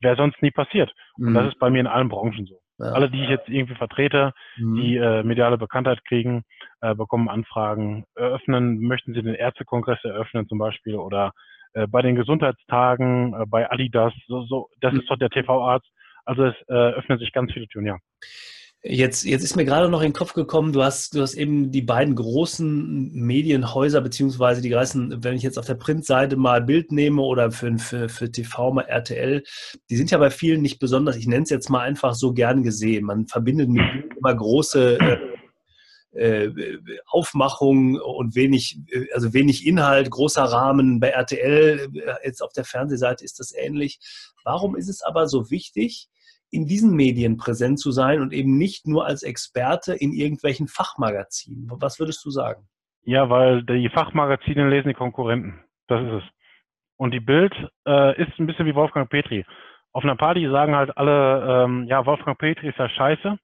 Wäre 0.00 0.16
sonst 0.16 0.42
nie 0.42 0.50
passiert. 0.50 0.92
Mhm. 1.16 1.28
Und 1.28 1.34
das 1.34 1.48
ist 1.48 1.58
bei 1.58 1.70
mir 1.70 1.80
in 1.80 1.86
allen 1.86 2.08
Branchen 2.08 2.46
so. 2.46 2.58
Ja. 2.78 2.92
Alle, 2.92 3.10
die 3.10 3.22
ich 3.22 3.28
jetzt 3.28 3.48
irgendwie 3.48 3.76
vertrete, 3.76 4.32
mhm. 4.56 4.74
die 4.74 4.96
äh, 4.96 5.22
mediale 5.22 5.58
Bekanntheit 5.58 6.04
kriegen, 6.04 6.42
äh, 6.80 6.94
bekommen 6.94 7.28
Anfragen, 7.28 8.04
eröffnen, 8.16 8.80
möchten 8.80 9.14
Sie 9.14 9.22
den 9.22 9.34
Ärztekongress 9.34 10.02
eröffnen 10.04 10.48
zum 10.48 10.58
Beispiel 10.58 10.96
oder 10.96 11.32
äh, 11.74 11.86
bei 11.86 12.02
den 12.02 12.16
Gesundheitstagen, 12.16 13.34
äh, 13.34 13.46
bei 13.46 13.70
Adidas, 13.70 14.12
so, 14.26 14.42
so, 14.46 14.68
das 14.80 14.92
mhm. 14.94 15.00
ist 15.00 15.10
doch 15.10 15.18
der 15.18 15.30
TV-Arzt. 15.30 15.86
Also 16.24 16.44
es 16.44 16.54
äh, 16.68 16.72
öffnen 16.72 17.18
sich 17.18 17.32
ganz 17.32 17.52
viele 17.52 17.66
Türen, 17.68 17.86
ja. 17.86 17.98
Jetzt, 18.84 19.24
jetzt 19.24 19.44
ist 19.44 19.54
mir 19.54 19.64
gerade 19.64 19.88
noch 19.88 20.00
in 20.00 20.08
den 20.08 20.12
Kopf 20.12 20.32
gekommen, 20.34 20.72
du 20.72 20.82
hast, 20.82 21.14
du 21.14 21.22
hast 21.22 21.34
eben 21.34 21.70
die 21.70 21.82
beiden 21.82 22.16
großen 22.16 23.12
Medienhäuser, 23.12 24.00
beziehungsweise 24.00 24.60
die 24.60 24.70
ganzen, 24.70 25.22
wenn 25.22 25.36
ich 25.36 25.44
jetzt 25.44 25.56
auf 25.56 25.66
der 25.66 25.76
Printseite 25.76 26.34
mal 26.34 26.60
Bild 26.62 26.90
nehme 26.90 27.22
oder 27.22 27.52
für, 27.52 27.78
für, 27.78 28.08
für 28.08 28.32
TV 28.32 28.72
mal 28.72 28.82
RTL, 28.82 29.44
die 29.88 29.96
sind 29.96 30.10
ja 30.10 30.18
bei 30.18 30.30
vielen 30.30 30.62
nicht 30.62 30.80
besonders, 30.80 31.14
ich 31.14 31.28
nenne 31.28 31.44
es 31.44 31.50
jetzt 31.50 31.70
mal 31.70 31.82
einfach 31.82 32.14
so 32.14 32.32
gern 32.32 32.64
gesehen. 32.64 33.04
Man 33.04 33.28
verbindet 33.28 33.68
mit 33.68 33.84
immer 34.18 34.34
große 34.34 34.98
äh, 36.14 36.46
äh, 36.46 36.78
Aufmachung 37.06 38.00
und 38.00 38.34
wenig, 38.34 38.80
also 39.14 39.32
wenig 39.32 39.64
Inhalt, 39.64 40.10
großer 40.10 40.42
Rahmen. 40.42 40.98
Bei 40.98 41.10
RTL, 41.10 41.88
äh, 41.94 42.14
jetzt 42.24 42.42
auf 42.42 42.52
der 42.52 42.64
Fernsehseite 42.64 43.24
ist 43.24 43.38
das 43.38 43.54
ähnlich. 43.54 44.00
Warum 44.42 44.74
ist 44.74 44.88
es 44.88 45.02
aber 45.02 45.28
so 45.28 45.50
wichtig, 45.50 46.08
in 46.52 46.66
diesen 46.66 46.94
Medien 46.94 47.38
präsent 47.38 47.80
zu 47.80 47.90
sein 47.90 48.20
und 48.20 48.32
eben 48.32 48.58
nicht 48.58 48.86
nur 48.86 49.06
als 49.06 49.22
Experte 49.22 49.94
in 49.94 50.12
irgendwelchen 50.12 50.68
Fachmagazinen. 50.68 51.70
Was 51.80 51.98
würdest 51.98 52.24
du 52.24 52.30
sagen? 52.30 52.68
Ja, 53.04 53.30
weil 53.30 53.64
die 53.64 53.88
Fachmagazine 53.88 54.68
lesen 54.68 54.88
die 54.88 54.94
Konkurrenten. 54.94 55.64
Das 55.88 56.02
ist 56.02 56.22
es. 56.22 56.22
Und 56.96 57.12
die 57.12 57.20
Bild 57.20 57.54
äh, 57.86 58.22
ist 58.22 58.38
ein 58.38 58.46
bisschen 58.46 58.66
wie 58.66 58.74
Wolfgang 58.74 59.08
Petri. 59.08 59.44
Auf 59.92 60.04
einer 60.04 60.16
Party 60.16 60.48
sagen 60.48 60.76
halt 60.76 60.96
alle, 60.96 61.64
ähm, 61.64 61.86
ja, 61.86 62.04
Wolfgang 62.06 62.38
Petri 62.38 62.68
ist 62.68 62.78
ja 62.78 62.88
scheiße, 62.88 63.38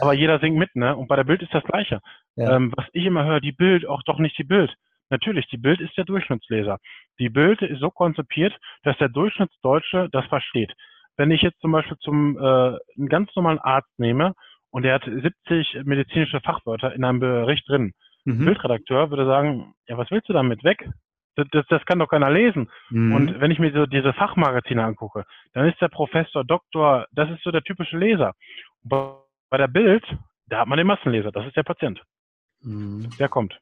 aber 0.00 0.14
jeder 0.14 0.38
singt 0.38 0.56
mit, 0.56 0.74
ne? 0.74 0.96
Und 0.96 1.06
bei 1.08 1.16
der 1.16 1.24
Bild 1.24 1.42
ist 1.42 1.54
das 1.54 1.62
Gleiche. 1.64 2.00
Ja. 2.36 2.56
Ähm, 2.56 2.72
was 2.76 2.86
ich 2.92 3.04
immer 3.04 3.24
höre, 3.24 3.40
die 3.40 3.52
Bild, 3.52 3.86
auch 3.86 4.02
doch 4.04 4.18
nicht 4.18 4.38
die 4.38 4.44
Bild. 4.44 4.74
Natürlich, 5.10 5.46
die 5.48 5.58
Bild 5.58 5.80
ist 5.80 5.96
der 5.96 6.04
Durchschnittsleser. 6.04 6.78
Die 7.18 7.28
Bild 7.28 7.62
ist 7.62 7.80
so 7.80 7.90
konzipiert, 7.90 8.54
dass 8.84 8.96
der 8.98 9.08
Durchschnittsdeutsche 9.08 10.08
das 10.10 10.24
versteht 10.26 10.72
wenn 11.16 11.30
ich 11.30 11.42
jetzt 11.42 11.60
zum 11.60 11.72
Beispiel 11.72 11.96
zum 11.98 12.36
äh, 12.38 12.40
einen 12.40 13.08
ganz 13.08 13.34
normalen 13.36 13.58
Arzt 13.58 13.90
nehme 13.98 14.34
und 14.70 14.82
der 14.82 14.94
hat 14.94 15.04
70 15.04 15.84
medizinische 15.84 16.40
Fachwörter 16.40 16.94
in 16.94 17.04
einem 17.04 17.20
Bericht 17.20 17.68
drin, 17.68 17.92
mhm. 18.24 18.44
Bildredakteur 18.44 19.10
würde 19.10 19.26
sagen, 19.26 19.74
ja, 19.86 19.96
was 19.96 20.10
willst 20.10 20.28
du 20.28 20.32
damit 20.32 20.64
weg? 20.64 20.88
Das, 21.36 21.46
das, 21.50 21.66
das 21.68 21.84
kann 21.84 21.98
doch 21.98 22.08
keiner 22.08 22.30
lesen. 22.30 22.70
Mhm. 22.90 23.14
Und 23.14 23.40
wenn 23.40 23.50
ich 23.50 23.58
mir 23.58 23.72
so 23.72 23.86
diese 23.86 24.12
Fachmagazine 24.12 24.84
angucke, 24.84 25.24
dann 25.52 25.68
ist 25.68 25.80
der 25.80 25.88
Professor, 25.88 26.44
Doktor, 26.44 27.06
das 27.12 27.30
ist 27.30 27.42
so 27.42 27.50
der 27.50 27.62
typische 27.62 27.98
Leser. 27.98 28.34
Bei, 28.82 29.14
bei 29.50 29.58
der 29.58 29.68
Bild, 29.68 30.04
da 30.46 30.60
hat 30.60 30.68
man 30.68 30.78
den 30.78 30.86
Massenleser, 30.86 31.32
das 31.32 31.46
ist 31.46 31.56
der 31.56 31.64
Patient. 31.64 32.02
Mhm. 32.62 33.10
Der 33.18 33.28
kommt. 33.28 33.58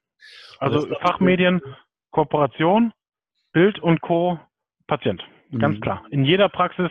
Also 0.58 0.86
Fachmedien, 1.00 1.60
Kooperation, 2.10 2.92
Bild 3.52 3.78
und 3.78 4.00
Co. 4.00 4.38
Patient. 4.86 5.22
Ganz 5.58 5.76
mhm. 5.76 5.80
klar. 5.80 6.04
In 6.10 6.24
jeder 6.24 6.48
Praxis 6.48 6.90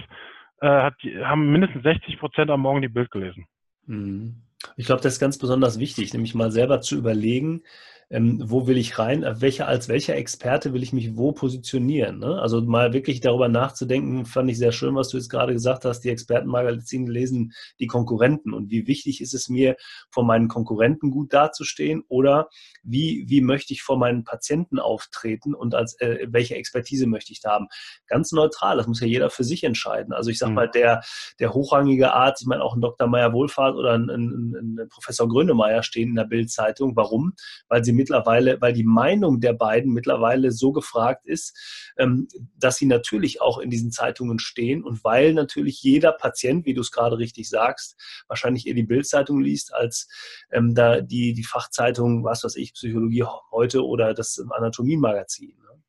äh, 0.62 0.68
hat, 0.68 0.96
haben 1.24 1.52
mindestens 1.52 1.84
60 1.84 2.20
Prozent 2.20 2.50
am 2.50 2.62
Morgen 2.62 2.82
die 2.82 2.88
Bild 2.88 3.12
gelesen. 3.12 3.46
Mhm. 3.86 4.44
Ich 4.78 4.86
glaube, 4.86 5.02
das 5.02 5.14
ist 5.14 5.20
ganz 5.20 5.38
besonders 5.38 5.80
wichtig, 5.80 6.14
nämlich 6.14 6.36
mal 6.36 6.52
selber 6.52 6.82
zu 6.82 6.96
überlegen, 6.96 7.64
ähm, 8.12 8.42
wo 8.44 8.68
will 8.68 8.78
ich 8.78 9.00
rein, 9.00 9.26
welcher, 9.40 9.68
als 9.68 9.88
welcher 9.88 10.18
Experte 10.18 10.74
will 10.74 10.84
ich 10.84 10.92
mich 10.92 11.16
wo 11.16 11.32
positionieren. 11.32 12.20
Ne? 12.20 12.40
Also 12.42 12.62
mal 12.62 12.92
wirklich 12.92 13.22
darüber 13.22 13.48
nachzudenken, 13.48 14.26
fand 14.26 14.50
ich 14.50 14.58
sehr 14.58 14.74
schön, 14.74 14.96
was 14.96 15.10
du 15.10 15.18
jetzt 15.18 15.30
gerade 15.30 15.54
gesagt 15.54 15.86
hast, 15.86 16.02
die 16.02 16.10
Expertenmagazine 16.10 17.10
lesen 17.10 17.54
die 17.80 17.88
Konkurrenten 17.88 18.54
und 18.54 18.70
wie 18.70 18.86
wichtig 18.86 19.22
ist 19.22 19.34
es 19.34 19.48
mir, 19.48 19.78
vor 20.10 20.26
meinen 20.26 20.50
Konkurrenten 20.50 21.10
gut 21.10 21.32
dazustehen 21.32 22.04
oder 22.10 22.50
wie, 22.84 23.24
wie 23.28 23.40
möchte 23.40 23.74
ich 23.74 23.82
vor 23.82 23.98
meinen 23.98 24.26
Patienten 24.26 24.78
auftreten 24.78 25.54
und 25.54 25.74
als 25.74 25.98
äh, 26.02 26.28
welche 26.30 26.56
Expertise 26.56 27.08
möchte 27.08 27.32
ich 27.32 27.40
da 27.40 27.52
haben. 27.52 27.68
Ganz 28.08 28.34
neutral, 28.34 28.76
das 28.76 28.88
muss 28.88 29.00
ja 29.00 29.08
jeder 29.08 29.30
für 29.30 29.46
sich 29.46 29.64
entscheiden. 29.64 30.12
Also 30.12 30.32
ich 30.32 30.38
sage 30.38 30.52
mhm. 30.52 30.56
mal, 30.56 30.70
der, 30.70 31.02
der 31.40 31.54
hochrangige 31.54 32.14
Arzt, 32.14 32.42
ich 32.42 32.48
meine 32.48 32.62
auch 32.62 32.76
ein 32.76 32.82
Dr. 32.82 33.08
Meyer 33.08 33.32
Wohlfahrt 33.32 33.76
oder 33.78 33.94
ein, 33.94 34.10
ein, 34.10 34.78
ein 34.82 34.88
Professor 34.90 35.30
Grönemeyer 35.30 35.82
stehen 35.82 36.10
in 36.10 36.16
der 36.16 36.26
Bildzeitung. 36.26 36.98
Warum? 36.98 37.34
Weil 37.70 37.86
sie 37.86 38.01
mittlerweile, 38.02 38.60
weil 38.62 38.74
die 38.74 38.84
Meinung 38.84 39.40
der 39.40 39.54
beiden 39.54 39.94
mittlerweile 39.94 40.52
so 40.52 40.72
gefragt 40.72 41.26
ist, 41.26 41.94
ähm, 41.98 42.28
dass 42.58 42.78
sie 42.78 42.88
natürlich 42.88 43.42
auch 43.42 43.60
in 43.60 43.70
diesen 43.70 43.92
Zeitungen 43.92 44.40
stehen 44.40 44.84
und 44.84 45.04
weil 45.04 45.34
natürlich 45.34 45.84
jeder 45.84 46.12
Patient, 46.12 46.66
wie 46.66 46.74
du 46.74 46.82
es 46.82 46.92
gerade 46.92 47.18
richtig 47.20 47.48
sagst, 47.48 47.96
wahrscheinlich 48.28 48.68
eher 48.68 48.74
die 48.74 48.84
Bildzeitung 48.84 49.40
liest 49.40 49.74
als 49.74 50.10
ähm, 50.52 50.74
da 50.74 51.02
die, 51.02 51.34
die 51.34 51.44
Fachzeitung, 51.44 52.24
was 52.24 52.44
weiß 52.44 52.56
ich, 52.56 52.74
Psychologie 52.74 53.26
heute 53.52 53.86
oder 53.86 54.14
das 54.14 54.44
Anatomie-Magazin. 54.50 55.50
Ne? 55.50 55.84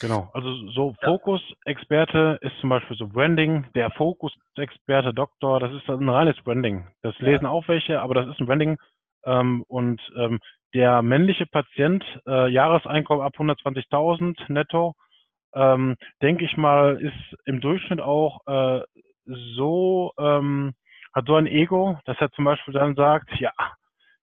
Genau, 0.00 0.30
also 0.32 0.48
so 0.70 0.94
Fokus-Experte 1.04 2.38
ist 2.40 2.54
zum 2.60 2.70
Beispiel 2.70 2.96
so 2.96 3.06
Branding, 3.06 3.66
der 3.74 3.90
Fokus-Experte, 3.90 5.12
Doktor, 5.12 5.60
das 5.60 5.72
ist 5.74 5.88
ein 5.90 6.08
reines 6.08 6.36
Branding. 6.42 6.86
Das 7.02 7.18
lesen 7.18 7.44
auch 7.44 7.68
welche, 7.68 8.00
aber 8.00 8.14
das 8.14 8.28
ist 8.28 8.40
ein 8.40 8.46
Branding. 8.46 8.78
Ähm, 9.26 9.62
und 9.68 10.00
ähm, 10.16 10.40
der 10.74 11.02
männliche 11.02 11.46
Patient, 11.46 12.04
äh, 12.26 12.48
Jahreseinkommen 12.48 13.24
ab 13.24 13.34
120.000 13.38 14.36
netto, 14.48 14.94
ähm, 15.54 15.96
denke 16.22 16.44
ich 16.44 16.56
mal, 16.56 16.96
ist 17.00 17.36
im 17.44 17.60
Durchschnitt 17.60 18.00
auch 18.00 18.40
äh, 18.46 18.82
so, 19.56 20.12
ähm, 20.18 20.74
hat 21.12 21.26
so 21.26 21.34
ein 21.34 21.46
Ego, 21.46 21.98
dass 22.04 22.20
er 22.20 22.30
zum 22.32 22.44
Beispiel 22.44 22.74
dann 22.74 22.94
sagt, 22.94 23.30
ja, 23.40 23.52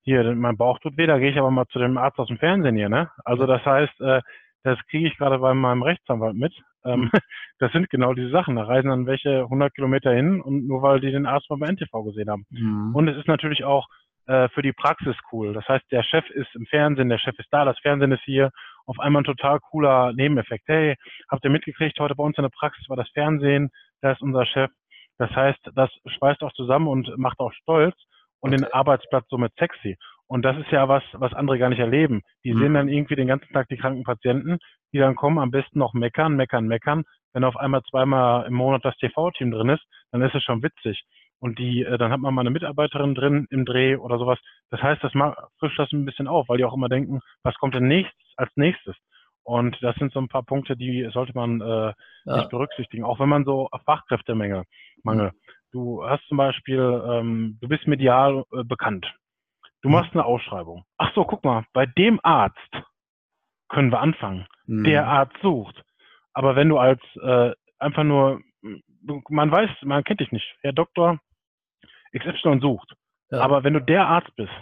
hier, 0.02 0.34
mein 0.34 0.56
Bauch 0.56 0.78
tut 0.78 0.96
weh, 0.96 1.06
da 1.06 1.18
gehe 1.18 1.30
ich 1.30 1.38
aber 1.38 1.50
mal 1.50 1.66
zu 1.66 1.78
dem 1.78 1.98
Arzt 1.98 2.18
aus 2.18 2.28
dem 2.28 2.38
Fernsehen 2.38 2.76
hier, 2.76 2.88
ne? 2.88 3.10
Also 3.24 3.46
das 3.46 3.64
heißt, 3.64 4.00
äh, 4.00 4.22
das 4.62 4.78
kriege 4.90 5.06
ich 5.06 5.16
gerade 5.18 5.38
bei 5.38 5.52
meinem 5.54 5.82
Rechtsanwalt 5.82 6.34
mit. 6.34 6.54
Ähm, 6.84 7.00
mhm. 7.00 7.10
das 7.58 7.72
sind 7.72 7.90
genau 7.90 8.14
diese 8.14 8.30
Sachen. 8.30 8.56
Da 8.56 8.64
reisen 8.64 8.88
dann 8.88 9.06
welche 9.06 9.42
100 9.42 9.74
Kilometer 9.74 10.12
hin 10.12 10.40
und 10.40 10.66
nur 10.66 10.82
weil 10.82 11.00
die 11.00 11.10
den 11.10 11.26
Arzt 11.26 11.50
mal 11.50 11.58
bei 11.58 11.68
NTV 11.68 12.04
gesehen 12.04 12.30
haben. 12.30 12.46
Mhm. 12.50 12.94
Und 12.94 13.08
es 13.08 13.18
ist 13.18 13.28
natürlich 13.28 13.64
auch 13.64 13.86
äh, 14.28 14.48
für 14.50 14.62
die 14.62 14.72
Praxis 14.72 15.16
cool. 15.32 15.54
Das 15.54 15.66
heißt, 15.66 15.84
der 15.90 16.02
Chef 16.02 16.28
ist 16.30 16.54
im 16.54 16.66
Fernsehen, 16.66 17.08
der 17.08 17.18
Chef 17.18 17.38
ist 17.38 17.48
da, 17.50 17.64
das 17.64 17.78
Fernsehen 17.80 18.12
ist 18.12 18.22
hier. 18.24 18.50
Auf 18.86 18.98
einmal 18.98 19.22
ein 19.22 19.24
total 19.24 19.58
cooler 19.58 20.12
Nebeneffekt. 20.12 20.64
Hey, 20.66 20.96
habt 21.30 21.44
ihr 21.44 21.50
mitgekriegt, 21.50 21.98
heute 21.98 22.14
bei 22.14 22.24
uns 22.24 22.36
in 22.36 22.42
der 22.42 22.50
Praxis 22.50 22.88
war 22.88 22.96
das 22.96 23.08
Fernsehen, 23.10 23.70
da 24.02 24.12
ist 24.12 24.22
unser 24.22 24.46
Chef. 24.46 24.70
Das 25.18 25.30
heißt, 25.30 25.58
das 25.74 25.90
schweißt 26.06 26.42
auch 26.42 26.52
zusammen 26.52 26.88
und 26.88 27.16
macht 27.16 27.40
auch 27.40 27.52
stolz 27.52 27.96
und 28.40 28.52
okay. 28.52 28.62
den 28.62 28.72
Arbeitsplatz 28.72 29.26
somit 29.28 29.52
sexy. 29.58 29.96
Und 30.26 30.44
das 30.44 30.58
ist 30.58 30.70
ja 30.70 30.88
was, 30.88 31.02
was 31.14 31.32
andere 31.32 31.58
gar 31.58 31.70
nicht 31.70 31.80
erleben. 31.80 32.20
Die 32.44 32.52
mhm. 32.52 32.58
sehen 32.58 32.74
dann 32.74 32.88
irgendwie 32.88 33.16
den 33.16 33.28
ganzen 33.28 33.52
Tag 33.52 33.68
die 33.68 33.78
kranken 33.78 34.04
Patienten, 34.04 34.58
die 34.92 34.98
dann 34.98 35.16
kommen, 35.16 35.38
am 35.38 35.50
besten 35.50 35.78
noch 35.78 35.94
meckern, 35.94 36.36
meckern, 36.36 36.66
meckern. 36.66 37.04
Wenn 37.32 37.44
auf 37.44 37.56
einmal 37.56 37.82
zweimal 37.90 38.46
im 38.46 38.54
Monat 38.54 38.84
das 38.84 38.96
TV-Team 38.96 39.50
drin 39.50 39.70
ist, 39.70 39.84
dann 40.12 40.22
ist 40.22 40.34
es 40.34 40.42
schon 40.42 40.62
witzig. 40.62 41.02
Und 41.40 41.58
die, 41.58 41.84
äh, 41.84 41.98
dann 41.98 42.10
hat 42.10 42.20
man 42.20 42.34
mal 42.34 42.42
eine 42.42 42.50
Mitarbeiterin 42.50 43.14
drin 43.14 43.46
im 43.50 43.64
Dreh 43.64 43.96
oder 43.96 44.18
sowas. 44.18 44.38
Das 44.70 44.82
heißt, 44.82 45.02
das 45.02 45.12
frischt 45.58 45.78
das 45.78 45.92
ein 45.92 46.04
bisschen 46.04 46.28
auf, 46.28 46.48
weil 46.48 46.58
die 46.58 46.64
auch 46.64 46.74
immer 46.74 46.88
denken, 46.88 47.20
was 47.42 47.54
kommt 47.56 47.74
denn 47.74 47.86
nächstes, 47.86 48.32
als 48.36 48.50
nächstes? 48.56 48.96
Und 49.44 49.78
das 49.80 49.96
sind 49.96 50.12
so 50.12 50.20
ein 50.20 50.28
paar 50.28 50.42
Punkte, 50.42 50.76
die 50.76 51.08
sollte 51.12 51.32
man 51.34 51.60
äh, 51.60 51.92
ja. 52.24 52.36
nicht 52.36 52.50
berücksichtigen, 52.50 53.04
auch 53.04 53.18
wenn 53.18 53.30
man 53.30 53.44
so 53.44 53.68
Fachkräftemangel 53.86 54.64
mangel. 55.04 55.28
Mhm. 55.28 55.38
Du 55.72 56.04
hast 56.04 56.26
zum 56.28 56.36
Beispiel, 56.36 57.02
ähm, 57.08 57.58
du 57.60 57.68
bist 57.68 57.86
medial 57.86 58.44
äh, 58.52 58.64
bekannt. 58.64 59.06
Du 59.80 59.88
machst 59.88 60.12
eine 60.12 60.24
Ausschreibung. 60.24 60.84
Ach 60.98 61.14
so, 61.14 61.24
guck 61.24 61.44
mal, 61.44 61.64
bei 61.72 61.86
dem 61.86 62.20
Arzt 62.22 62.82
können 63.68 63.92
wir 63.92 64.00
anfangen. 64.00 64.46
Mhm. 64.66 64.84
Der 64.84 65.06
Arzt 65.06 65.36
sucht. 65.40 65.82
Aber 66.32 66.56
wenn 66.56 66.68
du 66.68 66.78
als 66.78 67.00
äh, 67.22 67.52
einfach 67.78 68.04
nur, 68.04 68.40
man 69.28 69.50
weiß, 69.50 69.70
man 69.82 70.04
kennt 70.04 70.20
dich 70.20 70.32
nicht. 70.32 70.56
Herr 70.62 70.72
Doktor 70.72 71.20
XY 72.16 72.60
sucht. 72.60 72.94
Ja. 73.30 73.40
Aber 73.40 73.64
wenn 73.64 73.74
du 73.74 73.80
der 73.80 74.06
Arzt 74.06 74.34
bist, 74.36 74.52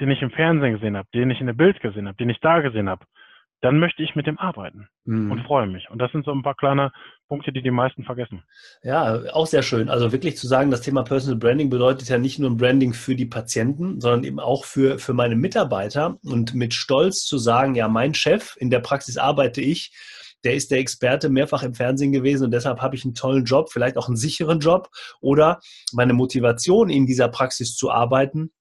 den 0.00 0.10
ich 0.10 0.22
im 0.22 0.30
Fernsehen 0.30 0.74
gesehen 0.74 0.96
habe, 0.96 1.08
den 1.14 1.30
ich 1.30 1.40
in 1.40 1.46
der 1.46 1.54
Bild 1.54 1.80
gesehen 1.80 2.06
habe, 2.06 2.16
den 2.16 2.30
ich 2.30 2.40
da 2.40 2.60
gesehen 2.60 2.88
habe, 2.88 3.04
dann 3.60 3.80
möchte 3.80 4.02
ich 4.02 4.14
mit 4.14 4.26
dem 4.26 4.38
arbeiten 4.38 4.88
mhm. 5.04 5.32
und 5.32 5.42
freue 5.42 5.66
mich. 5.66 5.90
Und 5.90 5.98
das 5.98 6.12
sind 6.12 6.24
so 6.24 6.30
ein 6.30 6.42
paar 6.42 6.54
kleine 6.54 6.92
Punkte, 7.26 7.52
die 7.52 7.62
die 7.62 7.72
meisten 7.72 8.04
vergessen. 8.04 8.44
Ja, 8.82 9.20
auch 9.32 9.46
sehr 9.46 9.62
schön. 9.62 9.88
Also 9.88 10.12
wirklich 10.12 10.36
zu 10.36 10.46
sagen, 10.46 10.70
das 10.70 10.82
Thema 10.82 11.02
Personal 11.02 11.38
Branding 11.38 11.68
bedeutet 11.68 12.08
ja 12.08 12.18
nicht 12.18 12.38
nur 12.38 12.50
ein 12.50 12.56
Branding 12.56 12.92
für 12.92 13.16
die 13.16 13.26
Patienten, 13.26 14.00
sondern 14.00 14.24
eben 14.24 14.38
auch 14.38 14.64
für, 14.64 14.98
für 14.98 15.12
meine 15.12 15.34
Mitarbeiter 15.34 16.18
und 16.22 16.54
mit 16.54 16.72
Stolz 16.72 17.24
zu 17.24 17.36
sagen, 17.38 17.74
ja, 17.74 17.88
mein 17.88 18.14
Chef, 18.14 18.56
in 18.58 18.70
der 18.70 18.80
Praxis 18.80 19.16
arbeite 19.16 19.60
ich, 19.60 19.92
der 20.44 20.54
ist 20.54 20.70
der 20.70 20.78
Experte 20.78 21.28
mehrfach 21.28 21.62
im 21.62 21.74
Fernsehen 21.74 22.12
gewesen 22.12 22.44
und 22.44 22.50
deshalb 22.52 22.80
habe 22.80 22.96
ich 22.96 23.04
einen 23.04 23.14
tollen 23.14 23.44
Job, 23.44 23.70
vielleicht 23.72 23.96
auch 23.96 24.08
einen 24.08 24.16
sicheren 24.16 24.60
Job 24.60 24.88
oder 25.20 25.60
meine 25.92 26.12
Motivation 26.12 26.90
in 26.90 27.06
dieser 27.06 27.28
Praxis 27.28 27.74
zu 27.74 27.90
arbeiten 27.90 28.52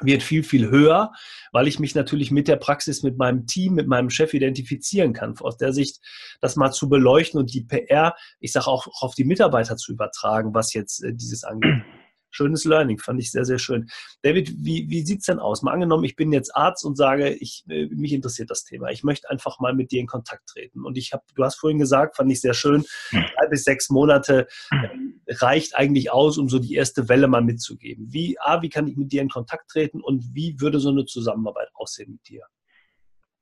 wird 0.00 0.22
viel, 0.22 0.44
viel 0.44 0.70
höher, 0.70 1.12
weil 1.50 1.66
ich 1.66 1.80
mich 1.80 1.94
natürlich 1.94 2.30
mit 2.30 2.46
der 2.46 2.56
Praxis, 2.56 3.02
mit 3.02 3.18
meinem 3.18 3.46
Team, 3.46 3.74
mit 3.74 3.88
meinem 3.88 4.10
Chef 4.10 4.32
identifizieren 4.32 5.12
kann. 5.12 5.36
Aus 5.40 5.56
der 5.56 5.72
Sicht, 5.72 5.98
das 6.40 6.54
mal 6.54 6.70
zu 6.70 6.88
beleuchten 6.88 7.40
und 7.40 7.52
die 7.52 7.64
PR, 7.64 8.14
ich 8.38 8.52
sage 8.52 8.68
auch 8.68 8.86
auf 9.00 9.14
die 9.16 9.24
Mitarbeiter 9.24 9.76
zu 9.76 9.92
übertragen, 9.92 10.54
was 10.54 10.72
jetzt 10.72 11.02
äh, 11.02 11.12
dieses 11.12 11.42
angeht 11.42 11.82
schönes 12.30 12.64
Learning, 12.64 12.98
fand 12.98 13.20
ich 13.20 13.30
sehr, 13.30 13.44
sehr 13.44 13.58
schön. 13.58 13.88
David, 14.22 14.52
wie, 14.58 14.88
wie 14.88 15.02
sieht 15.02 15.20
es 15.20 15.26
denn 15.26 15.38
aus? 15.38 15.62
Mal 15.62 15.72
angenommen, 15.72 16.04
ich 16.04 16.16
bin 16.16 16.32
jetzt 16.32 16.54
Arzt 16.54 16.84
und 16.84 16.96
sage, 16.96 17.30
ich, 17.30 17.64
äh, 17.68 17.86
mich 17.86 18.12
interessiert 18.12 18.50
das 18.50 18.64
Thema. 18.64 18.90
Ich 18.90 19.04
möchte 19.04 19.30
einfach 19.30 19.58
mal 19.60 19.74
mit 19.74 19.90
dir 19.90 20.00
in 20.00 20.06
Kontakt 20.06 20.48
treten. 20.48 20.84
Und 20.84 20.98
ich 20.98 21.12
habe, 21.12 21.22
du 21.34 21.44
hast 21.44 21.56
vorhin 21.56 21.78
gesagt, 21.78 22.16
fand 22.16 22.30
ich 22.30 22.40
sehr 22.40 22.54
schön, 22.54 22.84
drei 23.10 23.46
bis 23.48 23.64
sechs 23.64 23.90
Monate 23.90 24.46
äh, 24.70 25.34
reicht 25.34 25.76
eigentlich 25.76 26.10
aus, 26.10 26.38
um 26.38 26.48
so 26.48 26.58
die 26.58 26.74
erste 26.74 27.08
Welle 27.08 27.28
mal 27.28 27.42
mitzugeben. 27.42 28.12
Wie, 28.12 28.38
A, 28.40 28.62
wie 28.62 28.68
kann 28.68 28.86
ich 28.86 28.96
mit 28.96 29.12
dir 29.12 29.22
in 29.22 29.28
Kontakt 29.28 29.70
treten 29.70 30.00
und 30.00 30.34
wie 30.34 30.60
würde 30.60 30.80
so 30.80 30.90
eine 30.90 31.04
Zusammenarbeit 31.04 31.68
aussehen 31.74 32.12
mit 32.12 32.28
dir? 32.28 32.42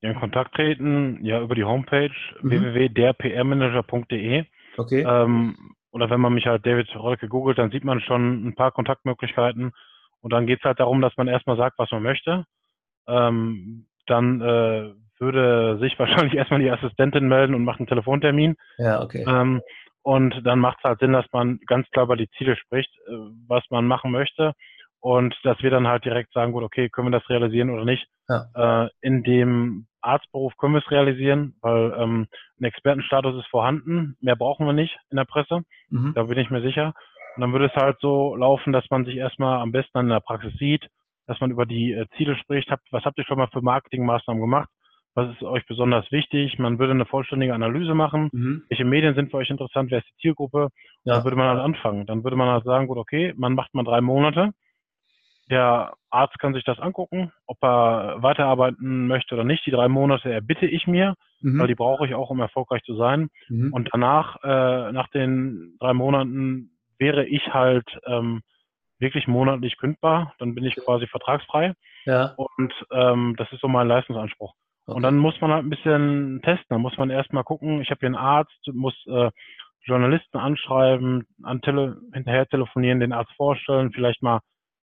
In 0.00 0.14
Kontakt 0.14 0.54
treten, 0.54 1.24
ja, 1.24 1.40
über 1.40 1.54
die 1.54 1.64
Homepage 1.64 2.10
mhm. 2.42 2.50
www.derprmanager.de. 2.50 4.44
Okay. 4.76 5.06
Ähm, 5.08 5.75
oder 5.96 6.10
wenn 6.10 6.20
man 6.20 6.34
mich 6.34 6.46
halt 6.46 6.66
David 6.66 6.94
Rolke 6.94 7.26
googelt, 7.26 7.56
dann 7.56 7.70
sieht 7.70 7.82
man 7.82 8.02
schon 8.02 8.46
ein 8.46 8.54
paar 8.54 8.70
Kontaktmöglichkeiten. 8.70 9.72
Und 10.20 10.30
dann 10.30 10.46
geht 10.46 10.58
es 10.58 10.64
halt 10.64 10.78
darum, 10.78 11.00
dass 11.00 11.16
man 11.16 11.26
erstmal 11.26 11.56
sagt, 11.56 11.78
was 11.78 11.90
man 11.90 12.02
möchte. 12.02 12.44
Ähm, 13.08 13.86
dann 14.06 14.42
äh, 14.42 14.92
würde 15.18 15.78
sich 15.78 15.98
wahrscheinlich 15.98 16.34
erstmal 16.34 16.60
die 16.60 16.70
Assistentin 16.70 17.28
melden 17.28 17.54
und 17.54 17.64
macht 17.64 17.80
einen 17.80 17.86
Telefontermin. 17.86 18.56
Ja, 18.76 19.02
okay. 19.02 19.24
Ähm, 19.26 19.62
und 20.02 20.46
dann 20.46 20.58
macht 20.58 20.76
es 20.80 20.84
halt 20.84 21.00
Sinn, 21.00 21.14
dass 21.14 21.24
man 21.32 21.60
ganz 21.66 21.88
klar 21.88 22.04
über 22.04 22.16
die 22.16 22.28
Ziele 22.36 22.56
spricht, 22.56 22.94
äh, 23.08 23.12
was 23.48 23.64
man 23.70 23.86
machen 23.86 24.10
möchte. 24.10 24.52
Und 25.00 25.34
dass 25.44 25.62
wir 25.62 25.70
dann 25.70 25.88
halt 25.88 26.04
direkt 26.04 26.34
sagen, 26.34 26.52
gut, 26.52 26.62
okay, 26.62 26.90
können 26.90 27.08
wir 27.08 27.18
das 27.18 27.30
realisieren 27.30 27.70
oder 27.70 27.86
nicht. 27.86 28.06
Ja. 28.28 28.84
Äh, 28.84 28.90
in 29.00 29.22
dem 29.22 29.86
Arztberuf 30.06 30.56
können 30.56 30.74
wir 30.74 30.82
es 30.82 30.90
realisieren, 30.90 31.54
weil 31.60 31.94
ähm, 31.98 32.26
ein 32.60 32.64
Expertenstatus 32.64 33.36
ist 33.40 33.50
vorhanden. 33.50 34.16
Mehr 34.20 34.36
brauchen 34.36 34.66
wir 34.66 34.72
nicht 34.72 34.96
in 35.10 35.16
der 35.16 35.24
Presse. 35.24 35.62
Mhm. 35.90 36.12
Da 36.14 36.24
bin 36.24 36.38
ich 36.38 36.50
mir 36.50 36.62
sicher. 36.62 36.94
Und 37.36 37.42
dann 37.42 37.52
würde 37.52 37.66
es 37.66 37.74
halt 37.74 37.98
so 38.00 38.34
laufen, 38.34 38.72
dass 38.72 38.88
man 38.90 39.04
sich 39.04 39.16
erstmal 39.16 39.60
am 39.60 39.72
besten 39.72 39.98
in 39.98 40.08
der 40.08 40.20
Praxis 40.20 40.54
sieht, 40.58 40.86
dass 41.26 41.40
man 41.40 41.50
über 41.50 41.66
die 41.66 41.92
äh, 41.92 42.06
Ziele 42.16 42.36
spricht. 42.36 42.70
Habt, 42.70 42.86
was 42.90 43.04
habt 43.04 43.18
ihr 43.18 43.24
schon 43.24 43.38
mal 43.38 43.48
für 43.52 43.60
Marketingmaßnahmen 43.60 44.40
gemacht? 44.40 44.68
Was 45.14 45.30
ist 45.34 45.42
euch 45.42 45.66
besonders 45.66 46.10
wichtig? 46.12 46.58
Man 46.58 46.78
würde 46.78 46.92
eine 46.92 47.06
vollständige 47.06 47.54
Analyse 47.54 47.94
machen. 47.94 48.30
Mhm. 48.32 48.62
Welche 48.68 48.84
Medien 48.84 49.14
sind 49.14 49.30
für 49.30 49.38
euch 49.38 49.50
interessant? 49.50 49.90
Wer 49.90 49.98
ist 49.98 50.08
die 50.08 50.20
Zielgruppe? 50.22 50.68
Ja. 51.04 51.14
Dann 51.14 51.24
würde 51.24 51.36
man 51.36 51.48
halt 51.48 51.60
anfangen. 51.60 52.06
Dann 52.06 52.22
würde 52.22 52.36
man 52.36 52.48
halt 52.48 52.64
sagen, 52.64 52.86
gut, 52.86 52.98
okay, 52.98 53.32
man 53.36 53.54
macht 53.54 53.74
mal 53.74 53.84
drei 53.84 54.00
Monate 54.00 54.52
der 55.50 55.94
Arzt 56.10 56.38
kann 56.38 56.54
sich 56.54 56.64
das 56.64 56.78
angucken, 56.78 57.32
ob 57.46 57.62
er 57.62 58.16
weiterarbeiten 58.22 59.06
möchte 59.06 59.34
oder 59.34 59.44
nicht. 59.44 59.64
Die 59.66 59.70
drei 59.70 59.88
Monate 59.88 60.32
erbitte 60.32 60.66
ich 60.66 60.86
mir, 60.86 61.14
mhm. 61.40 61.58
weil 61.60 61.68
die 61.68 61.74
brauche 61.74 62.06
ich 62.06 62.14
auch, 62.14 62.30
um 62.30 62.40
erfolgreich 62.40 62.82
zu 62.82 62.96
sein. 62.96 63.28
Mhm. 63.48 63.72
Und 63.72 63.90
danach, 63.92 64.42
äh, 64.42 64.92
nach 64.92 65.08
den 65.08 65.76
drei 65.78 65.92
Monaten, 65.92 66.70
wäre 66.98 67.26
ich 67.26 67.52
halt 67.52 67.86
ähm, 68.06 68.42
wirklich 68.98 69.28
monatlich 69.28 69.76
kündbar. 69.76 70.34
Dann 70.38 70.54
bin 70.54 70.64
ich 70.64 70.76
quasi 70.76 71.06
vertragsfrei. 71.06 71.74
Ja. 72.06 72.34
Und 72.36 72.72
ähm, 72.90 73.34
das 73.36 73.52
ist 73.52 73.60
so 73.60 73.68
mein 73.68 73.88
Leistungsanspruch. 73.88 74.54
Okay. 74.86 74.96
Und 74.96 75.02
dann 75.02 75.18
muss 75.18 75.40
man 75.40 75.52
halt 75.52 75.64
ein 75.64 75.70
bisschen 75.70 76.40
testen. 76.42 76.66
Dann 76.70 76.80
muss 76.80 76.96
man 76.96 77.10
erstmal 77.10 77.44
gucken, 77.44 77.82
ich 77.82 77.90
habe 77.90 78.00
hier 78.00 78.08
einen 78.08 78.16
Arzt, 78.16 78.68
muss 78.72 78.94
äh, 79.06 79.30
Journalisten 79.82 80.38
anschreiben, 80.38 81.26
an 81.42 81.60
tele 81.60 81.98
hinterher 82.12 82.46
telefonieren, 82.46 83.00
den 83.00 83.12
Arzt 83.12 83.32
vorstellen, 83.36 83.92
vielleicht 83.92 84.22
mal 84.22 84.40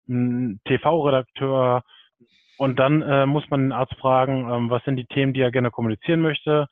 ein 0.07 0.59
TV-Redakteur, 0.65 1.83
Und 2.57 2.77
dann 2.79 3.01
äh, 3.01 3.25
muss 3.25 3.49
man 3.49 3.61
den 3.61 3.71
Arzt 3.71 3.95
fragen, 3.95 4.49
ähm, 4.49 4.69
was 4.69 4.83
sind 4.83 4.97
die 4.97 5.05
Themen, 5.05 5.33
die 5.33 5.41
er 5.41 5.51
gerne 5.51 5.71
kommunizieren 5.71 6.21
möchte, 6.21 6.67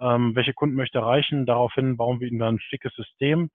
ähm, 0.00 0.34
welche 0.34 0.54
Kunden 0.54 0.76
möchte 0.76 0.98
er 0.98 1.02
erreichen. 1.02 1.46
Daraufhin 1.46 1.96
bauen 1.96 2.20
wir 2.20 2.28
ihm 2.28 2.38
dann 2.38 2.56
ein 2.56 2.60
schickes 2.60 2.94
System 2.94 3.50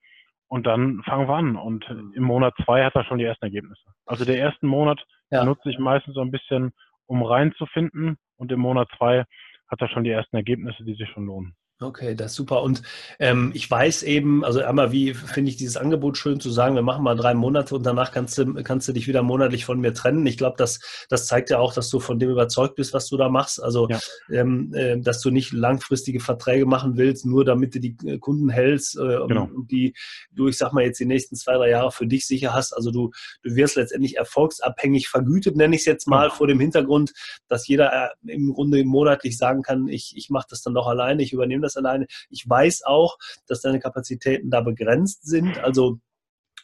und 0.48 0.68
dann 0.68 1.02
fangen 1.04 1.28
wir 1.28 1.36
an. 1.36 1.56
Und 1.56 1.86
im 2.16 2.24
Monat 2.24 2.54
zwei 2.64 2.84
hat 2.84 2.96
er 2.96 3.06
schon 3.06 3.18
die 3.18 3.26
ersten 3.26 3.46
Ergebnisse. 3.46 3.82
Also 4.06 4.26
der 4.26 4.40
ersten 4.40 4.68
Monat 4.68 5.04
ja. 5.32 5.44
nutze 5.44 5.70
ich 5.70 5.80
meistens 5.80 6.14
so 6.14 6.22
ein 6.22 6.32
bisschen, 6.32 6.74
um 7.06 7.24
reinzufinden 7.24 8.18
und 8.38 8.52
im 8.52 8.60
Monat 8.60 8.88
zwei 8.98 9.26
hat 9.68 9.82
er 9.82 9.90
schon 9.90 10.04
die 10.04 10.12
ersten 10.12 10.36
Ergebnisse, 10.36 10.84
die 10.84 10.94
sich 10.94 11.10
schon 11.10 11.26
lohnen. 11.26 11.56
Okay, 11.82 12.16
das 12.16 12.32
ist 12.32 12.36
super. 12.38 12.62
Und 12.62 12.82
ähm, 13.20 13.52
ich 13.54 13.70
weiß 13.70 14.04
eben, 14.04 14.46
also 14.46 14.62
einmal, 14.62 14.92
wie 14.92 15.14
finde 15.14 15.50
ich 15.50 15.58
dieses 15.58 15.76
Angebot 15.76 16.18
schön 16.18 16.40
zu 16.40 16.50
sagen, 16.50 16.76
wir 16.76 16.82
machen 16.82 17.04
mal 17.04 17.16
drei 17.16 17.34
Monate 17.34 17.76
und 17.76 17.84
danach 17.84 18.12
kannst 18.12 18.38
du, 18.38 18.54
kannst 18.64 18.88
du 18.88 18.94
dich 18.94 19.08
wieder 19.08 19.24
monatlich 19.24 19.66
von 19.66 19.80
mir 19.80 19.94
trennen. 19.94 20.26
Ich 20.26 20.38
glaube, 20.38 20.56
das, 20.58 20.80
das 21.10 21.26
zeigt 21.26 21.50
ja 21.50 21.58
auch, 21.58 21.74
dass 21.74 21.90
du 21.90 22.00
von 22.00 22.20
dem 22.20 22.30
überzeugt 22.30 22.76
bist, 22.76 22.94
was 22.94 23.08
du 23.10 23.18
da 23.18 23.28
machst. 23.28 23.62
Also, 23.62 23.90
ja. 23.90 24.00
ähm, 24.32 24.74
äh, 24.74 25.00
dass 25.00 25.20
du 25.20 25.32
nicht 25.32 25.52
langfristige 25.52 26.20
Verträge 26.20 26.66
machen 26.66 26.96
willst, 26.96 27.26
nur 27.26 27.44
damit 27.44 27.76
du 27.76 27.80
die 27.80 27.98
äh, 28.06 28.18
Kunden 28.20 28.50
hältst 28.50 28.96
äh, 28.98 29.18
genau. 29.28 29.50
und 29.54 29.72
die 29.72 29.94
du, 30.32 30.48
ich 30.48 30.58
sag 30.58 30.74
mal, 30.74 30.84
jetzt 30.84 31.00
die 31.00 31.06
nächsten 31.06 31.36
zwei, 31.36 31.56
drei 31.56 31.70
Jahre 31.70 31.92
für 31.92 32.08
dich 32.08 32.26
sicher 32.28 32.54
hast. 32.54 32.74
Also 32.74 32.92
du, 32.92 33.12
du 33.42 33.56
wirst 33.56 33.76
letztendlich 33.76 34.18
erfolgsabhängig 34.18 35.10
vergütet, 35.10 35.58
nenne 35.58 35.76
ich 35.76 35.82
es 35.82 35.86
jetzt 35.86 36.08
mal, 36.08 36.28
genau. 36.28 36.36
vor 36.36 36.48
dem 36.48 36.60
Hintergrund, 36.60 37.14
dass 37.48 37.68
jeder 37.68 37.92
äh, 37.92 38.10
im 38.28 38.54
Grunde 38.54 38.86
monatlich 38.86 39.38
sagen 39.38 39.64
kann, 39.64 39.88
ich, 39.88 40.14
ich 40.16 40.30
mache 40.30 40.48
das 40.50 40.62
dann 40.62 40.74
doch 40.74 40.88
alleine, 40.88 41.24
ich 41.24 41.34
übernehme 41.34 41.62
das 41.62 41.73
alleine. 41.78 42.08
Ich 42.30 42.48
weiß 42.48 42.84
auch, 42.84 43.18
dass 43.48 43.62
deine 43.62 43.80
Kapazitäten 43.80 44.50
da 44.50 44.62
begrenzt 44.62 45.26
sind. 45.26 45.58
Also 45.60 46.00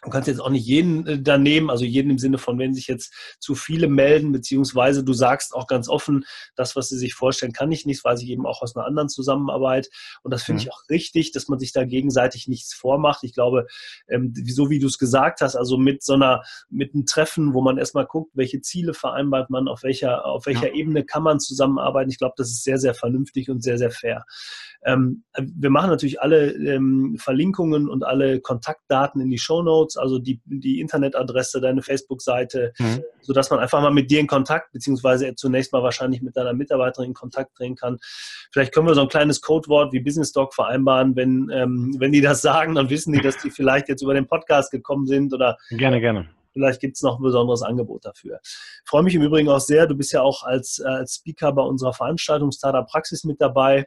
Du 0.01 0.09
kannst 0.09 0.29
jetzt 0.29 0.39
auch 0.39 0.49
nicht 0.49 0.65
jeden 0.65 1.05
äh, 1.05 1.21
da 1.21 1.37
nehmen, 1.37 1.69
also 1.69 1.83
jeden 1.83 2.11
im 2.11 2.19
Sinne 2.19 2.37
von, 2.37 2.57
wenn 2.57 2.73
sich 2.73 2.87
jetzt 2.87 3.13
zu 3.39 3.53
viele 3.53 3.87
melden, 3.87 4.31
beziehungsweise 4.31 5.03
du 5.03 5.13
sagst 5.13 5.53
auch 5.53 5.67
ganz 5.67 5.89
offen, 5.89 6.25
das, 6.55 6.75
was 6.75 6.89
sie 6.89 6.97
sich 6.97 7.13
vorstellen, 7.13 7.51
kann 7.51 7.71
ich 7.71 7.85
nicht, 7.85 8.03
weiß 8.03 8.21
ich 8.21 8.29
eben 8.29 8.45
auch 8.45 8.61
aus 8.61 8.75
einer 8.75 8.85
anderen 8.85 9.09
Zusammenarbeit. 9.09 9.89
Und 10.23 10.33
das 10.33 10.43
finde 10.43 10.61
mhm. 10.61 10.67
ich 10.67 10.73
auch 10.73 10.81
richtig, 10.89 11.31
dass 11.31 11.49
man 11.49 11.59
sich 11.59 11.73
da 11.73 11.83
gegenseitig 11.83 12.47
nichts 12.47 12.73
vormacht. 12.73 13.23
Ich 13.23 13.33
glaube, 13.33 13.67
ähm, 14.07 14.33
so 14.47 14.69
wie 14.69 14.79
du 14.79 14.87
es 14.87 14.97
gesagt 14.97 15.41
hast, 15.41 15.55
also 15.55 15.77
mit 15.77 16.01
so 16.03 16.13
einer, 16.13 16.43
mit 16.69 16.93
einem 16.93 17.05
Treffen, 17.05 17.53
wo 17.53 17.61
man 17.61 17.77
erstmal 17.77 18.05
guckt, 18.05 18.31
welche 18.35 18.61
Ziele 18.61 18.93
vereinbart 18.93 19.49
man, 19.49 19.67
auf 19.67 19.83
welcher, 19.83 20.25
auf 20.25 20.45
welcher 20.45 20.69
ja. 20.69 20.75
Ebene 20.75 21.03
kann 21.03 21.23
man 21.23 21.41
zusammenarbeiten. 21.41 22.09
Ich 22.09 22.17
glaube, 22.17 22.35
das 22.37 22.49
ist 22.49 22.63
sehr, 22.63 22.77
sehr 22.77 22.93
vernünftig 22.93 23.49
und 23.49 23.61
sehr, 23.61 23.77
sehr 23.77 23.91
fair. 23.91 24.23
Ähm, 24.85 25.23
wir 25.37 25.69
machen 25.69 25.89
natürlich 25.89 26.21
alle 26.21 26.51
ähm, 26.51 27.17
Verlinkungen 27.19 27.89
und 27.89 28.05
alle 28.05 28.39
Kontaktdaten 28.39 29.19
in 29.19 29.29
die 29.29 29.37
Show 29.37 29.61
Notes, 29.61 29.88
also 29.97 30.19
die, 30.19 30.41
die 30.45 30.79
Internetadresse, 30.79 31.61
deine 31.61 31.81
Facebook-Seite, 31.81 32.73
mhm. 32.77 33.03
sodass 33.21 33.49
man 33.49 33.59
einfach 33.59 33.81
mal 33.81 33.91
mit 33.91 34.11
dir 34.11 34.19
in 34.19 34.27
Kontakt, 34.27 34.71
beziehungsweise 34.71 35.35
zunächst 35.35 35.73
mal 35.73 35.83
wahrscheinlich 35.83 36.21
mit 36.21 36.35
deiner 36.35 36.53
Mitarbeiterin 36.53 37.09
in 37.09 37.13
Kontakt 37.13 37.55
treten 37.55 37.75
kann. 37.75 37.97
Vielleicht 38.51 38.73
können 38.73 38.87
wir 38.87 38.95
so 38.95 39.01
ein 39.01 39.07
kleines 39.07 39.41
Codewort 39.41 39.93
wie 39.93 39.99
Business 39.99 40.31
Doc 40.31 40.53
vereinbaren, 40.53 41.15
wenn, 41.15 41.49
ähm, 41.53 41.95
wenn 41.99 42.11
die 42.11 42.21
das 42.21 42.41
sagen, 42.49 42.75
dann 42.75 42.89
wissen 42.89 43.13
die, 43.13 43.21
dass 43.21 43.37
die 43.37 43.51
vielleicht 43.51 43.89
jetzt 43.89 44.01
über 44.01 44.13
den 44.13 44.27
Podcast 44.27 44.71
gekommen 44.71 45.07
sind 45.07 45.33
oder 45.33 45.57
gerne, 45.71 45.99
gerne. 45.99 46.29
Vielleicht 46.53 46.81
gibt 46.81 46.95
es 46.97 47.03
noch 47.03 47.19
ein 47.19 47.23
besonderes 47.23 47.61
Angebot 47.61 48.05
dafür. 48.05 48.39
Ich 48.43 48.89
freue 48.89 49.03
mich 49.03 49.15
im 49.15 49.21
Übrigen 49.21 49.49
auch 49.49 49.59
sehr, 49.59 49.87
du 49.87 49.95
bist 49.95 50.11
ja 50.11 50.21
auch 50.21 50.43
als, 50.43 50.79
äh, 50.79 50.87
als 50.87 51.15
Speaker 51.15 51.53
bei 51.53 51.61
unserer 51.61 51.93
Veranstaltung 51.93 52.51
Startup 52.51 52.87
Praxis 52.87 53.23
mit 53.23 53.39
dabei. 53.39 53.85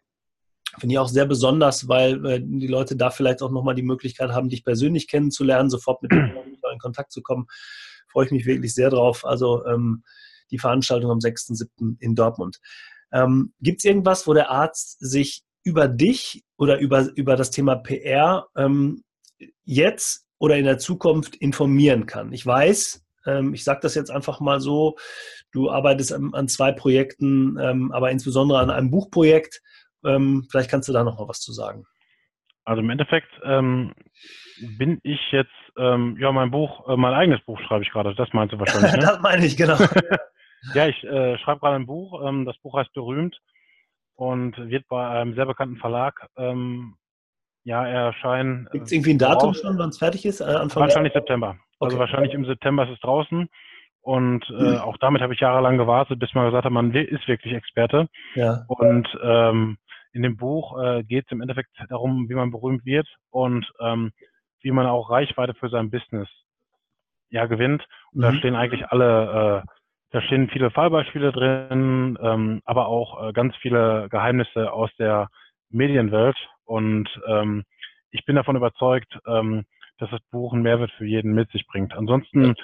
Finde 0.78 0.94
ich 0.94 0.98
auch 0.98 1.08
sehr 1.08 1.26
besonders, 1.26 1.88
weil 1.88 2.24
äh, 2.26 2.40
die 2.42 2.66
Leute 2.66 2.96
da 2.96 3.10
vielleicht 3.10 3.42
auch 3.42 3.50
nochmal 3.50 3.74
die 3.74 3.82
Möglichkeit 3.82 4.30
haben, 4.30 4.48
dich 4.48 4.64
persönlich 4.64 5.08
kennenzulernen, 5.08 5.70
sofort 5.70 6.02
mit 6.02 6.12
dir 6.12 6.32
in 6.72 6.78
Kontakt 6.78 7.12
zu 7.12 7.22
kommen. 7.22 7.46
Freue 8.08 8.26
ich 8.26 8.32
mich 8.32 8.46
wirklich 8.46 8.74
sehr 8.74 8.90
drauf. 8.90 9.24
Also 9.24 9.64
ähm, 9.66 10.02
die 10.50 10.58
Veranstaltung 10.58 11.10
am 11.10 11.18
6.7. 11.18 11.96
in 12.00 12.14
Dortmund. 12.14 12.60
Ähm, 13.12 13.52
Gibt 13.60 13.78
es 13.78 13.84
irgendwas, 13.84 14.26
wo 14.26 14.34
der 14.34 14.50
Arzt 14.50 14.98
sich 15.00 15.42
über 15.64 15.88
dich 15.88 16.44
oder 16.56 16.78
über, 16.78 17.08
über 17.14 17.36
das 17.36 17.50
Thema 17.50 17.76
PR 17.76 18.46
ähm, 18.56 19.02
jetzt 19.64 20.26
oder 20.38 20.56
in 20.56 20.64
der 20.64 20.78
Zukunft 20.78 21.36
informieren 21.36 22.06
kann? 22.06 22.32
Ich 22.32 22.44
weiß, 22.44 23.02
ähm, 23.26 23.54
ich 23.54 23.64
sage 23.64 23.80
das 23.82 23.94
jetzt 23.94 24.10
einfach 24.10 24.40
mal 24.40 24.60
so, 24.60 24.96
du 25.52 25.70
arbeitest 25.70 26.12
an, 26.12 26.34
an 26.34 26.48
zwei 26.48 26.72
Projekten, 26.72 27.56
ähm, 27.60 27.92
aber 27.92 28.10
insbesondere 28.10 28.58
an 28.58 28.70
einem 28.70 28.90
Buchprojekt 28.90 29.62
ähm, 30.04 30.46
vielleicht 30.50 30.70
kannst 30.70 30.88
du 30.88 30.92
da 30.92 31.04
noch 31.04 31.18
mal 31.18 31.28
was 31.28 31.40
zu 31.40 31.52
sagen. 31.52 31.84
Also 32.64 32.80
im 32.80 32.90
Endeffekt 32.90 33.30
ähm, 33.44 33.92
bin 34.78 35.00
ich 35.02 35.20
jetzt, 35.32 35.50
ähm, 35.76 36.16
ja, 36.20 36.30
mein 36.30 36.50
Buch, 36.50 36.88
äh, 36.88 36.96
mein 36.96 37.14
eigenes 37.14 37.40
Buch 37.44 37.60
schreibe 37.60 37.82
ich 37.82 37.90
gerade. 37.90 38.14
Das 38.14 38.28
meinst 38.32 38.54
du 38.54 38.58
wahrscheinlich. 38.58 38.92
Ne? 38.96 39.00
das 39.00 39.20
meine 39.20 39.44
ich, 39.44 39.56
genau. 39.56 39.78
ja, 40.74 40.86
ich 40.86 41.02
äh, 41.02 41.38
schreibe 41.38 41.60
gerade 41.60 41.76
ein 41.76 41.86
Buch. 41.86 42.22
Ähm, 42.26 42.44
das 42.44 42.56
Buch 42.58 42.76
heißt 42.76 42.92
Berühmt 42.92 43.36
und 44.14 44.56
wird 44.56 44.86
bei 44.88 45.08
einem 45.08 45.34
sehr 45.34 45.46
bekannten 45.46 45.76
Verlag 45.76 46.26
ähm, 46.36 46.94
ja, 47.64 47.86
erscheinen. 47.86 48.68
Gibt 48.72 48.86
es 48.86 48.92
irgendwie 48.92 49.14
ein 49.14 49.18
Datum 49.18 49.54
schon, 49.54 49.78
wann 49.78 49.90
es 49.90 49.98
fertig 49.98 50.24
ist? 50.24 50.40
Äh, 50.40 50.44
Anfang 50.44 50.82
wahrscheinlich 50.82 51.12
September. 51.12 51.48
Also 51.48 51.58
okay. 51.78 51.84
Also 51.84 51.98
wahrscheinlich 51.98 52.34
im 52.34 52.44
September 52.44 52.84
ist 52.84 52.94
es 52.94 53.00
draußen. 53.00 53.48
Und 54.02 54.44
äh, 54.50 54.52
mhm. 54.52 54.78
auch 54.78 54.96
damit 54.98 55.22
habe 55.22 55.32
ich 55.32 55.40
jahrelang 55.40 55.78
gewartet, 55.78 56.18
bis 56.18 56.34
man 56.34 56.46
gesagt 56.46 56.64
hat, 56.64 56.72
man 56.72 56.92
ist 56.92 57.26
wirklich 57.28 57.54
Experte. 57.54 58.08
Ja. 58.34 58.64
Und 58.66 59.08
ähm, 59.22 59.78
in 60.12 60.22
dem 60.22 60.36
Buch 60.36 60.80
äh, 60.80 61.02
geht 61.04 61.26
es 61.26 61.32
im 61.32 61.40
Endeffekt 61.40 61.70
darum, 61.88 62.28
wie 62.28 62.34
man 62.34 62.50
berühmt 62.50 62.84
wird 62.84 63.08
und 63.30 63.70
ähm, 63.80 64.12
wie 64.60 64.70
man 64.70 64.86
auch 64.86 65.10
Reichweite 65.10 65.54
für 65.54 65.68
sein 65.68 65.90
Business 65.90 66.28
ja 67.30 67.46
gewinnt. 67.46 67.86
Und 68.12 68.18
mhm. 68.18 68.22
da 68.22 68.34
stehen 68.34 68.54
eigentlich 68.54 68.86
alle, 68.86 69.62
äh, 69.64 69.68
da 70.10 70.22
stehen 70.22 70.50
viele 70.50 70.70
Fallbeispiele 70.70 71.32
drin, 71.32 72.18
ähm, 72.20 72.60
aber 72.64 72.86
auch 72.86 73.28
äh, 73.28 73.32
ganz 73.32 73.56
viele 73.56 74.08
Geheimnisse 74.10 74.72
aus 74.72 74.90
der 74.98 75.28
Medienwelt. 75.70 76.36
Und 76.64 77.08
ähm, 77.26 77.64
ich 78.10 78.24
bin 78.24 78.36
davon 78.36 78.56
überzeugt, 78.56 79.18
ähm, 79.26 79.64
dass 79.98 80.10
das 80.10 80.20
Buch 80.30 80.52
einen 80.52 80.62
Mehrwert 80.62 80.90
für 80.92 81.06
jeden 81.06 81.32
mit 81.32 81.50
sich 81.50 81.66
bringt. 81.66 81.94
Ansonsten 81.94 82.54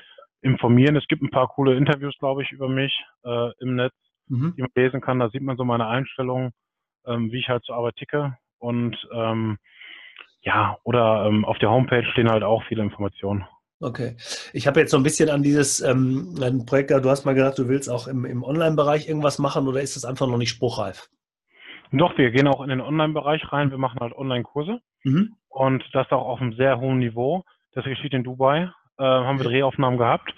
informieren. 0.41 0.97
Es 0.97 1.07
gibt 1.09 1.23
ein 1.23 1.31
paar 1.31 1.49
coole 1.49 1.77
Interviews, 1.77 2.17
glaube 2.19 2.43
ich, 2.43 2.53
über 2.53 2.69
mich 2.69 2.97
äh, 3.25 3.51
im 3.61 3.77
Netz, 3.77 3.95
mhm. 4.29 4.55
die 4.57 4.63
man 4.63 4.71
lesen 4.75 5.01
kann. 5.01 5.19
Da 5.19 5.31
sieht 5.31 5.43
man 5.43 5.57
so 5.57 5.65
meine 5.65 5.87
Einstellung 5.87 6.53
ähm, 7.07 7.33
wie 7.33 7.39
ich 7.39 7.49
halt 7.49 7.65
zur 7.65 7.77
Arbeit 7.77 7.97
ticke. 7.97 8.37
Und 8.59 8.97
ähm, 9.13 9.59
ja, 10.43 10.79
oder 10.85 11.27
ähm, 11.27 11.45
auf 11.45 11.59
der 11.59 11.71
Homepage 11.71 12.07
stehen 12.13 12.31
halt 12.31 12.43
auch 12.43 12.63
viele 12.65 12.83
Informationen. 12.83 13.45
Okay. 13.81 14.17
Ich 14.53 14.67
habe 14.67 14.81
jetzt 14.81 14.91
so 14.91 14.97
ein 14.97 15.05
bisschen 15.05 15.31
an 15.31 15.43
dieses 15.43 15.81
ähm, 15.81 16.35
ein 16.43 16.67
Projekt, 16.67 16.91
du 16.91 17.11
hast 17.11 17.25
mal 17.25 17.35
gesagt, 17.35 17.59
du 17.59 17.69
willst 17.69 17.89
auch 17.89 18.09
im, 18.09 18.25
im 18.25 18.43
Online-Bereich 18.43 19.09
irgendwas 19.09 19.39
machen 19.39 19.69
oder 19.69 19.81
ist 19.81 19.95
das 19.95 20.05
einfach 20.05 20.27
noch 20.27 20.39
nicht 20.39 20.51
spruchreif? 20.51 21.09
Doch, 21.93 22.19
wir 22.19 22.31
gehen 22.33 22.49
auch 22.49 22.61
in 22.61 22.69
den 22.69 22.81
Online-Bereich 22.81 23.53
rein. 23.53 23.71
Wir 23.71 23.79
machen 23.79 24.01
halt 24.01 24.15
Online-Kurse 24.15 24.81
mhm. 25.05 25.35
und 25.49 25.85
das 25.93 26.11
auch 26.11 26.27
auf 26.27 26.41
einem 26.41 26.55
sehr 26.55 26.81
hohen 26.81 26.99
Niveau. 26.99 27.45
Das 27.73 27.85
geschieht 27.85 28.13
in 28.15 28.25
Dubai. 28.25 28.71
Äh, 28.99 29.05
haben 29.05 29.39
wir 29.39 29.49
Drehaufnahmen 29.49 29.99
gehabt 29.99 30.35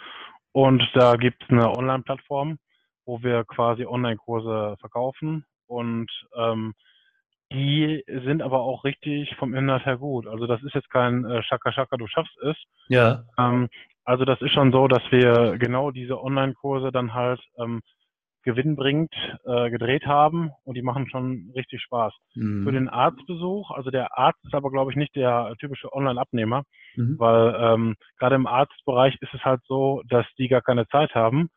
und 0.52 0.82
da 0.94 1.16
gibt 1.16 1.42
es 1.42 1.50
eine 1.50 1.70
Online-Plattform, 1.70 2.58
wo 3.06 3.22
wir 3.22 3.44
quasi 3.44 3.86
Online-Kurse 3.86 4.76
verkaufen 4.80 5.46
und 5.70 6.10
ähm, 6.36 6.74
die 7.52 8.04
sind 8.06 8.42
aber 8.42 8.60
auch 8.60 8.84
richtig 8.84 9.34
vom 9.36 9.54
Inhalt 9.54 9.86
her 9.86 9.98
gut. 9.98 10.26
Also 10.26 10.46
das 10.46 10.62
ist 10.62 10.74
jetzt 10.74 10.90
kein 10.90 11.24
äh, 11.24 11.42
Schaka 11.42 11.72
Schaka, 11.72 11.96
du 11.96 12.06
schaffst 12.06 12.36
es. 12.42 12.56
Ja. 12.88 13.24
Ähm, 13.38 13.68
also 14.04 14.24
das 14.24 14.40
ist 14.40 14.52
schon 14.52 14.72
so, 14.72 14.88
dass 14.88 15.02
wir 15.10 15.56
genau 15.58 15.90
diese 15.90 16.22
Online-Kurse 16.22 16.92
dann 16.92 17.14
halt 17.14 17.40
ähm, 17.58 17.80
gewinnbringend 18.42 19.12
äh, 19.44 19.70
gedreht 19.70 20.06
haben 20.06 20.50
und 20.64 20.76
die 20.76 20.82
machen 20.82 21.08
schon 21.10 21.52
richtig 21.54 21.82
Spaß. 21.82 22.12
Mhm. 22.34 22.64
Für 22.64 22.72
den 22.72 22.88
Arztbesuch, 22.88 23.70
also 23.70 23.90
der 23.90 24.18
Arzt 24.18 24.42
ist 24.44 24.54
aber 24.54 24.70
glaube 24.70 24.90
ich 24.90 24.96
nicht 24.96 25.14
der 25.14 25.54
typische 25.58 25.92
Online-Abnehmer, 25.92 26.62
mhm. 26.96 27.16
weil 27.18 27.54
ähm, 27.58 27.96
gerade 28.18 28.36
im 28.36 28.46
Arztbereich 28.46 29.16
ist 29.20 29.34
es 29.34 29.44
halt 29.44 29.60
so, 29.66 30.02
dass 30.08 30.26
die 30.38 30.48
gar 30.48 30.62
keine 30.62 30.86
Zeit 30.88 31.14
haben, 31.14 31.48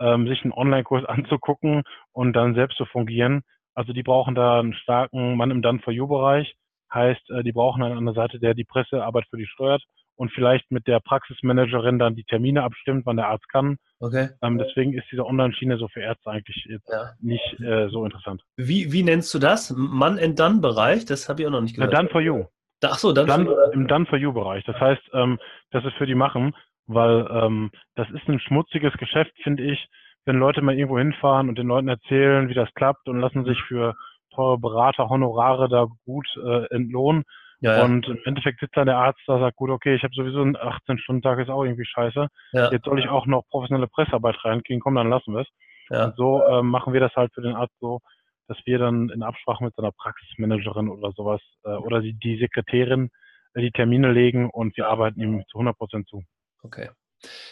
ähm, 0.00 0.26
sich 0.26 0.42
einen 0.42 0.52
Online-Kurs 0.52 1.04
anzugucken 1.06 1.82
und 2.12 2.32
dann 2.32 2.54
selbst 2.54 2.76
zu 2.76 2.86
fungieren. 2.86 3.42
Also 3.74 3.92
die 3.92 4.02
brauchen 4.02 4.34
da 4.34 4.60
einen 4.60 4.74
starken 4.74 5.36
Mann 5.36 5.50
im 5.50 5.62
Done-for-You-Bereich. 5.62 6.54
Heißt, 6.92 7.30
äh, 7.30 7.42
die 7.42 7.52
brauchen 7.52 7.82
einen 7.82 7.98
an 7.98 8.04
der 8.04 8.14
Seite, 8.14 8.38
der 8.38 8.54
die 8.54 8.64
Pressearbeit 8.64 9.24
für 9.30 9.38
die 9.38 9.46
steuert 9.46 9.82
und 10.16 10.30
vielleicht 10.32 10.70
mit 10.70 10.86
der 10.86 11.00
Praxismanagerin 11.00 11.98
dann 11.98 12.14
die 12.14 12.24
Termine 12.24 12.62
abstimmt, 12.62 13.06
wann 13.06 13.16
der 13.16 13.28
Arzt 13.28 13.48
kann. 13.48 13.76
Okay. 13.98 14.28
Ähm, 14.42 14.58
deswegen 14.58 14.92
ist 14.92 15.06
diese 15.10 15.24
Online-Schiene 15.24 15.78
so 15.78 15.88
für 15.88 16.00
Ärzte 16.00 16.30
eigentlich 16.30 16.66
jetzt 16.68 16.88
ja. 16.88 17.12
nicht 17.20 17.60
äh, 17.60 17.88
so 17.88 18.04
interessant. 18.04 18.42
Wie, 18.56 18.92
wie 18.92 19.02
nennst 19.02 19.32
du 19.32 19.38
das? 19.38 19.74
Mann 19.76 20.18
in 20.18 20.36
Done-Bereich? 20.36 21.06
Das 21.06 21.28
habe 21.28 21.42
ich 21.42 21.48
auch 21.48 21.52
noch 21.52 21.62
nicht 21.62 21.76
gehört. 21.76 21.94
Done 21.94 22.08
for 22.08 22.20
You. 22.20 22.44
Ach 22.84 22.98
so, 22.98 23.12
Done, 23.12 23.26
Done 23.26 23.44
for 23.46 23.72
Im 23.72 23.86
Done 23.86 24.06
for 24.06 24.18
You-Bereich. 24.18 24.64
Das 24.64 24.78
heißt, 24.78 25.02
ähm, 25.14 25.38
das 25.70 25.84
ist 25.84 25.94
für 25.94 26.06
die 26.06 26.14
machen, 26.14 26.54
weil 26.86 27.26
ähm, 27.30 27.70
das 27.94 28.10
ist 28.10 28.28
ein 28.28 28.40
schmutziges 28.40 28.92
Geschäft, 28.94 29.32
finde 29.42 29.62
ich 29.64 29.88
wenn 30.24 30.36
Leute 30.36 30.62
mal 30.62 30.76
irgendwo 30.76 30.98
hinfahren 30.98 31.48
und 31.48 31.58
den 31.58 31.66
Leuten 31.66 31.88
erzählen, 31.88 32.48
wie 32.48 32.54
das 32.54 32.72
klappt 32.74 33.08
und 33.08 33.20
lassen 33.20 33.44
sich 33.44 33.60
für 33.62 33.94
teure 34.34 34.58
Berater, 34.58 35.08
Honorare 35.08 35.68
da 35.68 35.86
gut 36.04 36.26
äh, 36.44 36.66
entlohnen. 36.74 37.24
Ja, 37.60 37.78
ja. 37.78 37.84
Und 37.84 38.08
im 38.08 38.18
Endeffekt 38.24 38.60
sitzt 38.60 38.76
dann 38.76 38.86
der 38.86 38.98
Arzt 38.98 39.20
da 39.26 39.38
sagt, 39.38 39.56
gut, 39.56 39.70
okay, 39.70 39.94
ich 39.94 40.02
habe 40.02 40.14
sowieso 40.14 40.42
einen 40.42 40.56
18-Stunden-Tag, 40.56 41.38
ist 41.38 41.50
auch 41.50 41.62
irgendwie 41.62 41.84
scheiße. 41.84 42.26
Ja. 42.52 42.72
Jetzt 42.72 42.84
soll 42.84 42.98
ich 42.98 43.08
auch 43.08 43.26
noch 43.26 43.46
professionelle 43.48 43.86
Pressearbeit 43.86 44.36
reinkriegen, 44.44 44.80
komm, 44.80 44.96
dann 44.96 45.10
lassen 45.10 45.32
wir 45.34 45.42
es. 45.42 45.48
Ja. 45.90 46.06
Und 46.06 46.16
so 46.16 46.42
äh, 46.42 46.62
machen 46.62 46.92
wir 46.92 47.00
das 47.00 47.14
halt 47.14 47.32
für 47.34 47.42
den 47.42 47.54
Arzt 47.54 47.74
so, 47.80 48.00
dass 48.48 48.58
wir 48.64 48.78
dann 48.78 49.10
in 49.10 49.22
Absprache 49.22 49.62
mit 49.62 49.74
seiner 49.76 49.92
Praxismanagerin 49.92 50.88
oder 50.88 51.12
sowas 51.12 51.40
äh, 51.64 51.70
oder 51.70 52.00
die, 52.00 52.14
die 52.14 52.38
Sekretärin 52.38 53.10
äh, 53.54 53.60
die 53.60 53.70
Termine 53.70 54.10
legen 54.10 54.50
und 54.50 54.76
wir 54.76 54.88
arbeiten 54.88 55.20
ihm 55.20 55.44
zu 55.48 55.58
100 55.58 55.76
Prozent 55.76 56.08
zu. 56.08 56.22
Okay. 56.62 56.90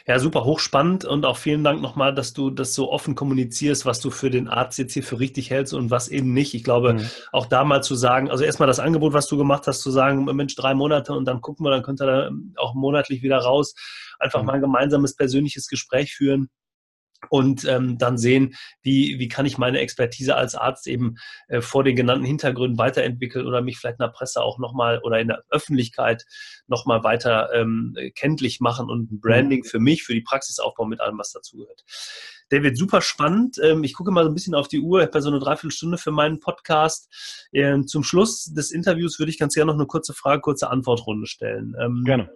Ja, 0.07 0.19
super 0.19 0.45
hochspannend 0.45 1.05
und 1.05 1.25
auch 1.25 1.37
vielen 1.37 1.63
Dank 1.63 1.81
nochmal, 1.81 2.15
dass 2.15 2.33
du 2.33 2.51
das 2.51 2.75
so 2.75 2.91
offen 2.91 3.15
kommunizierst, 3.15 3.87
was 3.87 4.01
du 4.01 4.11
für 4.11 4.31
den 4.31 4.49
Arzt 4.49 4.79
jetzt 4.79 4.95
hier 4.95 5.03
für 5.03 5.21
richtig 5.21 5.51
hältst 5.51 5.75
und 5.75 5.91
was 5.91 6.09
eben 6.09 6.33
nicht. 6.33 6.55
Ich 6.55 6.65
glaube, 6.65 6.95
mhm. 6.95 7.11
auch 7.33 7.47
da 7.47 7.65
mal 7.65 7.83
zu 7.83 7.95
sagen, 7.95 8.31
also 8.31 8.45
erstmal 8.45 8.67
das 8.67 8.81
Angebot, 8.81 9.13
was 9.13 9.27
du 9.27 9.37
gemacht 9.37 9.67
hast, 9.67 9.81
zu 9.81 9.91
sagen, 9.91 10.25
Mensch, 10.25 10.55
drei 10.57 10.75
Monate 10.75 11.13
und 11.13 11.25
dann 11.25 11.41
gucken 11.41 11.65
wir, 11.65 11.71
dann 11.71 11.83
könnt 11.83 12.01
ihr 12.01 12.07
da 12.07 12.31
auch 12.57 12.75
monatlich 12.75 13.23
wieder 13.23 13.39
raus, 13.39 13.75
einfach 14.19 14.41
mhm. 14.41 14.47
mal 14.47 14.53
ein 14.55 14.61
gemeinsames 14.61 15.15
persönliches 15.15 15.69
Gespräch 15.69 16.15
führen 16.15 16.51
und 17.29 17.65
ähm, 17.65 17.99
dann 17.99 18.19
sehen, 18.19 18.55
wie, 18.83 19.19
wie 19.19 19.29
kann 19.29 19.47
ich 19.47 19.59
meine 19.59 19.79
Expertise 19.79 20.37
als 20.37 20.55
Arzt 20.55 20.87
eben 20.87 21.17
äh, 21.49 21.61
vor 21.61 21.85
den 21.85 21.97
genannten 21.97 22.25
Hintergründen 22.25 22.79
weiterentwickeln 22.79 23.47
oder 23.47 23.63
mich 23.63 23.79
vielleicht 23.79 24.01
in 24.01 24.05
der 24.05 24.13
Presse 24.13 24.43
auch 24.43 24.59
nochmal 24.59 25.01
oder 25.03 25.21
in 25.21 25.29
der 25.29 25.45
Öffentlichkeit 25.51 26.25
nochmal 26.67 27.05
weiter 27.05 27.51
ähm, 27.55 27.97
kenntlich 28.15 28.61
machen 28.61 28.89
und 28.89 29.13
ein 29.13 29.21
Branding 29.21 29.65
für 29.65 29.79
mich, 29.79 30.03
für 30.03 30.15
die 30.15 30.23
Praxisaufbau 30.23 30.87
mit 30.87 31.01
allem, 31.01 31.19
was 31.19 31.33
dazugehört. 31.33 31.85
David, 32.51 32.77
super 32.77 33.01
spannend. 33.01 33.59
Ähm, 33.63 33.85
ich 33.85 33.95
gucke 33.95 34.11
mal 34.11 34.25
so 34.25 34.31
ein 34.31 34.35
bisschen 34.35 34.55
auf 34.55 34.69
die 34.69 34.81
Uhr. 34.81 35.01
Ich 35.01 35.07
habe 35.07 35.23
so 35.23 35.31
eine 35.31 35.39
Dreiviertelstunde 35.39 35.99
für 35.99 36.11
meinen 36.11 36.41
Podcast. 36.41 37.09
Ähm, 37.53 37.87
zum 37.87 38.03
Schluss 38.03 38.47
des 38.47 38.73
Interviews 38.73 39.19
würde 39.19 39.31
ich 39.31 39.39
ganz 39.39 39.55
gerne 39.55 39.71
noch 39.71 39.79
eine 39.79 39.87
kurze 39.87 40.15
Frage, 40.15 40.41
kurze 40.41 40.69
Antwortrunde 40.69 41.27
stellen. 41.27 41.75
Ähm, 41.81 42.03
gerne. 42.05 42.31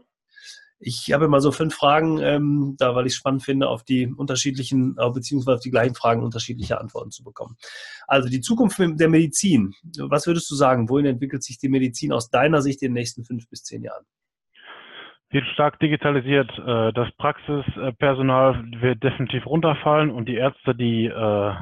Ich 0.81 1.13
habe 1.13 1.27
immer 1.27 1.41
so 1.41 1.53
fünf 1.53 1.75
Fragen, 1.75 2.19
ähm, 2.19 2.75
da 2.79 2.95
weil 2.95 3.07
ich 3.07 3.13
es 3.13 3.17
spannend 3.17 3.45
finde, 3.45 3.69
auf 3.69 3.85
die 3.85 4.07
unterschiedlichen, 4.07 4.97
äh, 4.99 5.11
beziehungsweise 5.11 5.57
auf 5.57 5.63
die 5.63 5.71
gleichen 5.71 5.95
Fragen 5.95 6.23
unterschiedliche 6.23 6.81
Antworten 6.81 7.11
zu 7.11 7.23
bekommen. 7.23 7.57
Also 8.07 8.29
die 8.29 8.41
Zukunft 8.41 8.79
der 8.79 9.09
Medizin. 9.09 9.75
Was 9.99 10.27
würdest 10.27 10.51
du 10.51 10.55
sagen? 10.55 10.89
Wohin 10.89 11.07
entwickelt 11.07 11.43
sich 11.43 11.59
die 11.59 11.69
Medizin 11.69 12.13
aus 12.13 12.29
deiner 12.31 12.61
Sicht 12.61 12.83
in 12.83 12.89
den 12.89 12.95
nächsten 12.95 13.25
fünf 13.25 13.49
bis 13.49 13.63
zehn 13.63 13.83
Jahren? 13.83 14.05
Wird 15.31 15.47
stark 15.55 15.79
digitalisiert. 15.81 16.51
Äh, 16.59 16.93
das 16.93 17.09
Praxispersonal 17.17 18.65
wird 18.81 19.03
definitiv 19.03 19.47
runterfallen 19.47 20.11
und 20.11 20.29
die 20.29 20.37
Ärzte, 20.37 20.75
die 20.75 21.07
äh, 21.07 21.55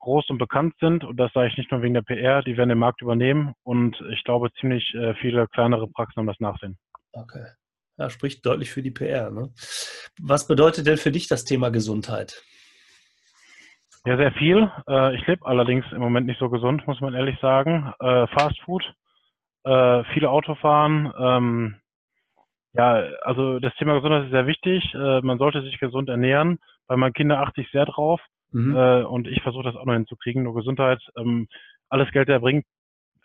groß 0.00 0.28
und 0.28 0.38
bekannt 0.38 0.74
sind, 0.80 1.02
und 1.02 1.16
das 1.16 1.32
sage 1.32 1.48
ich 1.48 1.56
nicht 1.56 1.70
nur 1.70 1.80
wegen 1.82 1.94
der 1.94 2.02
PR, 2.02 2.42
die 2.42 2.56
werden 2.58 2.68
den 2.68 2.78
Markt 2.78 3.00
übernehmen 3.00 3.54
und 3.62 3.96
ich 4.12 4.22
glaube, 4.24 4.52
ziemlich 4.60 4.94
viele 5.18 5.48
kleinere 5.48 5.88
Praxen 5.88 6.18
haben 6.18 6.26
das 6.26 6.40
Nachsehen. 6.40 6.76
Okay. 7.14 7.46
Ja, 7.96 8.10
spricht 8.10 8.44
deutlich 8.44 8.70
für 8.70 8.82
die 8.82 8.90
PR. 8.90 9.30
Ne? 9.30 9.52
Was 10.20 10.46
bedeutet 10.46 10.86
denn 10.86 10.96
für 10.96 11.12
dich 11.12 11.28
das 11.28 11.44
Thema 11.44 11.70
Gesundheit? 11.70 12.42
Ja, 14.04 14.16
sehr 14.16 14.32
viel. 14.32 14.70
Äh, 14.88 15.14
ich 15.16 15.26
lebe 15.26 15.46
allerdings 15.46 15.86
im 15.92 16.00
Moment 16.00 16.26
nicht 16.26 16.38
so 16.38 16.50
gesund, 16.50 16.86
muss 16.86 17.00
man 17.00 17.14
ehrlich 17.14 17.38
sagen. 17.40 17.92
Äh, 18.00 18.26
Fast 18.28 18.60
Food, 18.62 18.84
äh, 19.64 20.04
viele 20.12 20.28
Autofahren. 20.28 21.12
Ähm, 21.18 21.76
ja, 22.74 22.94
also 23.22 23.60
das 23.60 23.74
Thema 23.76 23.94
Gesundheit 23.94 24.24
ist 24.24 24.32
sehr 24.32 24.48
wichtig. 24.48 24.82
Man 24.94 25.38
sollte 25.38 25.62
sich 25.62 25.78
gesund 25.78 26.08
ernähren. 26.08 26.58
Bei 26.88 26.96
meinen 26.96 27.12
Kindern 27.12 27.38
achte 27.38 27.60
ich 27.60 27.70
sehr 27.70 27.86
drauf. 27.86 28.20
Mhm. 28.50 28.74
Und 29.06 29.28
ich 29.28 29.40
versuche 29.42 29.62
das 29.62 29.76
auch 29.76 29.84
noch 29.84 29.92
hinzukriegen. 29.92 30.42
Nur 30.42 30.56
Gesundheit, 30.56 31.00
ähm, 31.16 31.46
alles 31.88 32.10
Geld 32.10 32.28
der 32.28 32.40
bringt, 32.40 32.66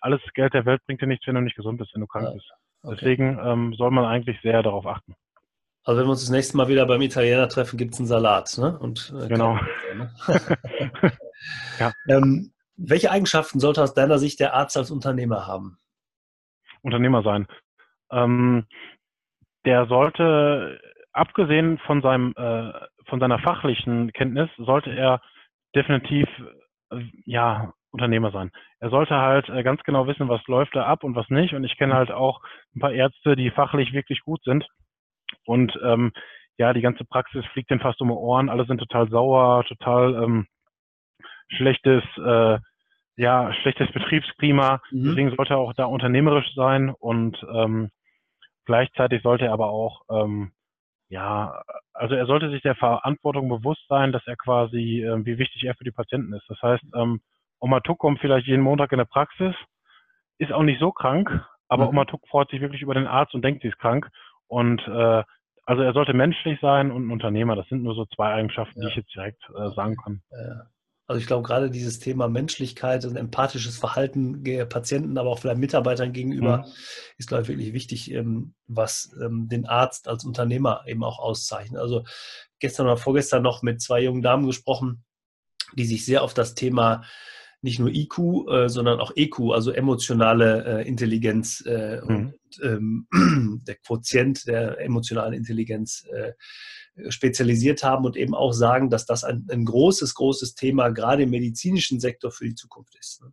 alles 0.02 0.22
Geld 0.36 0.54
der 0.54 0.66
Welt 0.66 0.82
bringt 0.86 1.02
dir 1.02 1.08
nichts, 1.08 1.26
wenn 1.26 1.34
du 1.34 1.42
nicht 1.42 1.56
gesund 1.56 1.80
bist, 1.80 1.96
wenn 1.96 2.02
du 2.02 2.08
krank 2.08 2.28
ja. 2.28 2.34
bist. 2.34 2.52
Okay. 2.84 2.96
Deswegen 2.96 3.40
ähm, 3.44 3.74
soll 3.74 3.92
man 3.92 4.06
eigentlich 4.06 4.40
sehr 4.42 4.64
darauf 4.64 4.86
achten. 4.86 5.16
Also 5.84 6.00
wenn 6.00 6.08
wir 6.08 6.12
uns 6.12 6.22
das 6.22 6.30
nächste 6.30 6.58
Mal 6.58 6.68
wieder 6.68 6.86
beim 6.86 7.02
Italiener 7.02 7.50
treffen, 7.50 7.78
gibt 7.78 7.94
es 7.94 8.00
einen 8.00 8.08
Salat. 8.08 8.58
Ne? 8.58 8.78
Und, 8.78 9.14
äh, 9.20 9.28
genau. 9.28 9.60
Ne? 9.96 10.12
ja. 11.80 11.92
ähm, 12.08 12.52
welche 12.78 13.12
Eigenschaften 13.12 13.60
sollte 13.60 13.84
aus 13.84 13.94
deiner 13.94 14.20
Sicht 14.20 14.40
der 14.40 14.54
Arzt 14.54 14.78
als 14.78 14.92
Unternehmer 14.92 15.48
haben? 15.48 15.78
Unternehmer 16.82 17.24
sein. 17.24 17.48
Ähm, 18.12 18.66
der 19.66 19.88
sollte, 19.88 20.80
abgesehen 21.12 21.78
von, 21.80 22.02
seinem, 22.02 22.34
äh, 22.38 22.72
von 23.08 23.20
seiner 23.20 23.40
fachlichen 23.40 24.14
Kenntnis, 24.14 24.50
sollte 24.58 24.92
er 24.92 25.22
definitiv 25.76 26.28
äh, 26.92 27.02
ja, 27.26 27.74
Unternehmer 27.92 28.32
sein. 28.32 28.52
Er 28.80 28.90
sollte 28.90 29.16
halt 29.16 29.50
äh, 29.50 29.64
ganz 29.64 29.82
genau 29.84 30.08
wissen, 30.08 30.30
was 30.30 30.46
läuft 30.48 30.76
da 30.76 30.86
ab 30.86 31.04
und 31.04 31.16
was 31.16 31.30
nicht. 31.30 31.54
Und 31.54 31.64
ich 31.64 31.78
kenne 31.78 31.96
halt 31.96 32.12
auch 32.12 32.42
ein 32.76 32.80
paar 32.80 32.92
Ärzte, 32.92 33.36
die 33.36 33.50
fachlich 33.52 33.94
wirklich 33.94 34.22
gut 34.22 34.44
sind. 34.44 34.68
Und 35.46 35.78
ähm, 35.84 36.12
ja, 36.58 36.74
die 36.74 36.82
ganze 36.82 37.06
Praxis 37.06 37.46
fliegt 37.48 37.70
denen 37.70 37.82
fast 37.82 38.02
um 38.02 38.10
die 38.10 38.14
Ohren. 38.14 38.50
Alle 38.50 38.66
sind 38.66 38.80
total 38.80 39.10
sauer, 39.10 39.64
total 39.66 40.24
ähm, 40.24 40.48
schlechtes, 41.50 42.04
äh, 42.18 42.60
ja, 43.16 43.54
schlechtes 43.62 43.92
Betriebsklima. 43.92 44.82
Mhm. 44.92 45.06
Deswegen 45.06 45.36
sollte 45.36 45.54
er 45.54 45.60
auch 45.60 45.74
da 45.74 45.86
unternehmerisch 45.86 46.54
sein 46.56 46.90
und 46.90 47.44
ähm, 47.54 47.90
gleichzeitig 48.66 49.24
sollte 49.24 49.46
er 49.46 49.54
aber 49.54 49.70
auch 49.70 50.02
ähm, 50.12 50.52
ja, 51.10 51.64
also 51.94 52.14
er 52.14 52.28
sollte 52.28 52.52
sich 52.52 52.62
der 52.62 52.76
Verantwortung 52.76 53.50
bewusst 53.50 53.84
sein, 53.90 54.12
dass 54.12 54.26
er 54.28 54.36
quasi, 54.38 55.04
äh, 55.04 55.26
wie 55.26 55.40
wichtig 55.40 55.64
er 55.64 55.74
für 55.76 55.84
die 55.84 55.92
Patienten 55.92 56.34
ist. 56.34 56.46
Das 56.48 56.62
heißt, 56.62 56.84
ähm, 56.96 57.20
Oma 57.60 57.80
Tuck 57.82 58.00
kommt 58.00 58.20
vielleicht 58.20 58.48
jeden 58.48 58.64
Montag 58.64 58.92
in 58.92 58.98
der 58.98 59.06
Praxis, 59.06 59.54
ist 60.38 60.52
auch 60.52 60.64
nicht 60.64 60.80
so 60.80 60.92
krank, 60.92 61.30
aber 61.68 61.84
mhm. 61.84 61.90
Oma 61.90 62.06
Tuck 62.06 62.28
freut 62.28 62.50
sich 62.50 62.62
wirklich 62.62 62.82
über 62.82 62.94
den 62.94 63.08
Arzt 63.08 63.34
und 63.34 63.44
denkt, 63.44 63.62
sie 63.62 63.70
ist 63.70 63.80
krank. 63.80 64.10
Und 64.48 64.82
äh, 64.88 65.24
also 65.66 65.84
er 65.84 65.94
sollte 65.94 66.14
menschlich 66.14 66.60
sein 66.62 66.92
und 66.92 67.08
ein 67.08 67.12
Unternehmer. 67.12 67.56
Das 67.56 67.68
sind 67.68 67.84
nur 67.84 67.94
so 67.94 68.06
zwei 68.06 68.34
Eigenschaften, 68.34 68.82
ja. 68.82 68.88
die 68.88 68.92
ich 68.92 68.98
jetzt 68.98 69.14
direkt 69.14 69.44
äh, 69.56 69.70
sagen 69.76 69.96
kann. 70.04 70.22
Ja. 70.32 70.64
Also 71.06 71.22
ich 71.22 71.28
glaube 71.28 71.42
gerade 71.42 71.72
dieses 71.72 72.00
Thema 72.00 72.28
Menschlichkeit 72.28 73.04
und 73.04 73.16
empathisches 73.16 73.80
Verhalten 73.80 74.44
der 74.44 74.66
Patienten, 74.66 75.18
aber 75.18 75.32
auch 75.32 75.40
vielleicht 75.40 75.60
Mitarbeitern 75.60 76.14
gegenüber, 76.14 76.60
mhm. 76.60 76.64
ist 77.18 77.28
glaube 77.28 77.44
ich 77.44 77.50
wirklich 77.50 77.74
wichtig, 77.74 78.12
ähm, 78.12 78.54
was 78.68 79.16
ähm, 79.20 79.48
den 79.48 79.66
Arzt 79.66 80.08
als 80.08 80.24
Unternehmer 80.24 80.84
eben 80.86 81.04
auch 81.04 81.18
auszeichnet. 81.18 81.82
Also 81.82 82.04
gestern 82.60 82.86
oder 82.86 82.98
vorgestern 82.98 83.42
noch 83.42 83.64
mit 83.64 83.82
zwei 83.82 84.02
jungen 84.02 84.22
Damen 84.22 84.46
gesprochen, 84.46 85.04
die 85.74 85.86
sich 85.86 86.06
sehr 86.06 86.24
auf 86.24 86.36
das 86.36 86.54
Thema 86.54 87.04
nicht 87.62 87.80
nur 87.80 87.90
IQ, 87.90 88.48
äh, 88.50 88.70
sondern 88.70 89.00
auch 89.00 89.12
EQ, 89.16 89.52
also 89.54 89.72
emotionale 89.72 90.82
äh, 90.82 90.88
Intelligenz 90.88 91.64
äh, 91.66 92.02
mhm. 92.02 92.08
und 92.08 92.34
ähm, 92.64 93.08
der 93.68 93.76
Quotient 93.76 94.48
der 94.48 94.80
emotionalen 94.80 95.34
Intelligenz 95.34 96.06
äh, 96.12 96.34
spezialisiert 97.10 97.84
haben 97.84 98.06
und 98.06 98.18
eben 98.18 98.36
auch 98.36 98.54
sagen, 98.54 98.90
dass 98.90 99.06
das 99.06 99.24
ein, 99.24 99.48
ein, 99.52 99.66
großes, 99.66 100.16
großes 100.16 100.56
Thema 100.56 100.90
gerade 100.90 101.24
im 101.24 101.30
medizinischen 101.30 102.00
Sektor 102.00 102.32
für 102.32 102.46
die 102.46 102.56
Zukunft 102.56 102.96
ist. 103.00 103.22
Ne? 103.22 103.32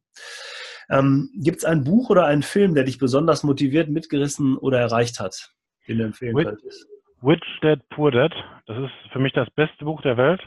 Ähm, 0.88 1.30
Gibt 1.34 1.58
es 1.58 1.64
ein 1.64 1.84
Buch 1.84 2.10
oder 2.10 2.26
einen 2.26 2.42
Film, 2.42 2.74
der 2.74 2.84
dich 2.84 2.98
besonders 2.98 3.42
motiviert, 3.42 3.88
mitgerissen 3.88 4.56
oder 4.56 4.78
erreicht 4.78 5.18
hat, 5.20 5.52
den 5.88 5.98
du 5.98 6.04
empfehlen 6.04 6.36
Which, 6.36 6.46
könntest? 6.46 6.86
Rich 7.22 7.42
Dad, 7.62 7.88
Poor 7.90 8.10
Dad. 8.12 8.32
Das 8.66 8.78
ist 8.78 9.12
für 9.12 9.18
mich 9.18 9.32
das 9.32 9.48
beste 9.54 9.84
Buch 9.84 10.00
der 10.02 10.16
Welt. 10.16 10.40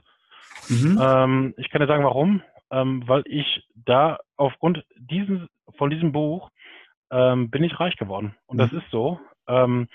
Mhm. 0.69 0.99
Ähm, 1.01 1.53
ich 1.57 1.69
kann 1.69 1.82
dir 1.82 1.88
sagen, 1.88 2.03
warum 2.03 2.41
ähm, 2.72 3.03
weil 3.07 3.24
ich 3.26 3.63
da 3.76 4.20
aufgrund 4.36 4.84
dieses, 4.97 5.41
von 5.78 5.89
diesem 5.89 6.11
Buch 6.11 6.49
ähm, 7.11 7.49
bin 7.49 7.63
ich 7.63 7.80
reich 7.80 7.95
geworden. 7.97 8.36
Und 8.45 8.57
mhm. 8.57 8.61
das 8.61 8.74
ist 8.74 8.89
so. 8.91 9.20
Ähm, 9.47 9.88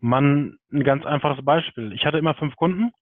man, 0.00 0.58
ein 0.72 0.84
ganz 0.84 1.04
einfaches 1.04 1.44
Beispiel. 1.44 1.92
Ich 1.92 2.04
hatte 2.04 2.18
immer 2.18 2.34
fünf 2.34 2.54
Kunden 2.56 2.92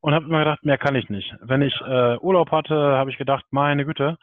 und 0.00 0.14
habe 0.14 0.26
immer 0.26 0.40
gedacht, 0.40 0.64
mehr 0.64 0.78
kann 0.78 0.94
ich 0.94 1.08
nicht. 1.08 1.34
Wenn 1.40 1.62
ich 1.62 1.74
äh, 1.80 2.16
Urlaub 2.18 2.50
hatte, 2.52 2.74
habe 2.74 3.10
ich 3.10 3.18
gedacht, 3.18 3.44
meine 3.50 3.84
Güte, 3.84 4.16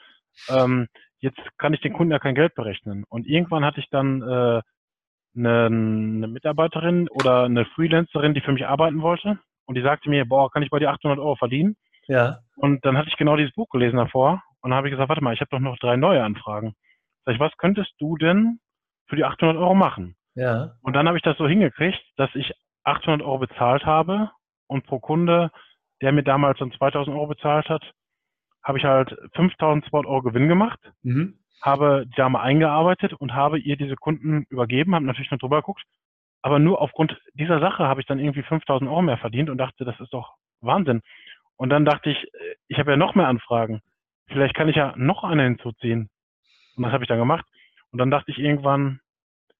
ähm, 0.49 0.87
jetzt 1.19 1.39
kann 1.57 1.73
ich 1.73 1.81
den 1.81 1.93
Kunden 1.93 2.11
ja 2.11 2.19
kein 2.19 2.35
Geld 2.35 2.55
berechnen. 2.55 3.03
Und 3.09 3.27
irgendwann 3.27 3.65
hatte 3.65 3.79
ich 3.79 3.89
dann 3.89 4.21
äh, 4.21 4.61
eine, 5.35 5.65
eine 5.65 6.27
Mitarbeiterin 6.27 7.07
oder 7.09 7.43
eine 7.43 7.65
Freelancerin, 7.65 8.33
die 8.33 8.41
für 8.41 8.53
mich 8.53 8.65
arbeiten 8.65 9.01
wollte. 9.01 9.39
Und 9.65 9.75
die 9.75 9.81
sagte 9.81 10.09
mir, 10.09 10.25
boah, 10.25 10.49
kann 10.49 10.63
ich 10.63 10.69
bei 10.69 10.79
dir 10.79 10.91
800 10.91 11.19
Euro 11.19 11.35
verdienen? 11.35 11.75
Ja. 12.07 12.39
Und 12.55 12.85
dann 12.85 12.97
hatte 12.97 13.09
ich 13.09 13.17
genau 13.17 13.35
dieses 13.35 13.53
Buch 13.53 13.69
gelesen 13.69 13.97
davor 13.97 14.41
und 14.61 14.71
dann 14.71 14.77
habe 14.77 14.87
ich 14.87 14.91
gesagt, 14.91 15.09
warte 15.09 15.23
mal, 15.23 15.33
ich 15.33 15.41
habe 15.41 15.49
doch 15.51 15.59
noch 15.59 15.77
drei 15.77 15.95
neue 15.95 16.23
Anfragen. 16.23 16.73
Sag 17.25 17.35
ich, 17.35 17.39
was 17.39 17.55
könntest 17.57 17.91
du 17.99 18.17
denn 18.17 18.59
für 19.07 19.15
die 19.15 19.25
800 19.25 19.57
Euro 19.57 19.75
machen? 19.75 20.15
Ja. 20.35 20.73
Und 20.81 20.93
dann 20.93 21.07
habe 21.07 21.17
ich 21.17 21.23
das 21.23 21.37
so 21.37 21.47
hingekriegt, 21.47 21.99
dass 22.15 22.33
ich 22.35 22.53
800 22.83 23.21
Euro 23.21 23.39
bezahlt 23.39 23.85
habe 23.85 24.31
und 24.67 24.85
pro 24.85 24.99
Kunde, 24.99 25.51
der 26.01 26.11
mir 26.11 26.23
damals 26.23 26.59
dann 26.59 26.71
2000 26.71 27.15
Euro 27.15 27.27
bezahlt 27.27 27.69
hat, 27.69 27.83
habe 28.63 28.77
ich 28.77 28.85
halt 28.85 29.15
5200 29.35 30.05
Euro 30.05 30.21
Gewinn 30.21 30.47
gemacht, 30.47 30.79
mhm. 31.03 31.39
habe 31.61 32.05
die 32.05 32.15
Dame 32.15 32.39
eingearbeitet 32.39 33.13
und 33.13 33.33
habe 33.33 33.59
ihr 33.59 33.77
diese 33.77 33.95
Kunden 33.95 34.45
übergeben, 34.49 34.93
habe 34.93 35.05
natürlich 35.05 35.31
noch 35.31 35.39
drüber 35.39 35.57
geguckt, 35.57 35.83
aber 36.41 36.59
nur 36.59 36.81
aufgrund 36.81 37.19
dieser 37.33 37.59
Sache 37.59 37.87
habe 37.87 38.01
ich 38.01 38.07
dann 38.07 38.19
irgendwie 38.19 38.43
5000 38.43 38.89
Euro 38.89 39.01
mehr 39.01 39.17
verdient 39.17 39.49
und 39.49 39.57
dachte, 39.57 39.85
das 39.85 39.99
ist 39.99 40.13
doch 40.13 40.35
Wahnsinn. 40.61 41.01
Und 41.57 41.69
dann 41.69 41.85
dachte 41.85 42.09
ich, 42.09 42.23
äh, 42.33 42.55
ich 42.67 42.79
habe 42.79 42.91
ja 42.91 42.97
noch 42.97 43.15
mehr 43.15 43.27
Anfragen. 43.27 43.81
Vielleicht 44.27 44.55
kann 44.55 44.69
ich 44.69 44.75
ja 44.75 44.93
noch 44.95 45.23
eine 45.23 45.43
hinzuziehen. 45.43 46.09
Und 46.75 46.83
das 46.83 46.93
habe 46.93 47.03
ich 47.03 47.07
dann 47.07 47.19
gemacht. 47.19 47.45
Und 47.91 47.99
dann 47.99 48.11
dachte 48.11 48.31
ich 48.31 48.39
irgendwann, 48.39 48.99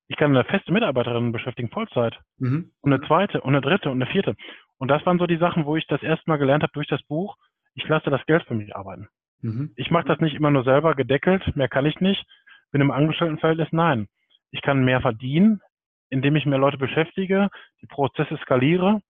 ich 0.08 0.16
kann 0.16 0.36
eine 0.36 0.46
feste 0.46 0.72
Mitarbeiterin 0.72 1.32
beschäftigen, 1.32 1.70
Vollzeit. 1.70 2.18
Mhm. 2.38 2.72
Und 2.82 2.94
eine 2.94 3.06
zweite 3.06 3.42
und 3.42 3.56
eine 3.56 3.62
dritte 3.62 3.90
und 3.90 4.02
eine 4.02 4.12
vierte. 4.12 4.36
Und 4.78 4.90
das 4.90 5.06
waren 5.06 5.20
so 5.20 5.28
die 5.28 5.38
Sachen, 5.38 5.66
wo 5.66 5.76
ich 5.76 5.88
das 5.88 6.04
erste 6.04 6.30
Mal 6.30 6.38
gelernt 6.38 6.64
habe 6.64 6.74
durch 6.74 6.88
das 6.88 7.02
Buch. 7.04 7.36
ich 7.74 7.88
lasse 7.88 8.10
das 8.10 8.26
Geld 8.26 8.44
für 8.44 8.56
mich 8.56 8.76
arbeiten. 8.76 9.08
Mhm. 9.42 9.72
Ich 9.76 9.92
mache 9.92 10.08
das 10.08 10.20
nicht 10.20 10.36
immer 10.36 10.50
nur 10.50 10.64
selber 10.64 10.96
gedeckelt, 10.96 11.56
mehr 11.56 11.68
kann 11.68 11.86
ich 11.86 12.00
nicht. 12.00 12.26
Bin 12.72 12.82
im 12.82 12.92
Angestelltenverhältnis, 12.92 13.70
nein. 13.72 14.08
Ich 14.52 14.62
kann 14.62 14.84
mehr 14.84 15.02
verdienen, 15.02 15.62
indem 16.10 16.36
ich 16.36 16.46
mehr 16.46 16.58
Leute 16.58 16.78
beschäftige, 16.78 17.50
die 17.82 17.88
Prozesse 17.88 18.38
skaliere 18.38 19.02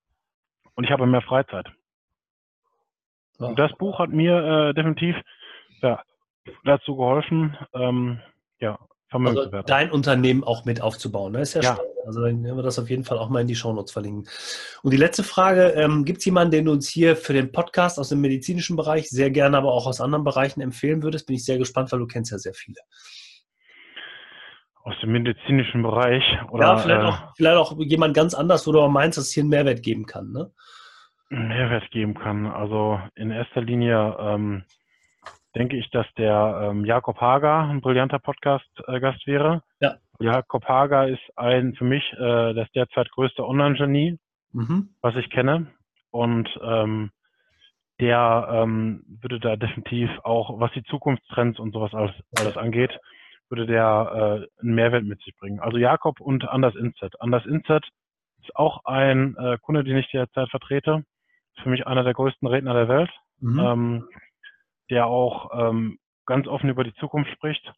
und 0.75 0.83
ich 0.83 0.91
habe 0.91 1.05
mehr 1.05 1.21
Freizeit. 1.21 1.67
Und 3.37 3.59
das 3.59 3.71
Buch 3.77 3.99
hat 3.99 4.09
mir 4.09 4.69
äh, 4.69 4.73
definitiv 4.73 5.15
ja, 5.81 6.01
dazu 6.63 6.95
geholfen, 6.95 7.57
ähm, 7.73 8.19
ja, 8.59 8.79
Vermögen 9.09 9.37
also 9.37 9.61
dein 9.61 9.91
Unternehmen 9.91 10.43
auch 10.43 10.65
mit 10.65 10.81
aufzubauen. 10.81 11.31
Ne? 11.31 11.41
Ist 11.41 11.53
ja, 11.53 11.61
ja. 11.61 11.73
Spannend. 11.73 11.91
Also 12.07 12.21
dann 12.21 12.43
werden 12.43 12.57
wir 12.57 12.63
das 12.63 12.79
auf 12.79 12.89
jeden 12.89 13.03
Fall 13.03 13.17
auch 13.17 13.29
mal 13.29 13.41
in 13.41 13.47
die 13.47 13.55
Shownotes 13.55 13.91
verlinken. 13.91 14.29
Und 14.81 14.91
die 14.91 14.97
letzte 14.97 15.23
Frage, 15.23 15.73
ähm, 15.75 16.05
gibt 16.05 16.19
es 16.19 16.25
jemanden, 16.25 16.51
den 16.51 16.65
du 16.65 16.71
uns 16.71 16.87
hier 16.87 17.15
für 17.15 17.33
den 17.33 17.51
Podcast 17.51 17.99
aus 17.99 18.09
dem 18.09 18.21
medizinischen 18.21 18.75
Bereich, 18.75 19.09
sehr 19.09 19.29
gerne 19.29 19.57
aber 19.57 19.73
auch 19.73 19.87
aus 19.87 20.01
anderen 20.01 20.23
Bereichen 20.23 20.61
empfehlen 20.61 21.03
würdest? 21.03 21.27
Bin 21.27 21.35
ich 21.35 21.45
sehr 21.45 21.57
gespannt, 21.57 21.91
weil 21.91 21.99
du 21.99 22.07
kennst 22.07 22.31
ja 22.31 22.37
sehr 22.37 22.53
viele. 22.53 22.77
Aus 24.83 24.95
dem 25.01 25.11
medizinischen 25.11 25.83
Bereich? 25.83 26.23
Oder, 26.49 26.65
ja, 26.65 26.77
vielleicht, 26.77 27.01
äh, 27.01 27.05
auch, 27.05 27.35
vielleicht 27.35 27.57
auch 27.57 27.77
jemand 27.77 28.13
ganz 28.13 28.33
anders, 28.33 28.65
wo 28.67 28.71
du 28.71 28.79
auch 28.79 28.89
meinst, 28.89 29.17
dass 29.17 29.25
es 29.25 29.33
hier 29.33 29.43
einen 29.43 29.49
Mehrwert 29.49 29.83
geben 29.83 30.05
kann. 30.05 30.31
Ne? 30.31 30.51
Mehrwert 31.29 31.89
geben 31.91 32.13
kann. 32.13 32.45
Also 32.45 32.99
in 33.15 33.31
erster 33.31 33.61
Linie 33.61 34.15
ähm, 34.19 34.63
denke 35.55 35.77
ich, 35.77 35.89
dass 35.89 36.05
der 36.17 36.69
ähm, 36.69 36.85
Jakob 36.85 37.19
Hager 37.19 37.67
ein 37.67 37.81
brillanter 37.81 38.19
Podcast-Gast 38.19 39.23
äh, 39.23 39.31
wäre. 39.31 39.63
Ja. 39.79 39.95
Jakob 40.19 40.65
Hager 40.65 41.07
ist 41.07 41.21
ein 41.35 41.73
für 41.75 41.83
mich 41.83 42.03
äh, 42.13 42.53
das 42.53 42.69
derzeit 42.71 43.11
größte 43.11 43.45
Online-Genie, 43.45 44.17
mhm. 44.53 44.89
was 45.01 45.15
ich 45.15 45.29
kenne. 45.29 45.67
Und 46.11 46.49
ähm, 46.63 47.11
der 47.99 48.47
ähm, 48.51 49.03
würde 49.21 49.39
da 49.39 49.55
definitiv 49.57 50.09
auch, 50.23 50.59
was 50.59 50.71
die 50.73 50.83
Zukunftstrends 50.83 51.59
und 51.59 51.73
sowas 51.73 51.93
alles, 51.93 52.15
alles 52.37 52.57
angeht, 52.57 52.97
würde 53.49 53.65
der 53.65 54.47
äh, 54.59 54.61
einen 54.61 54.75
Mehrwert 54.75 55.03
mit 55.03 55.21
sich 55.21 55.35
bringen. 55.37 55.59
Also 55.59 55.77
Jakob 55.77 56.19
und 56.19 56.47
Anders 56.47 56.75
Inset. 56.75 57.19
Anders 57.21 57.45
Inset 57.45 57.85
ist 58.41 58.55
auch 58.55 58.85
ein 58.85 59.35
äh, 59.37 59.57
Kunde, 59.61 59.83
den 59.83 59.97
ich 59.97 60.09
derzeit 60.11 60.49
vertrete. 60.49 61.03
Ist 61.57 61.63
für 61.63 61.69
mich 61.69 61.85
einer 61.85 62.03
der 62.03 62.13
größten 62.13 62.47
Redner 62.47 62.73
der 62.73 62.87
Welt. 62.87 63.09
Mhm. 63.39 63.59
Ähm, 63.59 64.09
der 64.89 65.07
auch 65.07 65.49
ähm, 65.53 65.99
ganz 66.25 66.47
offen 66.47 66.69
über 66.69 66.83
die 66.83 66.93
Zukunft 66.95 67.31
spricht 67.31 67.73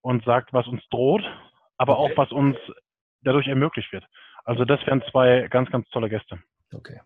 und 0.00 0.24
sagt, 0.24 0.52
was 0.52 0.66
uns 0.66 0.82
droht, 0.90 1.22
aber 1.76 1.98
okay. 1.98 2.12
auch 2.12 2.18
was 2.18 2.32
uns 2.32 2.56
dadurch 3.22 3.48
ermöglicht 3.48 3.92
wird. 3.92 4.04
Also 4.44 4.64
das 4.64 4.80
wären 4.86 5.02
zwei 5.10 5.48
ganz, 5.48 5.70
ganz 5.70 5.88
tolle 5.90 6.08
Gäste. 6.08 6.38
Okay. 6.72 7.00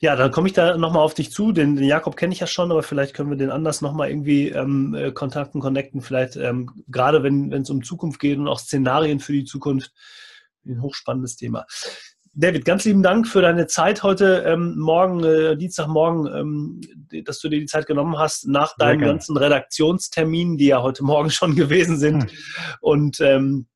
Ja, 0.00 0.16
dann 0.16 0.30
komme 0.30 0.48
ich 0.48 0.52
da 0.52 0.76
nochmal 0.76 1.02
auf 1.02 1.14
dich 1.14 1.30
zu. 1.30 1.52
Den, 1.52 1.76
den 1.76 1.86
Jakob 1.86 2.16
kenne 2.16 2.34
ich 2.34 2.40
ja 2.40 2.46
schon, 2.46 2.70
aber 2.70 2.82
vielleicht 2.82 3.14
können 3.14 3.30
wir 3.30 3.38
den 3.38 3.50
anders 3.50 3.80
nochmal 3.80 4.10
irgendwie 4.10 4.50
ähm, 4.50 4.94
äh, 4.94 5.12
kontakten, 5.12 5.60
connecten. 5.60 6.02
Vielleicht 6.02 6.36
ähm, 6.36 6.84
gerade 6.88 7.22
wenn 7.22 7.50
es 7.52 7.70
um 7.70 7.82
Zukunft 7.82 8.20
geht 8.20 8.38
und 8.38 8.48
auch 8.48 8.58
Szenarien 8.58 9.20
für 9.20 9.32
die 9.32 9.44
Zukunft. 9.44 9.92
Ein 10.66 10.82
hochspannendes 10.82 11.36
Thema. 11.36 11.64
David, 12.38 12.66
ganz 12.66 12.84
lieben 12.84 13.02
Dank 13.02 13.26
für 13.26 13.40
deine 13.40 13.66
Zeit 13.66 14.02
heute 14.02 14.44
ähm, 14.46 14.76
Morgen, 14.76 15.24
äh, 15.24 15.56
Dienstagmorgen, 15.56 16.26
ähm, 16.26 16.80
dass 17.24 17.38
du 17.38 17.48
dir 17.48 17.60
die 17.60 17.66
Zeit 17.66 17.86
genommen 17.86 18.18
hast, 18.18 18.46
nach 18.46 18.76
deinen 18.76 19.00
ganzen 19.00 19.38
Redaktionsterminen, 19.38 20.58
die 20.58 20.66
ja 20.66 20.82
heute 20.82 21.02
Morgen 21.02 21.30
schon 21.30 21.56
gewesen 21.56 21.96
sind. 21.96 22.24
Hm. 22.24 22.30
Und 22.80 23.20
ähm, 23.20 23.68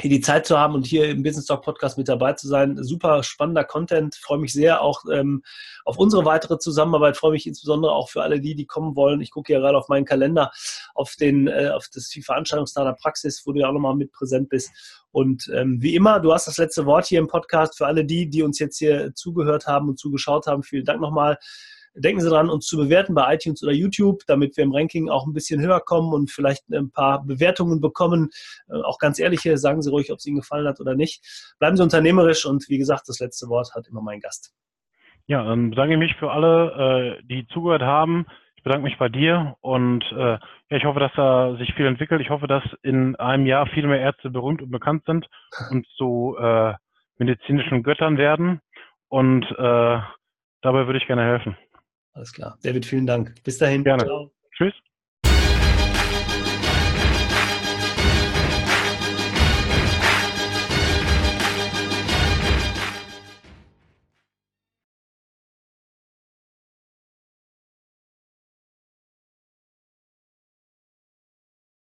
hier 0.00 0.10
die 0.10 0.20
Zeit 0.20 0.46
zu 0.46 0.58
haben 0.58 0.74
und 0.74 0.86
hier 0.86 1.10
im 1.10 1.22
Business 1.22 1.46
Talk 1.46 1.62
Podcast 1.62 1.98
mit 1.98 2.08
dabei 2.08 2.32
zu 2.32 2.48
sein. 2.48 2.82
Super 2.82 3.22
spannender 3.22 3.64
Content. 3.64 4.14
Freue 4.14 4.38
mich 4.38 4.52
sehr 4.52 4.80
auch 4.80 5.04
ähm, 5.12 5.42
auf 5.84 5.98
unsere 5.98 6.24
weitere 6.24 6.58
Zusammenarbeit. 6.58 7.16
Freue 7.16 7.32
mich 7.32 7.46
insbesondere 7.46 7.92
auch 7.92 8.08
für 8.08 8.22
alle 8.22 8.40
die, 8.40 8.54
die 8.54 8.66
kommen 8.66 8.96
wollen. 8.96 9.20
Ich 9.20 9.30
gucke 9.30 9.52
ja 9.52 9.58
gerade 9.58 9.76
auf 9.76 9.88
meinen 9.88 10.06
Kalender, 10.06 10.50
auf 10.94 11.14
den, 11.16 11.46
äh, 11.46 11.70
auf 11.74 11.88
das 11.92 12.08
die 12.08 12.22
Praxis, 12.22 13.42
wo 13.44 13.52
du 13.52 13.60
ja 13.60 13.68
auch 13.68 13.72
nochmal 13.72 13.94
mit 13.94 14.12
präsent 14.12 14.48
bist. 14.48 14.70
Und 15.10 15.50
ähm, 15.54 15.82
wie 15.82 15.94
immer, 15.94 16.20
du 16.20 16.32
hast 16.32 16.46
das 16.46 16.56
letzte 16.56 16.86
Wort 16.86 17.06
hier 17.06 17.18
im 17.18 17.28
Podcast. 17.28 17.76
Für 17.76 17.86
alle 17.86 18.06
die, 18.06 18.30
die 18.30 18.42
uns 18.42 18.58
jetzt 18.58 18.78
hier 18.78 19.14
zugehört 19.14 19.66
haben 19.66 19.90
und 19.90 19.98
zugeschaut 19.98 20.46
haben, 20.46 20.62
vielen 20.62 20.86
Dank 20.86 21.02
nochmal. 21.02 21.38
Denken 21.94 22.22
Sie 22.22 22.28
dran, 22.28 22.48
uns 22.48 22.66
zu 22.66 22.78
bewerten 22.78 23.14
bei 23.14 23.34
iTunes 23.34 23.62
oder 23.62 23.72
YouTube, 23.72 24.22
damit 24.26 24.56
wir 24.56 24.64
im 24.64 24.74
Ranking 24.74 25.10
auch 25.10 25.26
ein 25.26 25.34
bisschen 25.34 25.60
höher 25.60 25.80
kommen 25.80 26.14
und 26.14 26.30
vielleicht 26.30 26.68
ein 26.70 26.90
paar 26.90 27.22
Bewertungen 27.22 27.80
bekommen. 27.80 28.30
Äh, 28.68 28.76
auch 28.82 28.98
ganz 28.98 29.18
ehrliche, 29.18 29.58
sagen 29.58 29.82
Sie 29.82 29.90
ruhig, 29.90 30.10
ob 30.10 30.18
es 30.18 30.26
Ihnen 30.26 30.36
gefallen 30.36 30.66
hat 30.66 30.80
oder 30.80 30.94
nicht. 30.94 31.54
Bleiben 31.58 31.76
Sie 31.76 31.82
unternehmerisch 31.82 32.46
und 32.46 32.66
wie 32.68 32.78
gesagt, 32.78 33.08
das 33.08 33.20
letzte 33.20 33.48
Wort 33.48 33.74
hat 33.74 33.88
immer 33.88 34.00
mein 34.00 34.20
Gast. 34.20 34.54
Ja, 35.26 35.44
dann 35.44 35.70
bedanke 35.70 35.94
ich 35.94 35.98
mich 35.98 36.16
für 36.16 36.30
alle, 36.30 37.18
äh, 37.18 37.22
die 37.24 37.46
zugehört 37.48 37.82
haben. 37.82 38.26
Ich 38.56 38.62
bedanke 38.62 38.84
mich 38.84 38.98
bei 38.98 39.08
dir 39.08 39.56
und 39.60 40.02
äh, 40.12 40.38
ja, 40.38 40.76
ich 40.76 40.84
hoffe, 40.84 41.00
dass 41.00 41.12
da 41.14 41.56
sich 41.56 41.74
viel 41.74 41.86
entwickelt. 41.86 42.22
Ich 42.22 42.30
hoffe, 42.30 42.46
dass 42.46 42.62
in 42.82 43.16
einem 43.16 43.44
Jahr 43.44 43.66
viel 43.66 43.86
mehr 43.86 44.00
Ärzte 44.00 44.30
berühmt 44.30 44.62
und 44.62 44.70
bekannt 44.70 45.04
sind 45.04 45.26
und 45.70 45.86
zu 45.96 46.36
medizinischen 47.18 47.82
Göttern 47.82 48.16
werden. 48.16 48.60
Und 49.08 49.44
dabei 49.50 50.86
würde 50.86 50.98
ich 50.98 51.06
gerne 51.06 51.24
helfen. 51.24 51.56
Alles 52.12 52.32
klar. 52.32 52.58
David, 52.62 52.86
vielen 52.86 53.06
Dank. 53.06 53.42
Bis 53.44 53.58
dahin. 53.58 53.84
Gerne. 53.84 54.04
Ciao. 54.04 54.32
Tschüss. 54.52 54.74